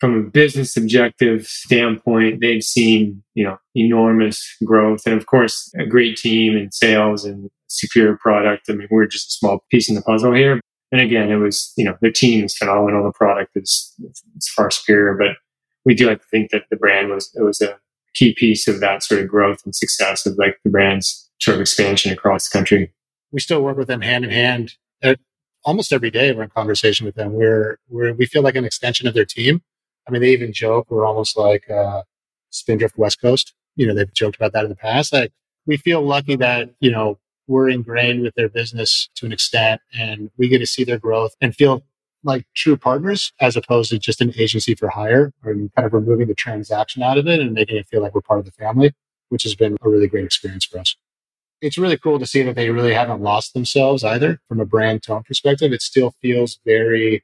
From 0.01 0.17
a 0.17 0.29
business 0.29 0.75
objective 0.75 1.47
standpoint, 1.47 2.41
they've 2.41 2.61
seen, 2.61 3.23
you 3.35 3.45
know, 3.45 3.57
enormous 3.73 4.53
growth 4.65 5.03
and 5.05 5.15
of 5.15 5.27
course 5.27 5.73
a 5.79 5.85
great 5.85 6.17
team 6.17 6.57
and 6.57 6.73
sales 6.73 7.23
and 7.23 7.49
superior 7.67 8.17
product. 8.17 8.65
I 8.69 8.73
mean, 8.73 8.89
we're 8.91 9.07
just 9.07 9.29
a 9.29 9.31
small 9.31 9.63
piece 9.71 9.87
in 9.87 9.95
the 9.95 10.01
puzzle 10.01 10.33
here. 10.33 10.59
And 10.91 11.01
again, 11.01 11.31
it 11.31 11.37
was, 11.37 11.73
you 11.77 11.85
know, 11.85 11.97
the 12.01 12.11
team 12.11 12.45
is 12.45 12.57
phenomenal. 12.57 13.03
The 13.03 13.11
product 13.11 13.51
is, 13.55 13.93
is 14.37 14.47
far 14.49 14.71
superior, 14.71 15.15
but 15.15 15.37
we 15.83 15.95
do 15.95 16.07
like 16.07 16.21
to 16.21 16.27
think 16.27 16.51
that 16.51 16.63
the 16.69 16.75
brand 16.75 17.09
was, 17.09 17.31
it 17.35 17.41
was 17.41 17.61
a 17.61 17.77
key 18.13 18.33
piece 18.33 18.67
of 18.67 18.79
that 18.79 19.03
sort 19.03 19.21
of 19.21 19.27
growth 19.27 19.59
and 19.65 19.75
success 19.75 20.25
of 20.25 20.37
like 20.37 20.57
the 20.63 20.69
brand's 20.69 21.29
sort 21.39 21.55
of 21.55 21.61
expansion 21.61 22.13
across 22.13 22.47
the 22.47 22.57
country. 22.57 22.93
We 23.31 23.39
still 23.39 23.61
work 23.61 23.77
with 23.77 23.87
them 23.87 24.01
hand 24.01 24.23
in 24.23 24.31
hand. 24.31 24.75
At, 25.01 25.19
almost 25.63 25.91
every 25.91 26.11
day 26.11 26.31
we're 26.31 26.43
in 26.43 26.49
conversation 26.49 27.05
with 27.05 27.15
them. 27.15 27.33
We're, 27.33 27.79
we're, 27.89 28.13
we 28.13 28.25
feel 28.25 28.43
like 28.43 28.55
an 28.55 28.65
extension 28.65 29.07
of 29.07 29.13
their 29.13 29.25
team. 29.25 29.61
I 30.07 30.11
mean, 30.11 30.21
they 30.21 30.29
even 30.29 30.53
joke 30.53 30.87
we're 30.89 31.05
almost 31.05 31.35
like 31.35 31.69
uh, 31.69 32.03
Spindrift 32.51 32.97
West 32.97 33.19
Coast. 33.19 33.53
You 33.75 33.87
know, 33.87 33.95
they've 33.95 34.13
joked 34.13 34.37
about 34.37 34.53
that 34.53 34.63
in 34.63 34.69
the 34.69 34.75
past. 34.75 35.11
Like, 35.11 35.33
we 35.65 35.77
feel 35.77 36.01
lucky 36.03 36.35
that, 36.35 36.69
you 36.79 36.91
know, 36.91 37.17
we're 37.47 37.69
ingrained 37.69 38.21
with 38.21 38.33
their 38.35 38.49
business 38.49 39.09
to 39.15 39.25
an 39.25 39.31
extent 39.31 39.81
and 39.93 40.29
we 40.37 40.47
get 40.47 40.59
to 40.59 40.67
see 40.67 40.83
their 40.83 40.99
growth 40.99 41.35
and 41.41 41.55
feel 41.55 41.83
like 42.23 42.45
true 42.55 42.75
partners 42.75 43.31
as 43.39 43.55
opposed 43.55 43.91
to 43.91 43.99
just 43.99 44.19
an 44.19 44.33
agency 44.37 44.73
for 44.73 44.89
hire 44.89 45.31
or 45.43 45.53
kind 45.53 45.85
of 45.85 45.93
removing 45.93 46.27
the 46.27 46.33
transaction 46.33 47.03
out 47.03 47.17
of 47.17 47.27
it 47.27 47.39
and 47.39 47.53
making 47.53 47.77
it 47.77 47.87
feel 47.87 48.01
like 48.01 48.15
we're 48.15 48.21
part 48.21 48.39
of 48.39 48.45
the 48.45 48.51
family, 48.51 48.93
which 49.29 49.43
has 49.43 49.55
been 49.55 49.77
a 49.81 49.89
really 49.89 50.07
great 50.07 50.25
experience 50.25 50.65
for 50.65 50.79
us. 50.79 50.95
It's 51.61 51.77
really 51.77 51.97
cool 51.97 52.19
to 52.19 52.25
see 52.25 52.41
that 52.41 52.55
they 52.55 52.69
really 52.69 52.93
haven't 52.93 53.21
lost 53.21 53.53
themselves 53.53 54.03
either 54.03 54.39
from 54.47 54.59
a 54.59 54.65
brand 54.65 55.03
tone 55.03 55.23
perspective. 55.23 55.71
It 55.71 55.81
still 55.81 56.13
feels 56.21 56.59
very 56.65 57.23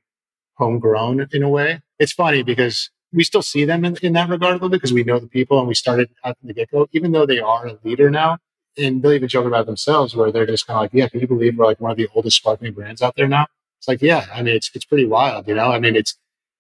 homegrown 0.53 1.27
in 1.31 1.43
a 1.43 1.49
way. 1.49 1.81
It's 1.99 2.13
funny 2.13 2.43
because 2.43 2.91
we 3.11 3.23
still 3.23 3.41
see 3.41 3.65
them 3.65 3.83
in, 3.83 3.97
in 3.97 4.13
that 4.13 4.29
regard 4.29 4.53
a 4.53 4.55
little 4.55 4.69
bit 4.69 4.77
because 4.77 4.93
we 4.93 5.03
know 5.03 5.19
the 5.19 5.27
people 5.27 5.59
and 5.59 5.67
we 5.67 5.73
started 5.73 6.09
at 6.23 6.37
the 6.43 6.53
get 6.53 6.71
go, 6.71 6.87
even 6.93 7.11
though 7.11 7.25
they 7.25 7.39
are 7.39 7.67
a 7.67 7.77
leader 7.83 8.09
now. 8.09 8.37
And 8.77 9.01
they'll 9.01 9.11
even 9.11 9.27
joke 9.27 9.45
about 9.45 9.65
themselves 9.65 10.15
where 10.15 10.31
they're 10.31 10.45
just 10.45 10.65
kind 10.65 10.77
of 10.77 10.83
like, 10.83 10.93
yeah, 10.93 11.07
can 11.09 11.19
you 11.19 11.27
believe 11.27 11.57
we're 11.57 11.65
like 11.65 11.81
one 11.81 11.91
of 11.91 11.97
the 11.97 12.07
oldest 12.15 12.37
sparkling 12.37 12.73
brands 12.73 13.01
out 13.01 13.15
there 13.15 13.27
now? 13.27 13.47
It's 13.79 13.87
like, 13.87 14.01
yeah, 14.01 14.25
I 14.33 14.41
mean, 14.43 14.55
it's, 14.55 14.71
it's 14.73 14.85
pretty 14.85 15.05
wild, 15.05 15.47
you 15.47 15.55
know? 15.55 15.71
I 15.71 15.79
mean, 15.79 15.95
it's, 15.95 16.17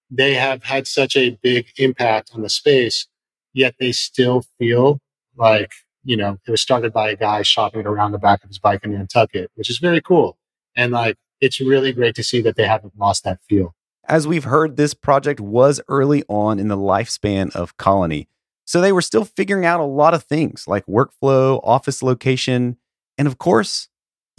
they 0.09 0.33
have 0.33 0.63
had 0.63 0.87
such 0.87 1.15
a 1.15 1.37
big 1.41 1.67
impact 1.77 2.31
on 2.33 2.41
the 2.41 2.49
space, 2.49 3.07
yet 3.53 3.75
they 3.79 3.91
still 3.91 4.43
feel 4.59 4.99
like, 5.37 5.71
you 6.03 6.17
know, 6.17 6.37
it 6.45 6.51
was 6.51 6.61
started 6.61 6.91
by 6.91 7.11
a 7.11 7.15
guy 7.15 7.43
shopping 7.43 7.85
around 7.85 8.11
the 8.11 8.17
back 8.17 8.43
of 8.43 8.49
his 8.49 8.59
bike 8.59 8.83
in 8.83 8.91
Nantucket, 8.91 9.51
which 9.55 9.69
is 9.69 9.77
very 9.77 10.01
cool. 10.01 10.37
And 10.75 10.91
like, 10.91 11.17
it's 11.39 11.61
really 11.61 11.93
great 11.93 12.15
to 12.15 12.23
see 12.23 12.41
that 12.41 12.55
they 12.55 12.65
haven't 12.65 12.97
lost 12.97 13.23
that 13.23 13.39
feel. 13.47 13.73
As 14.05 14.27
we've 14.27 14.43
heard, 14.43 14.77
this 14.77 14.93
project 14.93 15.39
was 15.39 15.79
early 15.87 16.23
on 16.27 16.59
in 16.59 16.67
the 16.67 16.77
lifespan 16.77 17.55
of 17.55 17.77
Colony. 17.77 18.27
So 18.65 18.79
they 18.79 18.91
were 18.91 19.01
still 19.01 19.25
figuring 19.25 19.65
out 19.65 19.79
a 19.79 19.85
lot 19.85 20.13
of 20.13 20.23
things 20.23 20.67
like 20.67 20.85
workflow, 20.85 21.59
office 21.63 22.01
location, 22.01 22.77
and 23.17 23.27
of 23.27 23.37
course, 23.37 23.89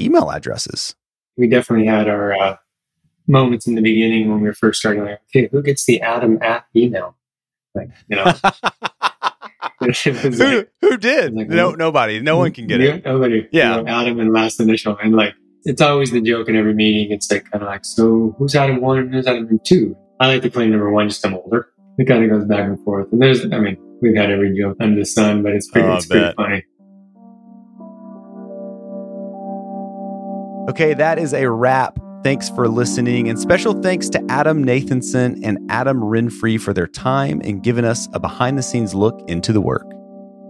email 0.01 0.31
addresses. 0.31 0.95
We 1.37 1.49
definitely 1.49 1.87
had 1.87 2.09
our 2.09 2.35
uh, 2.35 2.57
moments 3.27 3.67
in 3.67 3.75
the 3.75 3.83
beginning 3.83 4.29
when 4.31 4.41
we 4.41 4.49
were 4.49 4.55
first 4.55 4.81
starting, 4.81 5.05
like, 5.05 5.21
okay, 5.31 5.49
who 5.51 5.63
gets 5.63 5.85
the 5.85 6.01
Adam 6.01 6.39
at 6.43 6.67
email? 6.75 7.17
Like, 7.75 7.91
you 8.09 8.17
know. 8.17 8.33
who, 9.83 10.31
like, 10.31 10.71
who 10.81 10.97
did? 10.97 11.35
Like, 11.35 11.49
no, 11.49 11.73
nobody. 11.73 12.21
No 12.21 12.37
one 12.37 12.53
can 12.53 12.67
get 12.67 12.81
it. 12.81 13.05
Nobody. 13.05 13.49
Yeah. 13.51 13.79
You 13.79 13.83
know, 13.83 13.91
Adam 13.91 14.21
and 14.21 14.33
last 14.33 14.61
initial. 14.61 14.97
And 15.03 15.15
like, 15.15 15.35
it's 15.65 15.81
always 15.81 16.11
the 16.11 16.21
joke 16.21 16.49
in 16.49 16.57
every 16.57 16.75
meeting. 16.75 17.13
It's 17.13 17.31
like, 17.31 17.51
kind 17.51 17.63
of 17.63 17.69
like, 17.69 17.85
so 17.85 18.35
who's 18.39 18.55
Adam 18.55 18.81
one 18.81 18.99
and 18.99 19.15
who's 19.15 19.27
Adam 19.27 19.61
two? 19.65 19.97
I 20.21 20.29
like 20.29 20.43
to 20.43 20.51
play 20.51 20.69
number 20.69 20.91
one 20.91 21.09
just 21.09 21.25
I'm 21.27 21.35
older. 21.35 21.69
It 21.99 22.07
kind 22.07 22.25
of 22.25 22.31
goes 22.31 22.45
back 22.47 22.61
and 22.61 22.83
forth. 22.85 23.09
And 23.13 23.21
there's, 23.21 23.45
I 23.45 23.59
mean, 23.59 23.77
we've 24.03 24.17
had 24.17 24.31
every 24.31 24.57
joke 24.57 24.77
under 24.81 25.01
the 25.01 25.07
sun, 25.07 25.43
but 25.43 25.53
it's 25.53 25.71
pretty, 25.71 25.89
oh, 25.89 25.95
it's 25.95 26.07
pretty 26.07 26.35
funny. 26.37 26.65
Okay, 30.69 30.95
that 30.95 31.19
is 31.19 31.33
a 31.35 31.51
wrap 31.51 31.99
Thanks 32.23 32.49
for 32.49 32.69
listening, 32.69 33.29
and 33.29 33.37
special 33.37 33.73
thanks 33.83 34.09
to 34.11 34.25
Adam 34.29 34.65
Nathanson 34.65 35.41
and 35.43 35.59
Adam 35.69 36.01
Renfree 36.01 36.61
for 36.61 36.73
their 36.73 36.87
time 36.87 37.41
and 37.43 37.65
giving 37.65 37.85
us 37.85 38.09
a 38.13 38.21
behind 38.21 38.57
the 38.57 38.63
scenes 38.63 38.95
look 38.95 39.21
into 39.29 39.53
the 39.53 39.61
work. 39.61 39.91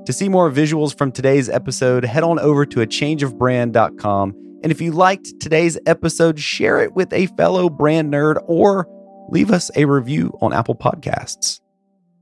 To 0.05 0.13
see 0.13 0.29
more 0.29 0.51
visuals 0.51 0.95
from 0.95 1.13
today's 1.13 1.49
episode, 1.49 2.05
head 2.05 2.25
on 2.25 2.39
over 2.39 2.67
to 2.67 2.81
achangeofbrand.com. 2.81 4.59
And 4.63 4.71
if 4.71 4.83
you 4.83 4.93
liked 4.93 5.41
today's 5.41 5.79
episode, 5.87 6.39
share 6.39 6.83
it 6.83 6.93
with 6.93 7.11
a 7.15 7.25
fellow 7.39 7.71
brand 7.71 8.13
nerd 8.13 8.45
or 8.47 8.87
leave 9.31 9.51
us 9.51 9.71
a 9.75 9.87
review 9.87 10.37
on 10.43 10.53
Apple 10.53 10.77
Podcasts. 10.77 11.62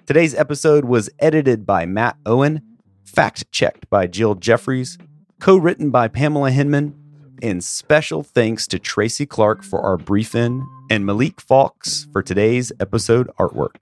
Today's 0.07 0.35
episode 0.35 0.85
was 0.85 1.09
edited 1.19 1.65
by 1.65 1.87
Matt 1.87 2.17
Owen, 2.27 2.63
fact 3.05 3.51
checked 3.53 3.89
by 3.91 4.07
Jill 4.07 4.35
Jefferies, 4.35 4.99
co 5.41 5.57
written 5.57 5.91
by 5.91 6.09
Pamela 6.09 6.51
Henman 6.51 6.95
and 7.43 7.63
special 7.63 8.23
thanks 8.23 8.67
to 8.69 8.79
Tracy 8.79 9.25
Clark 9.25 9.63
for 9.63 9.81
our 9.81 9.97
brief 9.97 10.35
in 10.35 10.67
and 10.91 11.05
Maliq 11.05 11.37
Faulks 11.37 12.11
for 12.13 12.23
today's 12.23 12.73
episode 12.81 13.31
artwork. 13.39 13.77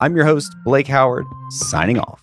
I'm 0.00 0.14
your 0.14 0.26
host, 0.26 0.54
Blake 0.64 0.86
Howard, 0.86 1.24
signing 1.50 1.98
off. 1.98 2.22